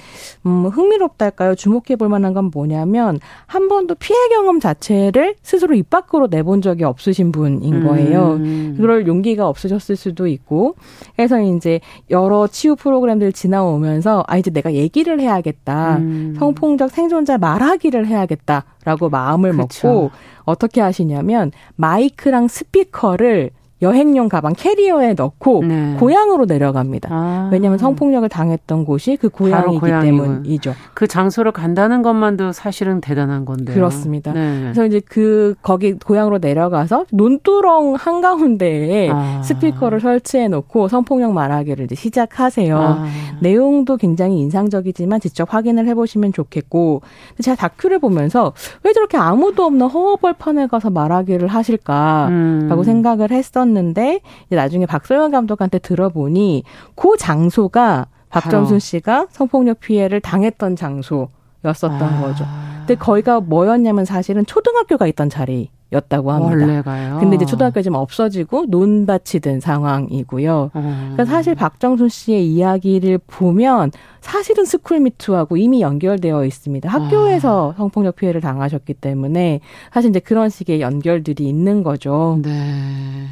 음, 0.44 0.66
흥미롭달까요? 0.66 1.54
주목해 1.54 1.94
볼 1.96 2.08
만한 2.08 2.34
건 2.34 2.50
뭐냐면 2.52 3.20
한 3.46 3.68
번도 3.68 3.94
피해 3.94 4.18
경험 4.30 4.58
자체를 4.58 5.36
스스로 5.42 5.76
입 5.76 5.88
밖으로 5.88 6.26
내본 6.26 6.62
적이 6.62 6.82
없으신 6.82 7.30
분인 7.30 7.84
거예요. 7.84 8.32
음. 8.40 8.74
그럴 8.76 9.06
용기가 9.06 9.46
없으셨을 9.48 9.94
수도 9.94 10.15
수도 10.16 10.26
있고 10.26 10.74
그래서 11.14 11.40
이제 11.40 11.80
여러 12.10 12.48
치유 12.48 12.74
프로그램들 12.74 13.32
지나오면서 13.32 14.24
아 14.26 14.38
이제 14.38 14.50
내가 14.50 14.72
얘기를 14.72 15.20
해야겠다. 15.20 15.98
음. 15.98 16.34
성폭력 16.38 16.90
생존자 16.90 17.38
말하기를 17.38 18.06
해야겠다라고 18.06 19.10
마음을 19.10 19.52
그쵸. 19.52 19.86
먹고 19.86 20.10
어떻게 20.44 20.80
하시냐면 20.80 21.52
마이크랑 21.76 22.48
스피커를 22.48 23.50
여행용 23.82 24.30
가방 24.30 24.54
캐리어에 24.54 25.12
넣고 25.14 25.62
네. 25.64 25.96
고향으로 26.00 26.46
내려갑니다. 26.46 27.10
아. 27.12 27.50
왜냐하면 27.52 27.78
성폭력을 27.78 28.26
당했던 28.28 28.86
곳이 28.86 29.18
그 29.20 29.28
고향이기 29.28 29.86
때문이죠. 29.86 30.74
그 30.94 31.06
장소를 31.06 31.52
간다는 31.52 32.00
것만도 32.00 32.52
사실은 32.52 33.02
대단한 33.02 33.44
건데요. 33.44 33.74
그렇습니다. 33.74 34.32
네. 34.32 34.60
그래서 34.62 34.86
이제 34.86 35.02
그 35.06 35.54
거기 35.60 35.92
고향으로 35.92 36.38
내려가서 36.38 37.04
논두렁 37.10 37.96
한 37.96 38.22
가운데에 38.22 39.10
아. 39.10 39.42
스피커를 39.42 40.00
설치해 40.00 40.48
놓고 40.48 40.88
성폭력 40.88 41.32
말하기를 41.32 41.84
이제 41.84 41.94
시작하세요. 41.94 42.78
아. 42.78 43.06
내용도 43.40 43.98
굉장히 43.98 44.38
인상적이지만 44.38 45.20
직접 45.20 45.52
확인을 45.52 45.86
해보시면 45.88 46.32
좋겠고 46.32 47.02
제가 47.42 47.56
다큐를 47.56 47.98
보면서 47.98 48.54
왜 48.84 48.94
저렇게 48.94 49.18
아무도 49.18 49.64
없는 49.64 49.86
허허벌판에 49.88 50.66
가서 50.68 50.88
말하기를 50.88 51.48
하실까라고 51.48 52.30
음. 52.32 52.82
생각을 52.82 53.32
했었. 53.32 53.65
했었는데 53.66 54.20
나중에 54.48 54.86
박소영 54.86 55.32
감독한테 55.32 55.78
들어보니 55.78 56.62
그 56.94 57.16
장소가 57.18 58.06
박정순 58.28 58.78
씨가 58.78 59.26
성폭력 59.30 59.80
피해를 59.80 60.20
당했던 60.20 60.76
장소였었던 60.76 62.02
아. 62.02 62.20
거죠. 62.20 62.44
근데 62.78 62.94
거기가 62.94 63.40
뭐였냐면 63.40 64.04
사실은 64.04 64.46
초등학교가 64.46 65.06
있던 65.08 65.28
자리. 65.28 65.70
였다고 65.92 66.32
합니다. 66.32 66.66
원래가요. 66.66 67.18
근데 67.20 67.36
이제 67.36 67.44
초등학교 67.44 67.80
좀 67.80 67.94
없어지고 67.94 68.66
논밭이 68.68 69.40
된 69.40 69.60
상황이고요. 69.60 70.70
어. 70.74 71.10
그러니까 71.12 71.24
사실 71.24 71.54
박정순 71.54 72.08
씨의 72.08 72.44
이야기를 72.44 73.20
보면 73.28 73.92
사실은 74.20 74.64
스쿨미투하고 74.64 75.56
이미 75.56 75.82
연결되어 75.82 76.44
있습니다. 76.44 76.88
학교에서 76.88 77.68
어. 77.68 77.74
성폭력 77.76 78.16
피해를 78.16 78.40
당하셨기 78.40 78.94
때문에 78.94 79.60
사실 79.92 80.10
이제 80.10 80.18
그런 80.18 80.48
식의 80.48 80.80
연결들이 80.80 81.48
있는 81.48 81.84
거죠. 81.84 82.40
네. 82.42 83.28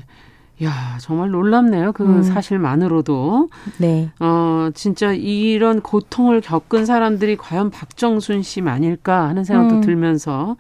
야, 0.62 0.98
정말 1.00 1.30
놀랍네요. 1.30 1.92
그 1.92 2.04
음. 2.04 2.22
사실만으로도. 2.22 3.48
네. 3.78 4.10
어, 4.20 4.70
진짜 4.74 5.12
이런 5.12 5.80
고통을 5.80 6.40
겪은 6.40 6.86
사람들이 6.86 7.36
과연 7.36 7.70
박정순 7.70 8.42
씨만일까 8.42 9.28
하는 9.28 9.42
생각도 9.44 9.76
음. 9.76 9.80
들면서 9.80 10.56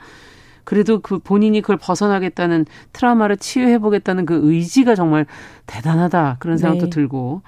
그래도 0.64 1.00
그 1.00 1.18
본인이 1.18 1.60
그걸 1.60 1.76
벗어나겠다는 1.76 2.66
트라우마를 2.92 3.36
치유해보겠다는 3.36 4.26
그 4.26 4.40
의지가 4.42 4.94
정말 4.94 5.26
대단하다. 5.66 6.36
그런 6.40 6.56
생각도 6.58 6.86
네. 6.86 6.90
들고. 6.90 7.42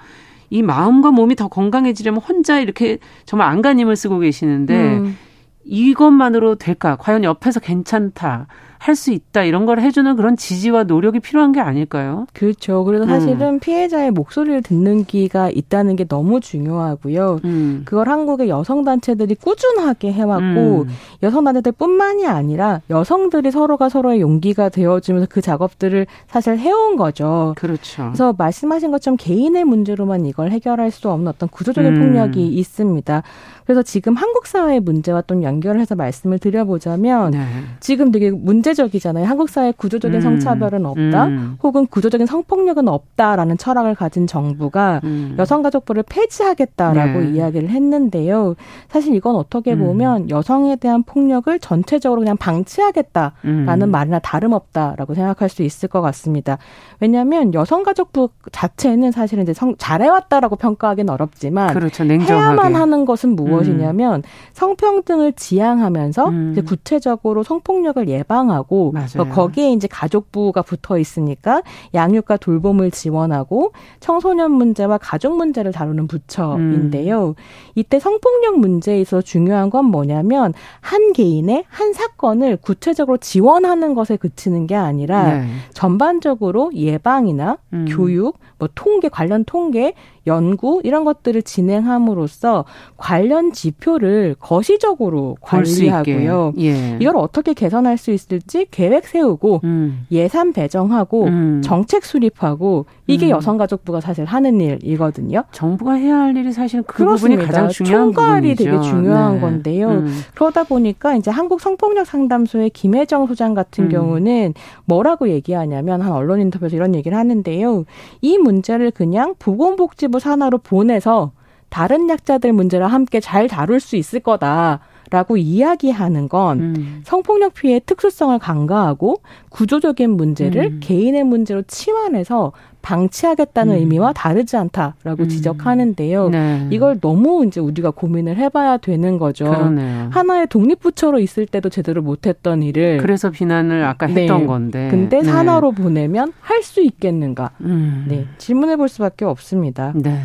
이 0.49 0.61
마음과 0.61 1.11
몸이 1.11 1.35
더 1.35 1.49
건강해지려면 1.49 2.21
혼자 2.21 2.59
이렇게 2.59 2.99
정말 3.25 3.49
안간힘을 3.49 3.97
쓰고 3.97 4.19
계시는데 4.19 4.97
음. 4.99 5.17
이것만으로 5.65 6.55
될까? 6.55 6.95
과연 6.95 7.25
옆에서 7.25 7.59
괜찮다. 7.59 8.47
할 8.79 8.97
수 8.97 9.11
있다 9.11 9.43
이런 9.43 9.65
걸 9.65 9.79
해주는 9.79 10.15
그런 10.15 10.35
지지와 10.35 10.83
노력이 10.83 11.19
필요한 11.19 11.51
게 11.51 11.59
아닐까요? 11.59 12.25
그렇죠. 12.33 12.83
그래서 12.83 13.03
음. 13.05 13.07
사실은 13.07 13.41
음. 13.55 13.59
피해자의 13.59 14.11
목소리를 14.11 14.63
듣는 14.63 15.05
기가 15.05 15.49
있다는 15.49 15.95
게 15.95 16.03
너무 16.05 16.39
중요하고요. 16.41 17.39
음. 17.45 17.83
그걸 17.85 18.09
한국의 18.09 18.49
여성 18.49 18.83
단체들이 18.83 19.35
꾸준하게 19.35 20.11
해왔고 20.11 20.85
음. 20.87 20.87
여성 21.23 21.43
단체들뿐만이 21.43 22.25
아니라 22.25 22.81
여성들이 22.89 23.51
서로가 23.51 23.89
서로의 23.89 24.19
용기가 24.19 24.69
되어주면서 24.69 25.27
그 25.29 25.41
작업들을 25.41 26.07
사실 26.27 26.57
해온 26.57 26.95
거죠. 26.95 27.53
그렇죠. 27.57 28.05
그래서 28.07 28.33
말씀하신 28.37 28.91
것처럼 28.91 29.17
개인의 29.17 29.63
문제로만 29.65 30.25
이걸 30.25 30.51
해결할 30.51 30.89
수 30.91 31.09
없는 31.09 31.27
어떤 31.27 31.49
구조적인 31.49 31.95
음. 31.95 31.99
폭력이 31.99 32.47
있습니다. 32.47 33.23
그래서 33.67 33.83
지금 33.83 34.15
한국 34.15 34.47
사회의 34.47 34.79
문제와 34.79 35.23
좀 35.23 35.43
연결을 35.43 35.81
해서 35.81 35.93
말씀을 35.93 36.39
드려보자면 36.39 37.31
네. 37.31 37.45
지금 37.81 38.13
되게 38.13 38.31
문제적이잖아요. 38.31 39.25
한국 39.25 39.49
사회 39.49 39.73
구조적인 39.73 40.19
음. 40.19 40.21
성차별은 40.21 40.85
없다, 40.85 41.25
음. 41.25 41.57
혹은 41.61 41.85
구조적인 41.85 42.27
성폭력은 42.27 42.87
없다라는 42.87 43.57
철학을 43.57 43.93
가진 43.93 44.25
정부가 44.25 45.01
음. 45.03 45.35
여성가족부를 45.37 46.03
폐지하겠다라고 46.03 47.19
네. 47.19 47.31
이야기를 47.31 47.69
했는데요. 47.69 48.55
사실 48.87 49.13
이건 49.13 49.35
어떻게 49.35 49.73
음. 49.73 49.79
보면 49.79 50.29
여성에 50.29 50.77
대한 50.77 51.03
폭력을 51.03 51.59
전체적으로 51.59 52.21
그냥 52.21 52.37
방치하겠다라는 52.37 53.81
음. 53.81 53.91
말이나 53.91 54.19
다름없다라고 54.19 55.13
생각할 55.13 55.49
수 55.49 55.63
있을 55.63 55.89
것 55.89 55.99
같습니다. 55.99 56.57
왜냐하면 57.01 57.53
여성가족부 57.53 58.29
자체는 58.53 59.11
사실은 59.11 59.43
이제 59.43 59.53
성, 59.53 59.75
잘해왔다라고 59.77 60.55
평가하기는 60.55 61.13
어렵지만 61.13 61.73
그렇죠. 61.73 62.05
해야만 62.05 62.73
하는 62.73 63.05
것은 63.05 63.35
무엇? 63.35 63.56
무엇이냐면 63.57 64.15
음. 64.15 64.21
성평등을 64.53 65.33
지향하면서 65.33 66.29
음. 66.29 66.51
이제 66.51 66.61
구체적으로 66.61 67.43
성폭력을 67.43 68.07
예방하고 68.07 68.91
맞아요. 68.91 69.31
거기에 69.31 69.71
이제 69.73 69.87
가족부가 69.87 70.61
붙어 70.61 70.97
있으니까 70.97 71.61
양육과 71.93 72.37
돌봄을 72.37 72.91
지원하고 72.91 73.71
청소년 73.99 74.51
문제와 74.51 74.97
가족 74.97 75.35
문제를 75.37 75.71
다루는 75.71 76.07
부처인데요. 76.07 77.29
음. 77.29 77.33
이때 77.75 77.99
성폭력 77.99 78.59
문제에 78.59 79.01
있어 79.01 79.21
중요한 79.21 79.69
건 79.69 79.85
뭐냐면 79.85 80.53
한 80.81 81.13
개인의 81.13 81.65
한 81.67 81.93
사건을 81.93 82.57
구체적으로 82.57 83.17
지원하는 83.17 83.93
것에 83.93 84.17
그치는 84.17 84.67
게 84.67 84.75
아니라 84.75 85.39
네. 85.39 85.47
전반적으로 85.73 86.71
예방이나 86.73 87.57
음. 87.73 87.85
교육, 87.89 88.37
뭐 88.57 88.67
통계 88.73 89.09
관련 89.09 89.43
통계 89.45 89.93
연구 90.25 90.81
이런 90.83 91.05
것들을 91.05 91.41
진행함으로써 91.41 92.65
관련 92.97 93.53
지표를 93.53 94.35
거시적으로 94.39 95.37
관리하고요. 95.41 96.53
예. 96.59 96.97
이걸 96.99 97.15
어떻게 97.15 97.53
개선할 97.53 97.97
수 97.97 98.11
있을지 98.11 98.67
계획 98.69 99.07
세우고 99.07 99.61
음. 99.63 100.05
예산 100.11 100.51
배정하고 100.51 101.25
음. 101.25 101.61
정책 101.63 102.03
수립하고 102.03 102.85
이게 103.07 103.27
음. 103.27 103.31
여성가족부가 103.31 104.01
사실 104.01 104.25
하는 104.25 104.59
일이거든요. 104.59 105.43
정부가 105.51 105.93
해야 105.93 106.17
할 106.17 106.35
일이 106.35 106.51
사실 106.51 106.81
그 106.83 106.97
그렇습니다. 106.97 107.41
부분이 107.41 107.47
가장 107.47 107.69
중요한 107.69 108.05
총괄이 108.11 108.55
부분이죠. 108.55 108.63
되게 108.63 108.81
중요한 108.81 109.35
네. 109.35 109.39
건데요. 109.39 109.89
음. 109.89 110.21
그러다 110.35 110.65
보니까 110.65 111.15
이제 111.15 111.31
한국 111.31 111.61
성폭력 111.61 112.05
상담소의 112.05 112.71
김혜정 112.71 113.27
소장 113.27 113.53
같은 113.53 113.85
음. 113.85 113.89
경우는 113.89 114.53
뭐라고 114.85 115.29
얘기하냐면 115.29 116.01
한 116.01 116.11
언론 116.11 116.41
인터뷰에서 116.41 116.75
이런 116.75 116.93
얘기를 116.95 117.17
하는데요. 117.17 117.85
이 118.21 118.37
문제를 118.47 118.91
그냥 118.91 119.35
보건복지부 119.37 120.19
산하로 120.19 120.59
보내서 120.59 121.33
다른 121.69 122.09
약자들 122.09 122.53
문제를 122.53 122.87
함께 122.87 123.19
잘 123.19 123.47
다룰 123.47 123.81
수 123.81 123.97
있을 123.97 124.21
거다. 124.21 124.79
라고 125.09 125.37
이야기하는 125.37 126.29
건 126.29 126.59
음. 126.59 127.01
성폭력 127.05 127.53
피해의 127.53 127.81
특수성을 127.85 128.37
간과하고 128.39 129.21
구조적인 129.49 130.11
문제를 130.11 130.63
음. 130.65 130.79
개인의 130.81 131.23
문제로 131.23 131.61
치환해서 131.61 132.51
방치하겠다는 132.81 133.75
음. 133.75 133.79
의미와 133.79 134.13
다르지 134.13 134.55
않다라고 134.55 135.23
음. 135.23 135.27
지적하는데요. 135.27 136.29
네. 136.29 136.67
이걸 136.71 136.99
너무 137.01 137.45
이제 137.45 137.59
우리가 137.59 137.91
고민을 137.91 138.37
해봐야 138.37 138.77
되는 138.77 139.17
거죠. 139.17 139.45
그러네요. 139.45 140.09
하나의 140.11 140.47
독립부처로 140.47 141.19
있을 141.19 141.45
때도 141.47 141.69
제대로 141.69 142.01
못했던 142.01 142.63
일을 142.63 142.99
그래서 143.01 143.29
비난을 143.29 143.83
아까 143.83 144.07
네. 144.07 144.21
했던 144.21 144.47
건데. 144.47 144.87
근데 144.89 145.17
네. 145.17 145.23
산하로 145.23 145.71
보내면 145.71 146.33
할 146.41 146.57
수 146.67 146.81
있겠는가? 146.81 147.51
음. 147.61 148.05
네 148.09 148.25
질문해 148.39 148.75
볼 148.77 148.89
수밖에 148.89 149.25
없습니다. 149.25 149.93
네. 149.95 150.19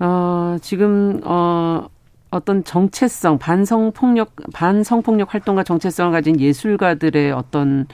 어, 0.00 0.56
지금 0.60 1.20
어 1.24 1.86
어떤 2.30 2.64
정체성, 2.64 3.38
반성폭력, 3.38 4.34
반성폭력 4.52 5.32
활동가 5.32 5.62
정체성을 5.62 6.12
가진 6.12 6.38
예술가들의 6.40 7.32
어떤 7.32 7.86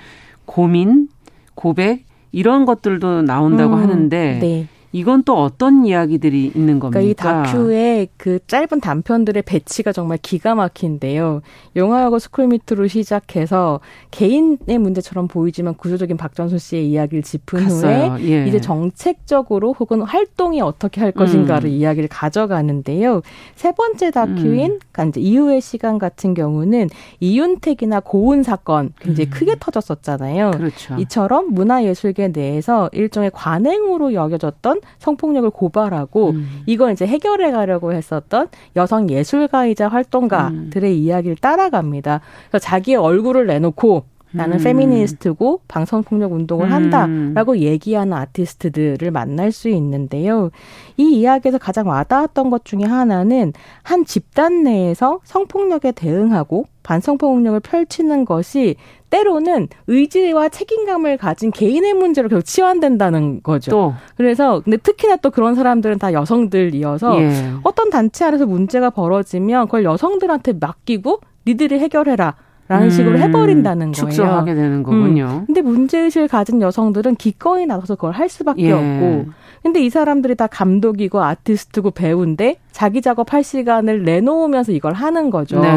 고민, 0.45 1.09
고백, 1.55 2.05
이런 2.33 2.65
것들도 2.65 3.23
나온다고 3.23 3.75
음, 3.75 3.83
하는데, 3.83 4.39
네. 4.41 4.69
이건 4.95 5.25
또 5.25 5.43
어떤 5.43 5.85
이야기들이 5.85 6.53
있는 6.55 6.79
겁니까? 6.79 7.01
그러니까 7.01 7.01
이 7.01 7.15
다큐의 7.15 8.09
그 8.17 8.39
짧은 8.47 8.81
단편들의 8.81 9.43
배치가 9.43 9.91
정말 9.91 10.19
기가 10.23 10.55
막힌데요. 10.55 11.43
영화하고 11.75 12.21
스쿨미트로 12.21 12.87
시작해서 12.87 13.81
개인의 14.13 14.79
문제처럼 14.79 15.27
보이지만 15.27 15.75
구조적인 15.75 16.17
박전순 16.17 16.59
씨의 16.59 16.89
이야기를 16.89 17.25
짚은 17.25 17.65
갔어요. 17.65 18.13
후에 18.13 18.31
예. 18.31 18.47
이제 18.47 18.61
정책적으로 18.61 19.73
혹은 19.73 20.01
활동이 20.03 20.61
어떻게 20.61 21.01
할 21.01 21.11
것인가를 21.11 21.71
음. 21.71 21.75
이야기를 21.75 22.09
가져가는데요. 22.09 23.23
세 23.57 23.73
번째 23.73 24.13
다큐인 24.13 24.75
음. 24.75 24.79
그러니까 24.93 25.05
이제 25.07 25.21
이후의 25.21 25.61
시간 25.61 25.99
같은 25.99 26.35
경우는 26.35 26.89
이윤택이나 27.19 27.99
고은 27.99 28.45
사건 28.45 28.93
굉장히 29.01 29.29
음. 29.29 29.31
크게 29.31 29.57
터졌었잖아요. 29.59 30.53
그렇죠. 30.53 30.95
이처럼 31.01 31.53
문화예술계 31.53 32.29
내에서 32.29 32.89
일종의 32.93 33.33
관행으로 33.35 34.15
여겨졌던 34.15 34.83
성폭력을 34.99 35.51
고발하고 35.51 36.31
음. 36.31 36.63
이걸 36.67 36.93
이제 36.93 37.07
해결해 37.07 37.51
가려고 37.51 37.93
했었던 37.93 38.49
여성 38.77 39.11
예술가이자 39.11 39.89
활동가들의 39.89 40.93
음. 40.93 40.97
이야기를 40.97 41.37
따라갑니다. 41.37 42.21
그래서 42.49 42.65
자기의 42.65 42.97
얼굴을 42.97 43.47
내놓고 43.47 44.05
나는 44.35 44.59
음. 44.59 44.63
페미니스트고 44.63 45.61
방송폭력 45.69 46.33
운동을 46.33 46.67
음. 46.67 46.73
한다라고 46.73 47.59
얘기하는 47.59 48.13
아티스트들을 48.13 49.11
만날 49.11 49.53
수 49.53 49.69
있는데요. 49.69 50.51
이 50.97 51.17
이야기에서 51.21 51.59
가장 51.59 51.89
와닿았던 51.89 52.51
것 52.51 52.65
중에 52.65 52.83
하나는 52.83 53.53
한 53.83 54.05
집단 54.05 54.65
내에서 54.65 55.21
성폭력에 55.25 55.93
대응하고 55.93 56.67
반성폭력을 56.83 57.59
펼치는 57.61 58.25
것이 58.25 58.77
때로는 59.11 59.69
의지와 59.87 60.49
책임감을 60.49 61.17
가진 61.17 61.51
개인의 61.51 61.95
문제로 61.95 62.29
결국 62.29 62.45
치환된다는 62.45 63.43
거죠. 63.43 63.71
또. 63.71 63.95
그래서 64.17 64.61
근데 64.61 64.77
특히나 64.77 65.17
또 65.17 65.31
그런 65.31 65.55
사람들은 65.55 65.99
다 65.99 66.13
여성들이어서 66.13 67.21
예. 67.21 67.53
어떤 67.63 67.91
단체 67.91 68.25
안에서 68.25 68.47
문제가 68.47 68.91
벌어지면 68.91 69.67
그걸 69.67 69.85
여성들한테 69.85 70.55
맡기고 70.61 71.21
니들이 71.47 71.79
해결해라. 71.79 72.35
라는 72.67 72.87
음, 72.87 72.91
식으로 72.91 73.19
해버린다는 73.19 73.93
거예요. 73.93 74.11
축소하게 74.11 74.55
되는 74.55 74.83
거군요. 74.83 75.41
음. 75.41 75.47
근데 75.47 75.61
문제의식을 75.61 76.29
가진 76.29 76.63
여성들은 76.63 77.17
기꺼이 77.17 77.67
나가서 77.67 77.97
그걸 77.97 78.13
할 78.13 78.29
수밖에 78.29 78.63
예. 78.63 78.73
없고. 78.73 79.27
근데 79.63 79.81
이 79.81 79.91
사람들이 79.91 80.35
다 80.35 80.47
감독이고 80.47 81.23
아티스트고 81.23 81.91
배우인데 81.93 82.57
자기 82.71 83.01
작업할 83.01 83.43
시간을 83.43 84.05
내놓으면서 84.05 84.73
이걸 84.73 84.93
하는 84.93 85.31
거죠. 85.31 85.61
네. 85.61 85.69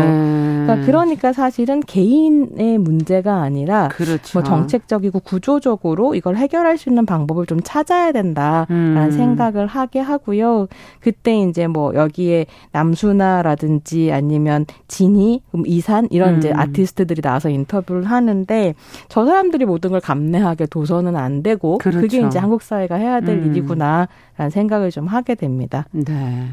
그러니까, 0.67 0.85
그러니까, 0.85 1.33
사실은 1.33 1.79
개인의 1.81 2.77
문제가 2.77 3.41
아니라 3.41 3.89
그렇죠. 3.89 4.39
뭐 4.39 4.43
정책적이고 4.43 5.19
구조적으로 5.21 6.15
이걸 6.15 6.35
해결할 6.35 6.77
수 6.77 6.89
있는 6.89 7.05
방법을 7.05 7.45
좀 7.45 7.59
찾아야 7.63 8.11
된다라는 8.11 8.67
음. 8.69 9.11
생각을 9.11 9.67
하게 9.67 9.99
하고요. 9.99 10.67
그때 10.99 11.39
이제 11.41 11.67
뭐 11.67 11.93
여기에 11.95 12.45
남수나라든지 12.71 14.11
아니면 14.11 14.65
진희, 14.87 15.41
이산 15.65 16.07
이런 16.11 16.35
음. 16.35 16.37
이제 16.39 16.51
아티스트들이 16.53 17.21
나와서 17.21 17.49
인터뷰를 17.49 18.03
하는데 18.03 18.75
저 19.09 19.25
사람들이 19.25 19.65
모든 19.65 19.91
걸 19.91 19.99
감내하게 19.99 20.67
도서는 20.67 21.15
안 21.15 21.43
되고 21.43 21.77
그렇죠. 21.77 22.01
그게 22.01 22.25
이제 22.25 22.39
한국 22.39 22.61
사회가 22.61 22.95
해야 22.95 23.21
될 23.21 23.37
음. 23.37 23.47
일이구나라는 23.47 24.49
생각을 24.51 24.91
좀 24.91 25.07
하게 25.07 25.35
됩니다. 25.35 25.85
네. 25.91 26.47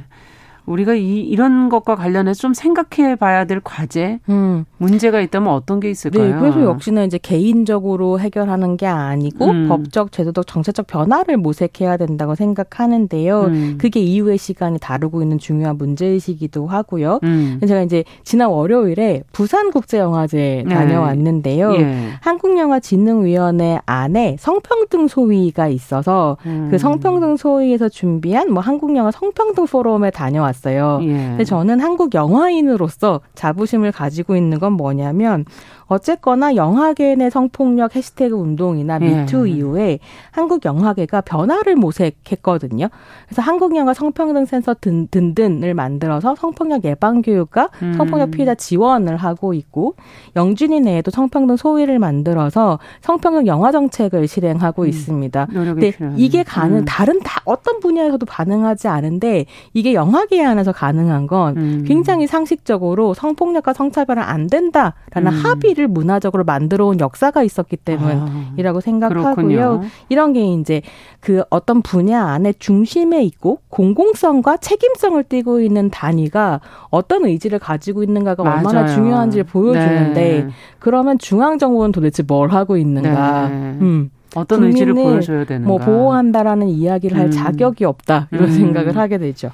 우리가 0.66 0.94
이, 0.94 1.20
이런 1.20 1.68
것과 1.68 1.94
관련해서 1.94 2.40
좀 2.40 2.54
생각해 2.54 3.16
봐야 3.16 3.44
될 3.44 3.60
과제, 3.62 4.20
음. 4.28 4.64
문제가 4.78 5.20
있다면 5.20 5.52
어떤 5.52 5.78
게 5.78 5.90
있을까요? 5.90 6.34
네, 6.34 6.40
그래서 6.40 6.62
역시나 6.62 7.04
이제 7.04 7.18
개인적으로 7.18 8.18
해결하는 8.18 8.76
게 8.76 8.86
아니고 8.86 9.46
음. 9.46 9.68
법적, 9.68 10.10
제도적, 10.12 10.46
정책적 10.46 10.86
변화를 10.86 11.36
모색해야 11.36 11.96
된다고 11.98 12.34
생각하는데요. 12.34 13.40
음. 13.42 13.78
그게 13.78 14.00
이후의 14.00 14.38
시간이 14.38 14.78
다루고 14.78 15.22
있는 15.22 15.38
중요한 15.38 15.76
문제의식이기도 15.76 16.66
하고요. 16.66 17.20
음. 17.24 17.60
제가 17.66 17.82
이제 17.82 18.04
지난 18.22 18.48
월요일에 18.48 19.24
부산국제영화제 19.32 20.64
네. 20.66 20.74
다녀왔는데요. 20.74 21.72
네. 21.72 22.08
한국영화진흥위원회 22.22 23.80
안에 23.84 24.36
성평등 24.40 25.08
소위가 25.08 25.68
있어서 25.68 26.38
음. 26.46 26.68
그 26.70 26.78
성평등 26.78 27.36
소위에서 27.36 27.88
준비한 27.88 28.50
뭐 28.50 28.62
한국영화 28.62 29.10
성평등 29.10 29.66
포럼에 29.66 30.10
다녀왔 30.10 30.53
나왔어요. 30.54 31.00
예. 31.02 31.06
근데 31.06 31.44
저는 31.44 31.80
한국 31.80 32.14
영화인으로서 32.14 33.20
자부심을 33.34 33.92
가지고 33.92 34.36
있는 34.36 34.58
건 34.58 34.72
뭐냐면 34.72 35.44
어쨌거나 35.86 36.56
영화계 36.56 37.14
내 37.16 37.28
성폭력 37.28 37.94
해시태그 37.94 38.34
운동이나 38.34 38.98
예. 39.02 39.20
미투 39.20 39.46
이후에 39.46 39.98
한국 40.30 40.64
영화계가 40.64 41.20
변화를 41.22 41.76
모색했거든요. 41.76 42.88
그래서 43.26 43.42
한국 43.42 43.76
영화 43.76 43.92
성평등 43.92 44.46
센서 44.46 44.74
든, 44.80 45.08
든든을 45.08 45.74
만들어서 45.74 46.34
성폭력 46.36 46.84
예방 46.84 47.22
교육과 47.22 47.70
음. 47.82 47.94
성폭력 47.94 48.30
피해자 48.30 48.54
지원을 48.54 49.16
하고 49.16 49.52
있고 49.54 49.94
영준이 50.36 50.80
내에도 50.80 51.10
성평등 51.10 51.56
소위를 51.56 51.98
만들어서 51.98 52.78
성평등 53.02 53.46
영화 53.46 53.70
정책을 53.70 54.26
실행하고 54.26 54.82
음. 54.82 54.88
있습니다. 54.88 55.46
근데 55.46 55.90
필요하네. 55.90 56.16
이게 56.18 56.42
가능 56.42 56.78
음. 56.78 56.84
다른 56.86 57.20
다 57.20 57.40
어떤 57.44 57.80
분야에서도 57.80 58.24
반응하지 58.24 58.88
않은데 58.88 59.44
이게 59.74 59.94
영화계 59.94 60.43
안에서 60.46 60.72
가능한 60.72 61.26
건 61.26 61.56
음. 61.56 61.84
굉장히 61.86 62.26
상식적으로 62.26 63.12
성폭력과 63.12 63.72
성차별은 63.74 64.22
안 64.22 64.46
된다라는 64.46 65.32
음. 65.32 65.44
합의 65.44 65.74
소비를 65.74 65.88
문화적으로 65.88 66.44
만들어 66.44 66.86
온 66.86 67.00
역사가 67.00 67.42
있었기 67.42 67.76
때문이라고 67.76 68.78
아, 68.78 68.80
생각하고요. 68.80 69.34
그렇군요. 69.34 69.82
이런 70.08 70.32
게 70.32 70.46
이제 70.54 70.82
그 71.20 71.42
어떤 71.50 71.82
분야 71.82 72.22
안에 72.22 72.52
중심에 72.58 73.22
있고 73.24 73.58
공공성과 73.68 74.58
책임성을 74.58 75.22
띠고 75.24 75.60
있는 75.60 75.90
단위가 75.90 76.60
어떤 76.90 77.24
의지를 77.24 77.58
가지고 77.58 78.02
있는가가 78.02 78.42
맞아요. 78.42 78.58
얼마나 78.58 78.86
중요한지를 78.86 79.44
보여주는데 79.44 80.44
네. 80.44 80.48
그러면 80.78 81.18
중앙 81.18 81.58
정부는 81.58 81.92
도대체 81.92 82.22
뭘 82.22 82.50
하고 82.50 82.76
있는가? 82.76 83.48
네. 83.48 83.54
음. 83.80 84.10
어떤 84.36 84.64
의지를 84.64 84.94
보여줘야 84.94 85.44
되는가? 85.44 85.68
뭐 85.68 85.78
보호한다라는 85.78 86.68
이야기를 86.68 87.16
할 87.16 87.26
음. 87.26 87.30
자격이 87.30 87.84
없다 87.84 88.28
이런 88.32 88.48
음. 88.48 88.52
생각을 88.52 88.96
하게 88.96 89.18
되죠. 89.18 89.50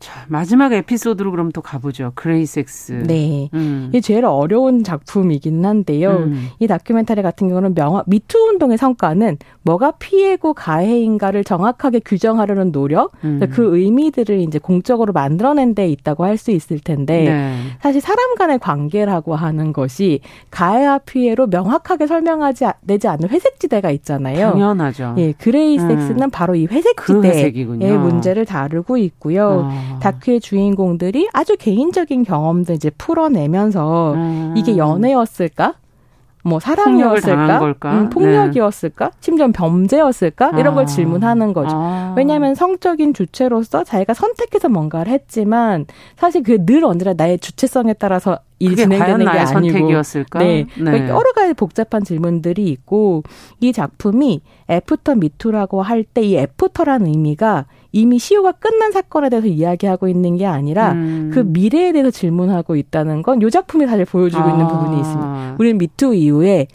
자, 0.00 0.24
마지막 0.28 0.72
에피소드로 0.72 1.30
그럼 1.32 1.50
또 1.50 1.60
가보죠. 1.60 2.12
그레이섹스. 2.14 3.02
네. 3.06 3.50
음. 3.54 3.86
이게 3.88 4.00
제일 4.00 4.24
어려운 4.24 4.84
작품이긴 4.84 5.64
한데요. 5.64 6.10
음. 6.10 6.48
이 6.60 6.66
다큐멘터리 6.68 7.20
같은 7.22 7.48
경우는 7.48 7.74
명화, 7.74 8.04
미투 8.06 8.38
운동의 8.38 8.78
성과는 8.78 9.38
뭐가 9.62 9.92
피해고 9.98 10.54
가해인가를 10.54 11.42
정확하게 11.42 12.00
규정하려는 12.04 12.70
노력, 12.70 13.12
음. 13.24 13.40
그 13.50 13.76
의미들을 13.76 14.38
이제 14.40 14.58
공적으로 14.58 15.12
만들어낸 15.12 15.74
데 15.74 15.88
있다고 15.88 16.24
할 16.24 16.38
수 16.38 16.52
있을 16.52 16.78
텐데, 16.78 17.24
네. 17.24 17.56
사실 17.80 18.00
사람 18.00 18.36
간의 18.36 18.60
관계라고 18.60 19.34
하는 19.34 19.72
것이 19.72 20.20
가해와 20.52 20.98
피해로 20.98 21.48
명확하게 21.48 22.06
설명하지 22.06 22.66
내지 22.82 23.08
않는 23.08 23.28
회색지대가 23.28 23.90
있잖아요. 23.90 24.52
당연하죠. 24.52 25.16
예, 25.18 25.32
그레이섹스는 25.32 26.22
음. 26.22 26.30
바로 26.30 26.54
이 26.54 26.66
회색지대의 26.66 27.52
그 27.52 27.84
문제를 27.84 28.44
다루고 28.46 28.98
있고요. 28.98 29.68
어. 29.68 29.87
다큐의 30.00 30.40
주인공들이 30.40 31.28
아주 31.32 31.56
개인적인 31.58 32.24
경험들 32.24 32.74
이제 32.74 32.90
풀어내면서 32.98 34.12
음. 34.14 34.54
이게 34.56 34.76
연애였을까? 34.76 35.74
뭐 36.44 36.60
사랑이었을까? 36.60 37.74
음, 37.86 38.10
폭력이었을까? 38.10 39.06
네. 39.10 39.16
심지어 39.20 39.48
범죄였을까? 39.52 40.50
이런 40.50 40.68
아. 40.68 40.74
걸 40.76 40.86
질문하는 40.86 41.52
거죠. 41.52 41.76
아. 41.76 42.14
왜냐하면 42.16 42.54
성적인 42.54 43.12
주체로서 43.12 43.84
자기가 43.84 44.14
선택해서 44.14 44.68
뭔가를 44.68 45.12
했지만 45.12 45.84
사실 46.16 46.42
그늘 46.42 46.84
언제나 46.84 47.12
나의 47.14 47.38
주체성에 47.38 47.94
따라서 47.94 48.38
일이 48.60 48.76
진행되는 48.76 49.18
게 49.26 49.30
아니고 49.30 49.46
선택이었을까? 49.52 50.38
네, 50.38 50.64
네. 50.64 50.84
그러니까 50.84 51.08
여러 51.10 51.32
가지 51.32 51.52
복잡한 51.54 52.02
질문들이 52.02 52.64
있고 52.68 53.24
이 53.60 53.72
작품이 53.72 54.40
애프터 54.70 55.16
미투라고 55.16 55.82
할 55.82 56.04
때 56.14 56.22
이 56.22 56.36
after라는 56.38 57.08
의미가 57.08 57.66
이미 57.92 58.18
시효가 58.18 58.52
끝난 58.52 58.92
사건에 58.92 59.28
대해서 59.30 59.46
이야기하고 59.46 60.08
있는 60.08 60.36
게 60.36 60.46
아니라 60.46 60.92
음. 60.92 61.30
그 61.32 61.40
미래에 61.40 61.92
대해서 61.92 62.10
질문하고 62.10 62.76
있다는 62.76 63.22
걸 63.22 63.44
이 63.44 63.50
작품이 63.50 63.86
사실 63.86 64.04
보여주고 64.04 64.42
아. 64.42 64.50
있는 64.50 64.66
부분이 64.68 65.00
있습니다. 65.00 65.56
우리는 65.58 65.78
미투 65.78 66.14
이후에 66.14 66.66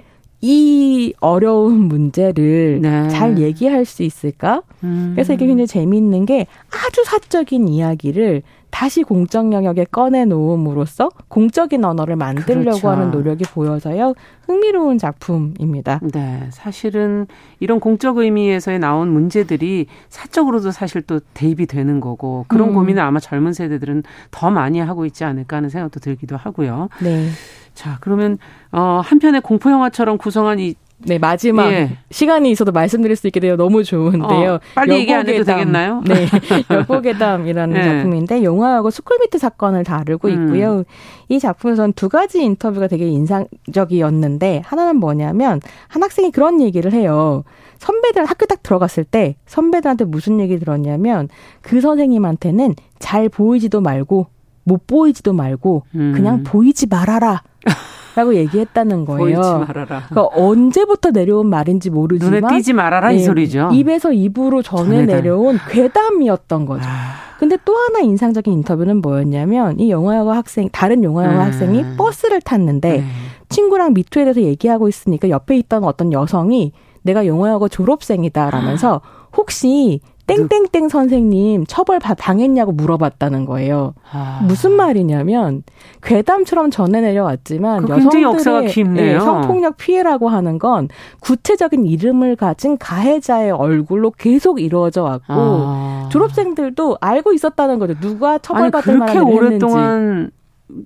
이 0.41 1.13
어려운 1.21 1.83
문제를 1.83 2.79
네. 2.81 3.07
잘 3.07 3.37
얘기할 3.37 3.85
수 3.85 4.03
있을까? 4.03 4.61
음. 4.83 5.11
그래서 5.15 5.33
이게 5.33 5.45
굉장히 5.45 5.67
재미있는 5.67 6.25
게 6.25 6.47
아주 6.69 7.03
사적인 7.05 7.69
이야기를 7.69 8.41
다시 8.73 9.03
공적 9.03 9.53
영역에 9.53 9.85
꺼내 9.85 10.25
놓음으로써 10.25 11.11
공적인 11.27 11.85
언어를 11.85 12.15
만들려고 12.15 12.79
그렇죠. 12.79 12.89
하는 12.89 13.11
노력이 13.11 13.43
보여서요. 13.43 14.15
흥미로운 14.47 14.97
작품입니다. 14.97 15.99
네. 16.11 16.47
사실은 16.49 17.27
이런 17.59 17.79
공적 17.79 18.17
의미에서의 18.17 18.79
나온 18.79 19.09
문제들이 19.09 19.85
사적으로도 20.09 20.71
사실 20.71 21.03
또 21.03 21.19
대입이 21.35 21.67
되는 21.67 21.99
거고 21.99 22.45
그런 22.47 22.69
음. 22.69 22.73
고민을 22.73 23.03
아마 23.03 23.19
젊은 23.19 23.53
세대들은 23.53 24.01
더 24.31 24.49
많이 24.49 24.79
하고 24.79 25.05
있지 25.05 25.23
않을까 25.23 25.57
하는 25.57 25.69
생각도 25.69 25.99
들기도 25.99 26.35
하고요. 26.35 26.89
네. 26.99 27.29
자, 27.75 27.99
그러면 28.01 28.39
어 28.71 29.01
한편의 29.03 29.41
공포 29.41 29.69
영화처럼 29.69 30.17
구성한 30.17 30.59
이 30.59 30.73
네, 31.05 31.17
마지막 31.17 31.71
예. 31.71 31.97
시간이 32.11 32.49
있어도 32.51 32.71
말씀드릴 32.71 33.15
수 33.15 33.27
있게 33.27 33.39
되어 33.39 33.55
너무 33.55 33.83
좋은데요. 33.83 34.53
어, 34.53 34.59
빨리 34.75 34.95
얘기 34.95 35.13
안 35.13 35.27
해도 35.27 35.43
되겠나요? 35.43 36.01
네. 36.07 36.27
여고괴담이라는 36.69 37.73
네. 37.73 37.83
작품인데 37.83 38.43
용화여고 38.43 38.89
스쿨미투 38.89 39.37
사건을 39.37 39.83
다루고 39.83 40.29
음. 40.29 40.33
있고요. 40.33 40.83
이 41.29 41.39
작품에서는 41.39 41.93
두 41.93 42.09
가지 42.09 42.41
인터뷰가 42.41 42.87
되게 42.87 43.07
인상적이었는데 43.07 44.61
하나는 44.65 44.97
뭐냐면 44.97 45.59
한 45.87 46.03
학생이 46.03 46.31
그런 46.31 46.61
얘기를 46.61 46.93
해요. 46.93 47.43
선배들 47.79 48.25
학교 48.25 48.45
딱 48.45 48.63
들어갔을 48.63 49.03
때 49.03 49.35
선배들한테 49.45 50.05
무슨 50.05 50.39
얘기 50.39 50.57
들었냐면 50.57 51.27
그 51.61 51.81
선생님한테는 51.81 52.75
잘 52.99 53.27
보이지도 53.27 53.81
말고 53.81 54.27
못 54.63 54.87
보이지도 54.87 55.33
말고 55.33 55.83
음. 55.95 56.13
그냥 56.15 56.43
보이지 56.43 56.87
말아라. 56.87 57.43
라고 58.15 58.35
얘기했다는 58.35 59.05
거예요. 59.05 59.19
보이지 59.19 59.39
말아라. 59.39 60.03
그러니까 60.09 60.27
언제부터 60.35 61.11
내려온 61.11 61.47
말인지 61.49 61.89
모르지만 61.89 62.41
눈에 62.41 62.55
띄지 62.55 62.73
말아라 62.73 63.09
네, 63.09 63.15
이 63.15 63.19
소리죠. 63.23 63.69
입에서 63.73 64.11
입으로 64.11 64.61
전해 64.61 65.05
내려온 65.05 65.57
괴담이었던 65.69 66.65
거죠. 66.65 66.83
아. 66.85 67.23
근데 67.39 67.57
또 67.65 67.75
하나 67.75 67.99
인상적인 67.99 68.53
인터뷰는 68.53 69.01
뭐였냐면 69.01 69.79
이 69.79 69.89
용화여고 69.89 70.37
학생 70.37 70.69
다른 70.71 71.03
용화여고 71.03 71.35
음. 71.35 71.41
학생이 71.41 71.83
버스를 71.97 72.39
탔는데 72.41 72.99
음. 72.99 73.09
친구랑 73.49 73.93
미투에 73.93 74.23
대해서 74.23 74.41
얘기하고 74.41 74.87
있으니까 74.87 75.29
옆에 75.29 75.57
있던 75.57 75.83
어떤 75.83 76.13
여성이 76.13 76.71
내가 77.01 77.25
영화영화 77.25 77.67
졸업생이다라면서 77.67 79.01
아. 79.03 79.27
혹시 79.35 79.99
땡땡땡 80.25 80.89
선생님 80.89 81.65
처벌 81.67 81.99
당했냐고 81.99 82.71
물어봤다는 82.71 83.45
거예요. 83.45 83.93
아. 84.11 84.41
무슨 84.43 84.71
말이냐면 84.71 85.63
괴담처럼 86.01 86.71
전해 86.71 87.01
내려왔지만 87.01 87.89
여성들의 87.89 88.73
네, 88.93 89.19
성폭력 89.19 89.77
피해라고 89.77 90.29
하는 90.29 90.59
건 90.59 90.87
구체적인 91.19 91.85
이름을 91.85 92.35
가진 92.35 92.77
가해자의 92.77 93.51
얼굴로 93.51 94.11
계속 94.11 94.61
이루어져 94.61 95.03
왔고 95.03 95.33
아. 95.33 96.09
졸업생들도 96.11 96.97
알고 97.01 97.33
있었다는 97.33 97.79
거죠. 97.79 97.99
누가 97.99 98.37
처벌받을 98.37 98.97
만한 98.97 99.27
일을 99.27 99.51
했는지. 99.53 99.65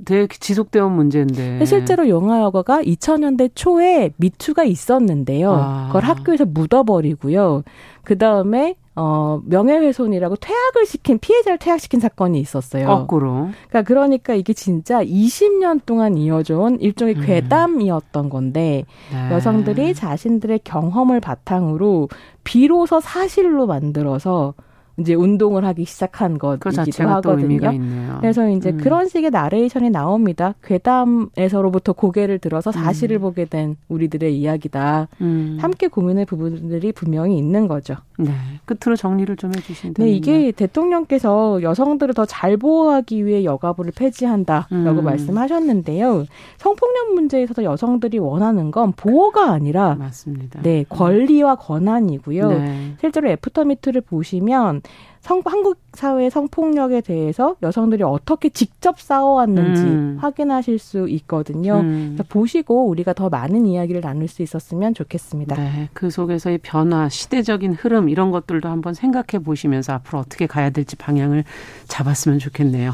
되게 0.06 0.28
지속되어 0.28 0.86
온 0.86 0.94
문제인데. 0.94 1.64
실제로 1.66 2.10
영화여가가 2.10 2.82
2000년대 2.82 3.52
초에 3.56 4.12
미투가 4.18 4.64
있었는데요. 4.64 5.54
아. 5.54 5.88
그걸 5.88 6.04
학교에서 6.04 6.46
묻어버리고요. 6.46 7.64
그 8.04 8.18
다음에 8.18 8.76
어, 9.00 9.42
명예훼손이라고 9.46 10.38
퇴학을 10.38 10.88
시킨 10.88 11.20
피해자를 11.20 11.60
퇴학시킨 11.60 12.00
사건이 12.00 12.40
있었어요. 12.40 12.88
거꾸로. 12.88 13.50
그러니까 13.70 13.84
그러니까 13.84 14.34
이게 14.34 14.54
진짜 14.54 15.04
20년 15.04 15.82
동안 15.86 16.18
이어져온 16.18 16.80
일종의 16.82 17.16
음. 17.18 17.22
괴담이었던 17.24 18.30
건데 18.30 18.86
네. 19.12 19.32
여성들이 19.32 19.94
자신들의 19.94 20.62
경험을 20.64 21.20
바탕으로 21.20 22.10
비로소 22.44 23.00
사실로 23.00 23.68
만들어서 23.68 24.56
이제 25.00 25.14
운동을 25.14 25.66
하기 25.66 25.86
시작한 25.86 26.38
그 26.38 26.58
것이기도 26.58 27.04
그 27.04 27.10
하거든요. 27.10 28.18
그래서 28.20 28.50
이제 28.50 28.72
음. 28.72 28.78
그런 28.78 29.08
식의 29.08 29.30
나레이션이 29.30 29.90
나옵니다. 29.90 30.56
괴담에서로부터 30.64 31.94
고개를 31.94 32.40
들어서 32.40 32.72
사실을 32.72 33.18
음. 33.18 33.22
보게 33.22 33.46
된 33.46 33.76
우리들의 33.90 34.38
이야기다. 34.38 35.08
음. 35.22 35.58
함께 35.62 35.88
고민할 35.88 36.26
부분들이 36.26 36.92
분명히 36.92 37.38
있는 37.38 37.68
거죠. 37.68 37.96
네. 38.18 38.32
끝으로 38.66 38.96
정리를 38.96 39.36
좀 39.38 39.52
해주신다면. 39.56 40.10
네, 40.10 40.16
이게 40.16 40.52
대통령께서 40.52 41.62
여성들을 41.62 42.14
더 42.14 42.26
잘 42.28 42.58
보호하기 42.58 43.26
위해 43.26 43.44
여가부를 43.46 43.94
폐지한다라고 43.96 45.00
음. 45.00 45.04
말씀하셨는데요. 45.04 46.26
성폭력 46.58 47.14
문제에서도 47.14 47.64
여성들이 47.64 48.20
원하는 48.20 48.70
건 48.70 48.92
보호가 48.92 49.52
아니라 49.52 49.96
맞습니다. 49.96 50.62
네, 50.62 50.84
권리와 50.90 51.56
권한이고요. 51.56 52.50
네. 52.50 52.94
실제로 53.00 53.30
애프터미투를 53.30 54.02
보시면 54.02 54.82
성, 55.28 55.42
한국 55.44 55.78
사회 55.94 56.30
성폭력에 56.30 57.02
대해서 57.02 57.56
여성들이 57.62 58.04
어떻게 58.04 58.48
직접 58.48 59.00
싸워왔는지 59.02 59.82
음. 59.82 60.18
확인하실 60.22 60.80
수 60.80 61.10
있거든요. 61.10 61.80
음. 61.80 62.18
보시고 62.30 62.88
우리가 62.88 63.12
더 63.12 63.28
많은 63.28 63.66
이야기를 63.66 64.00
나눌 64.02 64.28
수 64.30 64.42
있었으면 64.42 64.94
좋겠습니다. 64.94 65.56
네, 65.56 65.90
그 65.92 66.10
속에서의 66.10 66.60
변화, 66.60 67.10
시대적인 67.10 67.74
흐름 67.74 68.08
이런 68.08 68.32
것들도 68.32 68.70
한번 68.70 68.94
생각해 68.94 69.44
보시면서 69.44 69.94
앞으로 69.94 70.20
어떻게 70.20 70.48
가야 70.48 70.70
될지 70.70 70.96
방향을 70.96 71.44
잡았으면 71.88 72.40
좋겠네요. 72.40 72.94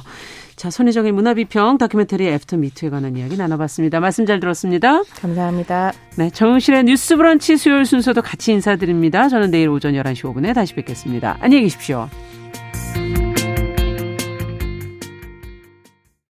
자, 0.55 0.69
손희정의 0.69 1.11
문화비평 1.11 1.77
다큐멘터리 1.77 2.27
애프터 2.27 2.57
미투에 2.57 2.89
관한 2.89 3.15
이야기 3.17 3.37
나눠봤습니다. 3.37 3.99
말씀 3.99 4.25
잘 4.25 4.39
들었습니다. 4.39 5.03
감사합니다. 5.19 5.93
네, 6.17 6.29
정은실의 6.29 6.83
뉴스 6.85 7.15
브런치 7.15 7.57
수요일 7.57 7.85
순서도 7.85 8.21
같이 8.21 8.51
인사드립니다. 8.51 9.29
저는 9.29 9.51
내일 9.51 9.69
오전 9.69 9.93
11시 9.93 10.21
5분에 10.33 10.53
다시 10.53 10.73
뵙겠습니다. 10.75 11.37
안녕히 11.41 11.63
계십시오. 11.63 12.09